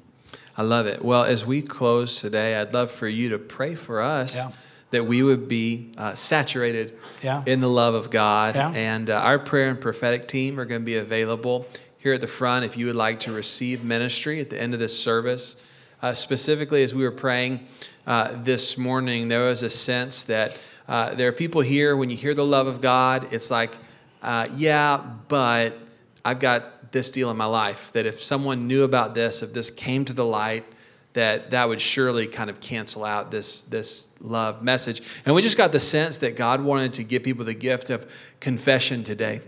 I 0.57 0.63
love 0.63 0.87
it. 0.87 1.05
Well, 1.05 1.23
as 1.23 1.45
we 1.45 1.61
close 1.61 2.19
today, 2.19 2.59
I'd 2.59 2.73
love 2.73 2.89
for 2.89 3.07
you 3.07 3.29
to 3.29 3.37
pray 3.37 3.75
for 3.75 4.01
us 4.01 4.35
Yeah. 4.35 4.51
That 4.91 5.05
we 5.05 5.21
would 5.23 5.47
be 5.47 5.89
uh, 5.97 6.15
saturated 6.15 6.97
Yeah. 7.21 7.43
in 7.45 7.59
the 7.59 7.69
love 7.69 7.93
of 7.93 8.09
God. 8.09 8.55
Yeah. 8.55 8.71
And 8.71 9.09
uh, 9.09 9.15
our 9.19 9.39
prayer 9.39 9.69
and 9.69 9.79
prophetic 9.79 10.27
team 10.27 10.59
are 10.59 10.65
going 10.65 10.81
to 10.81 10.85
be 10.85 10.97
available 10.97 11.67
here 11.97 12.13
at 12.13 12.21
the 12.21 12.27
front 12.27 12.65
if 12.65 12.77
you 12.77 12.85
would 12.87 12.95
like 12.95 13.19
to 13.21 13.31
receive 13.31 13.83
ministry 13.83 14.39
at 14.39 14.49
the 14.49 14.59
end 14.59 14.73
of 14.73 14.79
this 14.79 14.97
service. 14.97 15.55
Uh, 16.01 16.13
specifically, 16.13 16.81
as 16.81 16.95
we 16.95 17.03
were 17.03 17.11
praying 17.11 17.59
uh, 18.07 18.31
this 18.43 18.77
morning, 18.77 19.27
there 19.27 19.41
was 19.49 19.63
a 19.63 19.69
sense 19.69 20.23
that 20.23 20.57
uh, 20.87 21.13
there 21.13 21.27
are 21.27 21.33
people 21.33 21.61
here, 21.61 21.95
when 21.95 22.09
you 22.09 22.17
hear 22.17 22.33
the 22.33 22.45
love 22.45 22.65
of 22.65 22.81
God, 22.81 23.27
it's 23.31 23.51
like, 23.51 23.77
uh, 24.23 24.47
yeah, 24.55 24.97
but 25.27 25.77
I've 26.25 26.39
got 26.39 26.91
this 26.91 27.11
deal 27.11 27.29
in 27.29 27.37
my 27.37 27.45
life 27.45 27.91
that 27.91 28.05
if 28.07 28.23
someone 28.23 28.65
knew 28.65 28.83
about 28.83 29.13
this, 29.13 29.43
if 29.43 29.53
this 29.53 29.69
came 29.69 30.03
to 30.05 30.13
the 30.13 30.25
light, 30.25 30.65
that 31.13 31.51
that 31.51 31.67
would 31.67 31.81
surely 31.81 32.27
kind 32.27 32.49
of 32.49 32.59
cancel 32.59 33.03
out 33.03 33.31
this 33.31 33.63
this 33.63 34.09
love 34.21 34.63
message. 34.63 35.01
And 35.25 35.33
we 35.33 35.41
just 35.41 35.57
got 35.57 35.71
the 35.71 35.79
sense 35.79 36.19
that 36.19 36.35
God 36.35 36.61
wanted 36.61 36.93
to 36.93 37.03
give 37.03 37.23
people 37.23 37.45
the 37.45 37.53
gift 37.53 37.89
of 37.89 38.09
confession 38.39 39.03
today. 39.03 39.41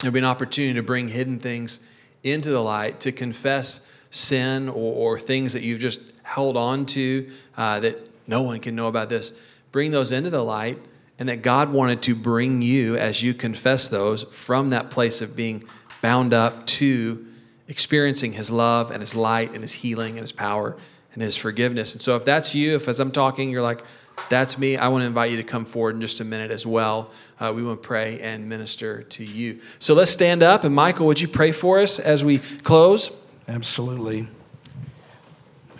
There'd 0.00 0.14
be 0.14 0.20
an 0.20 0.24
opportunity 0.24 0.74
to 0.74 0.82
bring 0.82 1.08
hidden 1.08 1.38
things 1.38 1.80
into 2.22 2.50
the 2.50 2.62
light, 2.62 3.00
to 3.00 3.12
confess 3.12 3.86
sin 4.10 4.68
or, 4.68 5.14
or 5.14 5.18
things 5.18 5.52
that 5.52 5.62
you've 5.62 5.80
just 5.80 6.12
held 6.22 6.56
on 6.56 6.86
to 6.86 7.30
uh, 7.56 7.80
that 7.80 7.98
no 8.26 8.42
one 8.42 8.60
can 8.60 8.74
know 8.74 8.88
about 8.88 9.08
this. 9.08 9.38
Bring 9.72 9.90
those 9.90 10.12
into 10.12 10.30
the 10.30 10.42
light, 10.42 10.78
and 11.18 11.28
that 11.28 11.42
God 11.42 11.72
wanted 11.72 12.02
to 12.02 12.14
bring 12.14 12.62
you 12.62 12.96
as 12.96 13.22
you 13.22 13.34
confess 13.34 13.88
those 13.88 14.24
from 14.24 14.70
that 14.70 14.90
place 14.90 15.22
of 15.22 15.36
being 15.36 15.64
bound 16.02 16.32
up 16.32 16.66
to 16.66 17.25
experiencing 17.68 18.32
His 18.32 18.50
love 18.50 18.90
and 18.90 19.00
His 19.00 19.14
light 19.14 19.52
and 19.52 19.62
His 19.62 19.72
healing 19.72 20.12
and 20.12 20.20
His 20.20 20.32
power 20.32 20.76
and 21.12 21.22
His 21.22 21.36
forgiveness. 21.36 21.94
And 21.94 22.02
so, 22.02 22.16
if 22.16 22.24
that's 22.24 22.54
you, 22.54 22.76
if 22.76 22.88
as 22.88 23.00
I'm 23.00 23.10
talking, 23.10 23.50
you're 23.50 23.62
like, 23.62 23.82
that's 24.28 24.58
me, 24.58 24.76
I 24.76 24.88
want 24.88 25.02
to 25.02 25.06
invite 25.06 25.30
you 25.30 25.36
to 25.36 25.42
come 25.42 25.64
forward 25.64 25.94
in 25.94 26.00
just 26.00 26.20
a 26.20 26.24
minute 26.24 26.50
as 26.50 26.66
well. 26.66 27.10
Uh, 27.38 27.52
we 27.54 27.62
want 27.62 27.82
to 27.82 27.86
pray 27.86 28.20
and 28.20 28.48
minister 28.48 29.02
to 29.02 29.24
you. 29.24 29.60
So, 29.78 29.94
let's 29.94 30.10
stand 30.10 30.42
up. 30.42 30.64
And, 30.64 30.74
Michael, 30.74 31.06
would 31.06 31.20
you 31.20 31.28
pray 31.28 31.52
for 31.52 31.78
us 31.80 31.98
as 31.98 32.24
we 32.24 32.38
close? 32.38 33.10
Absolutely. 33.48 34.28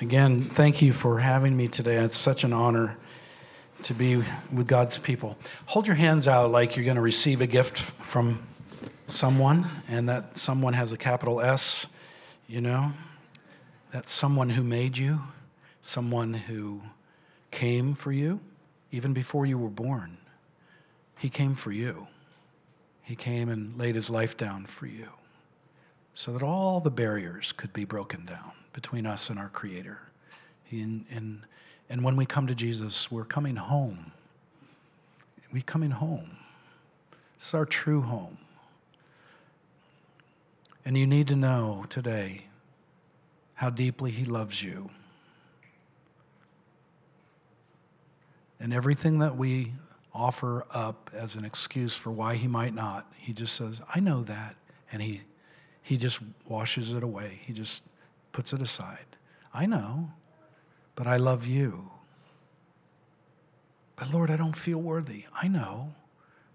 Again, 0.00 0.42
thank 0.42 0.82
you 0.82 0.92
for 0.92 1.20
having 1.20 1.56
me 1.56 1.68
today. 1.68 1.96
It's 1.96 2.18
such 2.18 2.44
an 2.44 2.52
honor 2.52 2.98
to 3.84 3.94
be 3.94 4.22
with 4.52 4.66
God's 4.66 4.98
people. 4.98 5.38
Hold 5.66 5.86
your 5.86 5.96
hands 5.96 6.28
out 6.28 6.50
like 6.50 6.76
you're 6.76 6.84
going 6.84 6.96
to 6.96 7.02
receive 7.02 7.40
a 7.40 7.46
gift 7.46 7.78
from 7.80 8.40
someone, 9.06 9.68
and 9.88 10.08
that 10.08 10.36
someone 10.36 10.72
has 10.74 10.92
a 10.92 10.96
capital 10.96 11.40
S, 11.40 11.86
you 12.46 12.60
know? 12.60 12.92
That's 13.92 14.12
someone 14.12 14.50
who 14.50 14.62
made 14.62 14.98
you, 14.98 15.20
someone 15.80 16.34
who 16.34 16.82
came 17.50 17.94
for 17.94 18.12
you 18.12 18.40
even 18.90 19.12
before 19.12 19.46
you 19.46 19.58
were 19.58 19.70
born. 19.70 20.18
He 21.18 21.28
came 21.28 21.54
for 21.54 21.72
you. 21.72 22.08
He 23.02 23.14
came 23.14 23.48
and 23.48 23.78
laid 23.78 23.94
his 23.94 24.10
life 24.10 24.36
down 24.36 24.66
for 24.66 24.86
you 24.86 25.10
so 26.14 26.32
that 26.32 26.42
all 26.42 26.80
the 26.80 26.90
barriers 26.90 27.52
could 27.52 27.72
be 27.72 27.84
broken 27.84 28.24
down 28.24 28.52
between 28.72 29.06
us 29.06 29.30
and 29.30 29.38
our 29.38 29.48
Creator. 29.48 30.00
And, 30.70 31.04
and, 31.10 31.42
and 31.88 32.02
when 32.02 32.16
we 32.16 32.26
come 32.26 32.46
to 32.46 32.54
Jesus, 32.54 33.10
we're 33.10 33.24
coming 33.24 33.56
home. 33.56 34.12
We're 35.52 35.62
coming 35.62 35.92
home. 35.92 36.38
This 37.38 37.48
is 37.48 37.54
our 37.54 37.66
true 37.66 38.02
home. 38.02 38.38
And 40.86 40.96
you 40.96 41.04
need 41.04 41.26
to 41.28 41.36
know 41.36 41.84
today 41.88 42.44
how 43.54 43.70
deeply 43.70 44.12
He 44.12 44.24
loves 44.24 44.62
you. 44.62 44.88
And 48.60 48.72
everything 48.72 49.18
that 49.18 49.36
we 49.36 49.72
offer 50.14 50.64
up 50.70 51.10
as 51.12 51.34
an 51.34 51.44
excuse 51.44 51.96
for 51.96 52.12
why 52.12 52.36
He 52.36 52.46
might 52.46 52.72
not, 52.72 53.12
He 53.18 53.32
just 53.32 53.56
says, 53.56 53.80
I 53.92 53.98
know 53.98 54.22
that. 54.22 54.54
And 54.92 55.02
He, 55.02 55.22
he 55.82 55.96
just 55.96 56.20
washes 56.46 56.92
it 56.92 57.02
away, 57.02 57.40
He 57.44 57.52
just 57.52 57.82
puts 58.30 58.52
it 58.52 58.62
aside. 58.62 59.06
I 59.52 59.66
know, 59.66 60.12
but 60.94 61.08
I 61.08 61.16
love 61.16 61.48
you. 61.48 61.90
But 63.96 64.14
Lord, 64.14 64.30
I 64.30 64.36
don't 64.36 64.56
feel 64.56 64.78
worthy. 64.78 65.24
I 65.34 65.48
know, 65.48 65.96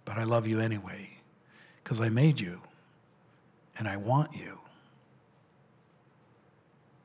but 0.05 0.17
I 0.17 0.23
love 0.23 0.47
you 0.47 0.61
anyway 0.61 1.17
because 1.83 1.99
I 1.99 2.07
made 2.07 2.39
you 2.39 2.61
and 3.81 3.89
I 3.89 3.97
want 3.97 4.35
you. 4.35 4.59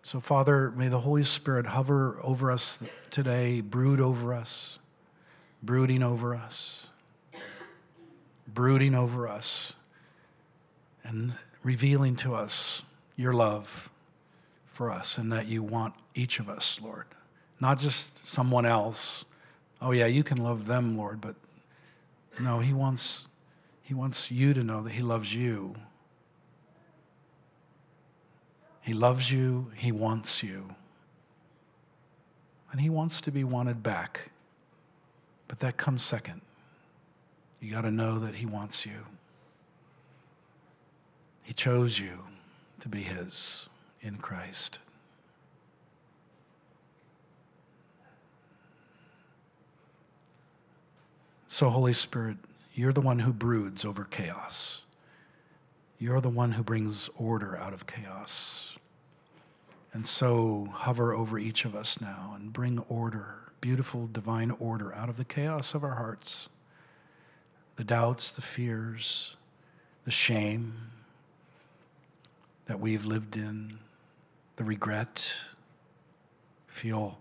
So, 0.02 0.20
Father, 0.20 0.70
may 0.72 0.88
the 0.88 1.00
Holy 1.00 1.24
Spirit 1.24 1.64
hover 1.64 2.20
over 2.22 2.50
us 2.50 2.82
today, 3.10 3.62
brood 3.62 3.98
over 3.98 4.34
us, 4.34 4.78
brooding 5.62 6.02
over 6.02 6.34
us, 6.34 6.88
brooding 8.46 8.94
over 8.94 9.26
us, 9.26 9.72
and 11.02 11.32
revealing 11.62 12.14
to 12.16 12.34
us 12.34 12.82
your 13.16 13.32
love 13.32 13.88
for 14.66 14.90
us 14.90 15.16
and 15.16 15.32
that 15.32 15.46
you 15.46 15.62
want 15.62 15.94
each 16.14 16.38
of 16.40 16.50
us, 16.50 16.78
Lord. 16.82 17.06
Not 17.58 17.78
just 17.78 18.28
someone 18.28 18.66
else. 18.66 19.24
Oh, 19.80 19.92
yeah, 19.92 20.04
you 20.04 20.22
can 20.22 20.36
love 20.36 20.66
them, 20.66 20.98
Lord, 20.98 21.22
but 21.22 21.36
no, 22.38 22.58
He 22.58 22.74
wants, 22.74 23.24
he 23.82 23.94
wants 23.94 24.30
you 24.30 24.52
to 24.52 24.62
know 24.62 24.82
that 24.82 24.92
He 24.92 25.00
loves 25.00 25.34
you 25.34 25.76
he 28.86 28.92
loves 28.92 29.32
you, 29.32 29.72
He 29.74 29.90
wants 29.90 30.44
you. 30.44 30.76
And 32.70 32.80
He 32.80 32.88
wants 32.88 33.20
to 33.22 33.32
be 33.32 33.42
wanted 33.42 33.82
back. 33.82 34.30
But 35.48 35.58
that 35.58 35.76
comes 35.76 36.02
second. 36.02 36.40
You 37.60 37.72
got 37.72 37.80
to 37.80 37.90
know 37.90 38.20
that 38.20 38.36
He 38.36 38.46
wants 38.46 38.86
you. 38.86 39.06
He 41.42 41.52
chose 41.52 41.98
you 41.98 42.26
to 42.78 42.88
be 42.88 43.00
His 43.00 43.68
in 44.02 44.18
Christ. 44.18 44.78
So, 51.48 51.70
Holy 51.70 51.92
Spirit, 51.92 52.36
you're 52.72 52.92
the 52.92 53.00
one 53.00 53.18
who 53.18 53.32
broods 53.32 53.84
over 53.84 54.04
chaos. 54.04 54.85
You're 55.98 56.20
the 56.20 56.28
one 56.28 56.52
who 56.52 56.62
brings 56.62 57.08
order 57.16 57.56
out 57.56 57.72
of 57.72 57.86
chaos. 57.86 58.76
And 59.92 60.06
so 60.06 60.68
hover 60.72 61.14
over 61.14 61.38
each 61.38 61.64
of 61.64 61.74
us 61.74 62.00
now 62.00 62.34
and 62.36 62.52
bring 62.52 62.80
order, 62.88 63.52
beautiful 63.62 64.06
divine 64.06 64.50
order, 64.50 64.94
out 64.94 65.08
of 65.08 65.16
the 65.16 65.24
chaos 65.24 65.74
of 65.74 65.82
our 65.82 65.94
hearts 65.94 66.48
the 67.76 67.84
doubts, 67.84 68.32
the 68.32 68.42
fears, 68.42 69.36
the 70.06 70.10
shame 70.10 70.90
that 72.64 72.80
we've 72.80 73.04
lived 73.04 73.36
in, 73.36 73.78
the 74.56 74.64
regret. 74.64 75.32
Feel 76.66 77.18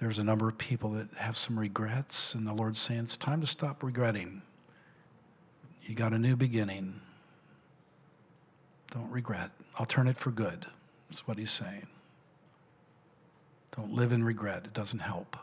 there's 0.00 0.18
a 0.18 0.24
number 0.24 0.48
of 0.48 0.58
people 0.58 0.90
that 0.90 1.08
have 1.16 1.36
some 1.36 1.58
regrets, 1.58 2.34
and 2.34 2.46
the 2.46 2.52
Lord's 2.52 2.80
saying 2.80 3.00
it's 3.00 3.16
time 3.16 3.40
to 3.40 3.46
stop 3.46 3.82
regretting. 3.82 4.42
You 5.82 5.94
got 5.94 6.12
a 6.12 6.18
new 6.18 6.36
beginning. 6.36 7.00
Don't 8.90 9.10
regret. 9.10 9.50
I'll 9.78 9.86
turn 9.86 10.08
it 10.08 10.16
for 10.16 10.30
good. 10.30 10.66
That's 11.08 11.26
what 11.26 11.38
he's 11.38 11.50
saying. 11.50 11.86
Don't 13.76 13.92
live 13.92 14.12
in 14.12 14.24
regret, 14.24 14.64
it 14.64 14.74
doesn't 14.74 15.00
help. 15.00 15.36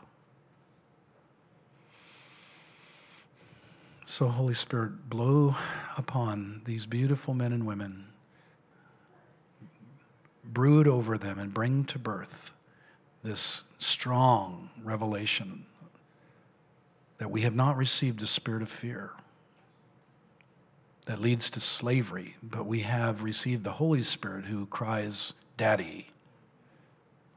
So, 4.04 4.28
Holy 4.28 4.54
Spirit, 4.54 5.10
blow 5.10 5.56
upon 5.96 6.62
these 6.64 6.86
beautiful 6.86 7.34
men 7.34 7.52
and 7.52 7.66
women, 7.66 8.06
brood 10.44 10.86
over 10.86 11.18
them, 11.18 11.38
and 11.38 11.52
bring 11.52 11.84
to 11.86 11.98
birth 11.98 12.52
this 13.24 13.64
strong 13.78 14.70
revelation 14.82 15.66
that 17.18 17.30
we 17.30 17.40
have 17.40 17.54
not 17.54 17.76
received 17.76 18.22
a 18.22 18.26
spirit 18.26 18.62
of 18.62 18.70
fear 18.70 19.12
that 21.06 21.20
leads 21.20 21.50
to 21.50 21.60
slavery, 21.60 22.36
but 22.42 22.66
we 22.66 22.80
have 22.80 23.22
received 23.22 23.64
the 23.64 23.72
Holy 23.72 24.02
Spirit 24.02 24.44
who 24.44 24.66
cries, 24.66 25.32
Daddy, 25.56 26.08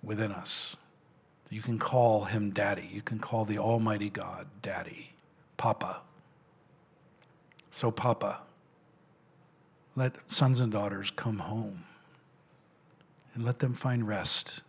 within 0.04 0.32
us. 0.32 0.76
You 1.50 1.62
can 1.62 1.80
call 1.80 2.26
him 2.26 2.52
Daddy. 2.52 2.90
You 2.92 3.02
can 3.02 3.20
call 3.20 3.46
the 3.46 3.58
Almighty 3.58 4.10
God 4.10 4.48
Daddy, 4.62 5.14
Papa. 5.58 6.02
So, 7.72 7.92
Papa, 7.92 8.42
let 9.96 10.16
sons 10.28 10.60
and 10.60 10.72
daughters 10.72 11.12
come 11.12 11.40
home 11.40 11.86
and 13.34 13.46
let 13.46 13.60
them 13.60 13.74
find 13.74 14.08
rest. 14.08 14.62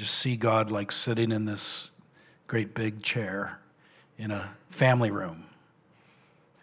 just 0.00 0.14
see 0.14 0.34
God 0.34 0.70
like 0.70 0.90
sitting 0.90 1.30
in 1.30 1.44
this 1.44 1.90
great 2.46 2.74
big 2.74 3.02
chair 3.02 3.58
in 4.20 4.30
a 4.30 4.50
family 4.68 5.10
room. 5.10 5.46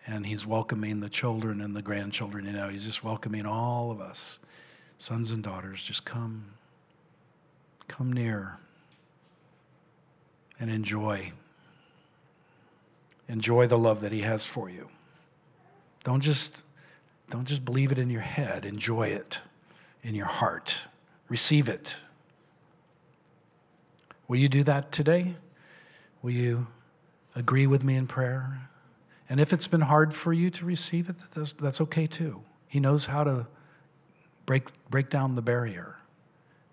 And 0.06 0.28
he's 0.28 0.46
welcoming 0.46 1.00
the 1.00 1.10
children 1.10 1.60
and 1.60 1.76
the 1.76 1.82
grandchildren. 1.82 2.46
You 2.46 2.54
know, 2.54 2.70
he's 2.70 2.86
just 2.86 3.04
welcoming 3.04 3.46
all 3.46 3.90
of 3.92 4.00
us. 4.00 4.38
Sons 5.00 5.32
and 5.32 5.44
daughters, 5.44 5.84
just 5.84 6.06
come. 6.06 6.46
Come 7.88 8.14
near 8.14 8.60
and 10.60 10.70
enjoy. 10.70 11.34
Enjoy 13.28 13.66
the 13.66 13.78
love 13.78 14.02
that 14.02 14.12
he 14.12 14.22
has 14.22 14.46
for 14.46 14.70
you. 14.70 14.90
Don't 16.04 16.22
just, 16.22 16.62
don't 17.30 17.46
just 17.46 17.66
believe 17.66 17.92
it 17.92 18.00
in 18.00 18.10
your 18.10 18.22
head, 18.22 18.66
enjoy 18.66 19.08
it 19.08 19.40
in 20.04 20.14
your 20.14 20.28
heart. 20.28 20.88
Receive 21.28 21.68
it. 21.68 21.98
Will 24.28 24.38
you 24.38 24.48
do 24.48 24.64
that 24.64 24.92
today? 24.92 25.36
Will 26.22 26.32
you 26.32 26.68
agree 27.38 27.68
with 27.68 27.84
me 27.84 27.96
in 27.96 28.08
prayer. 28.08 28.70
And 29.30 29.40
if 29.40 29.54
it's 29.54 29.68
been 29.68 29.82
hard 29.82 30.14
for 30.14 30.34
you 30.34 30.50
to 30.50 30.66
receive 30.66 31.08
it, 31.10 31.18
that's, 31.34 31.54
that's 31.54 31.80
okay 31.82 32.08
too. 32.08 32.42
He 32.68 32.80
knows 32.80 33.06
how 33.06 33.24
to 33.24 33.48
break, 34.46 34.70
break 34.90 35.10
down 35.10 35.36
the 35.36 35.42
barrier. 35.42 35.96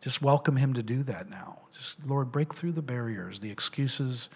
Just 0.00 0.22
welcome 0.22 0.56
Him 0.56 0.72
to 0.74 0.82
do 0.82 1.02
that 1.02 1.28
now. 1.28 1.58
Just, 1.76 2.06
Lord, 2.06 2.32
break 2.32 2.54
through 2.54 2.72
the 2.72 2.82
barriers, 2.82 3.40
the 3.40 3.50
excuses, 3.50 4.30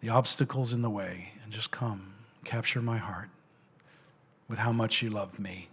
the 0.00 0.10
obstacles 0.10 0.74
in 0.74 0.82
the 0.82 0.90
way, 0.90 1.32
and 1.42 1.52
just 1.52 1.70
come, 1.70 2.14
capture 2.44 2.82
my 2.82 2.98
heart 2.98 3.30
with 4.48 4.58
how 4.58 4.72
much 4.72 5.00
you 5.00 5.08
love 5.08 5.38
me. 5.38 5.68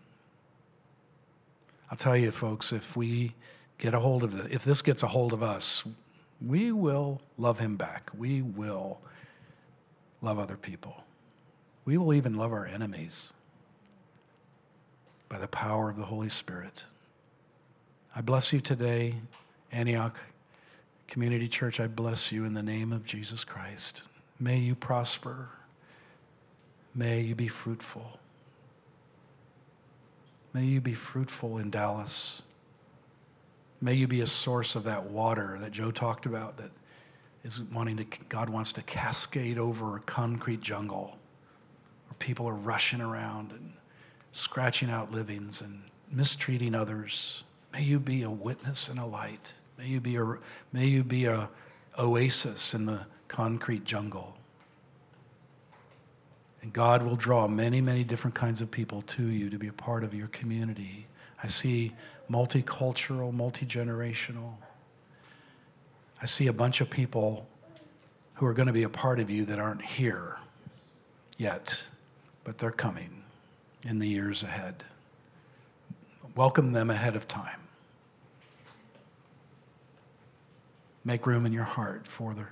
I'll 1.92 1.98
tell 1.98 2.16
you, 2.16 2.32
folks, 2.32 2.72
if 2.72 2.96
we 2.96 3.34
get 3.78 3.94
a 3.94 4.00
hold 4.00 4.24
of 4.24 4.40
it, 4.40 4.52
if 4.52 4.64
this 4.64 4.82
gets 4.82 5.04
a 5.04 5.08
hold 5.08 5.34
of 5.34 5.44
us, 5.44 5.84
we 6.46 6.72
will 6.72 7.22
love 7.38 7.60
Him 7.60 7.76
back. 7.76 8.12
We 8.16 8.42
will 8.42 9.00
love 10.22 10.40
other 10.40 10.58
people. 10.58 11.04
We 11.86 11.98
will 11.98 12.14
even 12.14 12.36
love 12.36 12.52
our 12.52 12.66
enemies 12.66 13.32
by 15.30 15.38
the 15.38 15.48
power 15.48 15.90
of 15.90 15.98
the 15.98 16.06
Holy 16.06 16.30
Spirit. 16.30 16.86
I 18.16 18.22
bless 18.22 18.52
you 18.52 18.60
today, 18.60 19.16
Antioch 19.72 20.22
Community 21.08 21.48
Church. 21.48 21.80
I 21.80 21.88
bless 21.88 22.32
you 22.32 22.46
in 22.46 22.54
the 22.54 22.64
name 22.64 22.92
of 22.92 23.06
Jesus 23.06 23.44
Christ. 23.44 24.04
May 24.40 24.58
you 24.58 24.76
prosper. 24.76 25.50
May 26.94 27.22
you 27.22 27.36
be 27.36 27.48
fruitful. 27.48 28.20
May 30.54 30.64
you 30.64 30.82
be 30.82 30.94
fruitful 30.94 31.58
in 31.58 31.70
Dallas. 31.70 32.42
May 33.80 33.94
you 33.94 34.08
be 34.08 34.22
a 34.22 34.28
source 34.28 34.76
of 34.76 34.84
that 34.86 35.06
water 35.06 35.58
that 35.62 35.72
Joe 35.72 35.92
talked 35.92 36.26
about 36.26 36.58
that 36.58 36.72
is 37.48 37.62
wanting 37.62 37.98
to, 37.98 38.06
God 38.28 38.50
wants 38.50 38.74
to 38.74 38.82
cascade 38.82 39.58
over 39.58 39.96
a 39.96 40.02
concrete 40.02 40.62
jungle 40.62 41.18
where 42.08 42.16
people 42.20 42.48
are 42.48 42.54
rushing 42.54 43.00
around 43.00 43.52
and 43.52 43.74
scratching 44.34 44.90
out 44.90 45.12
livings 45.12 45.62
and 45.62 45.84
mistreating 46.12 46.76
others. 46.76 47.44
May 47.72 47.84
you 47.84 48.00
be 48.00 48.24
a 48.24 48.30
witness 48.30 48.90
and 48.90 49.00
a 49.00 49.06
light. 49.06 49.54
May 49.78 49.88
you 49.88 50.02
be 50.02 50.18
a, 50.18 50.38
may 50.74 50.86
you 50.86 51.04
be 51.04 51.26
a 51.26 51.50
oasis 51.98 52.74
in 52.74 52.86
the 52.86 53.08
concrete 53.28 53.86
jungle. 53.86 54.36
And 56.62 56.74
God 56.74 57.04
will 57.04 57.16
draw 57.16 57.48
many, 57.48 57.80
many 57.80 58.04
different 58.04 58.36
kinds 58.36 58.62
of 58.62 58.70
people 58.70 59.04
to 59.04 59.24
you 59.24 59.50
to 59.50 59.58
be 59.58 59.68
a 59.68 59.74
part 59.74 60.04
of 60.04 60.14
your 60.14 60.28
community. 60.28 61.08
I 61.42 61.48
see 61.48 61.94
multicultural, 62.30 63.32
multi 63.32 63.66
generational. 63.66 64.56
I 66.22 66.26
see 66.26 66.48
a 66.48 66.54
bunch 66.54 66.82
of 66.82 66.90
people 66.90 67.48
who 68.36 68.46
are 68.46 68.54
going 68.54 68.68
to 68.68 68.74
be 68.74 68.84
a 68.84 68.90
part 68.90 69.20
of 69.20 69.30
you 69.30 69.46
that 69.46 69.60
aren't 69.60 69.84
here 69.84 70.40
yet, 71.38 71.84
but 72.44 72.58
they're 72.58 72.72
coming 72.72 73.24
in 73.86 74.00
the 74.00 74.08
years 74.08 74.44
ahead. 74.44 74.84
Welcome 76.36 76.72
them 76.72 76.90
ahead 76.90 77.16
of 77.16 77.28
time. 77.28 77.60
Make 81.04 81.26
room 81.26 81.46
in 81.46 81.54
your 81.54 81.64
heart 81.64 82.08
for 82.08 82.34
the, 82.34 82.46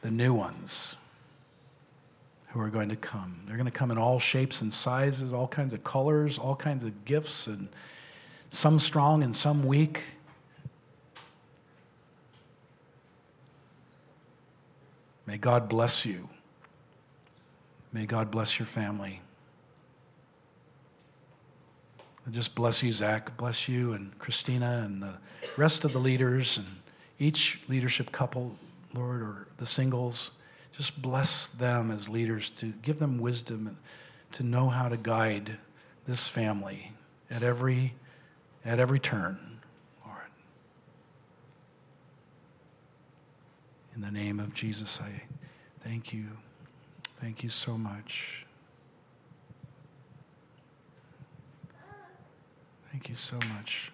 the 0.00 0.10
new 0.10 0.34
ones 0.34 0.96
who 2.48 2.60
are 2.60 2.68
going 2.68 2.90
to 2.90 2.96
come. 2.96 3.40
They're 3.46 3.56
going 3.56 3.64
to 3.64 3.70
come 3.70 3.90
in 3.90 3.96
all 3.96 4.18
shapes 4.18 4.60
and 4.60 4.72
sizes, 4.72 5.32
all 5.32 5.48
kinds 5.48 5.72
of 5.72 5.82
colors, 5.82 6.38
all 6.38 6.56
kinds 6.56 6.84
of 6.84 7.04
gifts, 7.04 7.46
and 7.46 7.68
some 8.50 8.78
strong 8.78 9.22
and 9.22 9.34
some 9.34 9.64
weak. 9.64 10.02
May 15.26 15.38
God 15.38 15.68
bless 15.68 16.04
you. 16.04 16.28
May 17.92 18.06
God 18.06 18.30
bless 18.30 18.58
your 18.58 18.66
family. 18.66 19.20
I 22.26 22.30
just 22.30 22.54
bless 22.54 22.82
you, 22.82 22.92
Zach. 22.92 23.36
Bless 23.36 23.68
you 23.68 23.92
and 23.92 24.16
Christina 24.18 24.82
and 24.84 25.02
the 25.02 25.18
rest 25.56 25.84
of 25.84 25.92
the 25.92 25.98
leaders 25.98 26.56
and 26.56 26.66
each 27.18 27.60
leadership 27.68 28.12
couple, 28.12 28.56
Lord, 28.94 29.22
or 29.22 29.48
the 29.58 29.66
singles. 29.66 30.30
Just 30.76 31.02
bless 31.02 31.48
them 31.48 31.90
as 31.90 32.08
leaders 32.08 32.48
to 32.50 32.66
give 32.82 32.98
them 32.98 33.18
wisdom 33.18 33.76
to 34.32 34.42
know 34.42 34.68
how 34.68 34.88
to 34.88 34.96
guide 34.96 35.58
this 36.06 36.28
family 36.28 36.92
at 37.30 37.42
every, 37.42 37.94
at 38.64 38.80
every 38.80 38.98
turn, 38.98 39.60
Lord. 40.06 40.18
In 44.02 44.12
the 44.12 44.20
name 44.20 44.40
of 44.40 44.52
Jesus, 44.52 44.98
I 45.00 45.22
thank 45.84 46.12
you. 46.12 46.26
Thank 47.20 47.44
you 47.44 47.48
so 47.48 47.78
much. 47.78 48.44
Thank 52.90 53.08
you 53.08 53.14
so 53.14 53.36
much. 53.54 53.92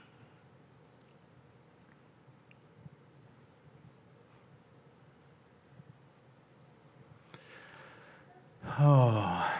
Oh, 8.81 9.53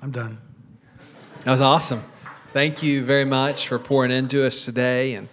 I'm 0.00 0.12
done. 0.12 0.38
That 1.44 1.50
was 1.50 1.60
awesome. 1.60 2.02
Thank 2.52 2.84
you 2.84 3.04
very 3.04 3.24
much 3.24 3.66
for 3.66 3.80
pouring 3.80 4.12
into 4.12 4.46
us 4.46 4.64
today. 4.64 5.14
And 5.14 5.28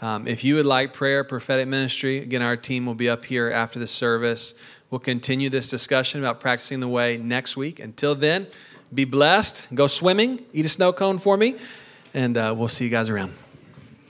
um, 0.00 0.26
if 0.26 0.44
you 0.44 0.54
would 0.56 0.66
like 0.66 0.92
prayer, 0.92 1.24
prophetic 1.24 1.68
ministry, 1.68 2.18
again, 2.18 2.42
our 2.42 2.56
team 2.56 2.86
will 2.86 2.94
be 2.94 3.08
up 3.08 3.24
here 3.24 3.50
after 3.50 3.78
the 3.78 3.86
service. 3.86 4.54
We'll 4.90 4.98
continue 4.98 5.50
this 5.50 5.68
discussion 5.68 6.20
about 6.20 6.40
practicing 6.40 6.80
the 6.80 6.88
way 6.88 7.16
next 7.18 7.56
week. 7.56 7.80
Until 7.80 8.14
then, 8.14 8.46
be 8.92 9.04
blessed. 9.04 9.74
Go 9.74 9.86
swimming. 9.86 10.44
Eat 10.52 10.64
a 10.64 10.70
snow 10.70 10.92
cone 10.92 11.18
for 11.18 11.36
me. 11.36 11.56
And 12.14 12.36
uh, 12.36 12.54
we'll 12.56 12.68
see 12.68 12.84
you 12.84 12.90
guys 12.90 13.08
around. 13.10 13.32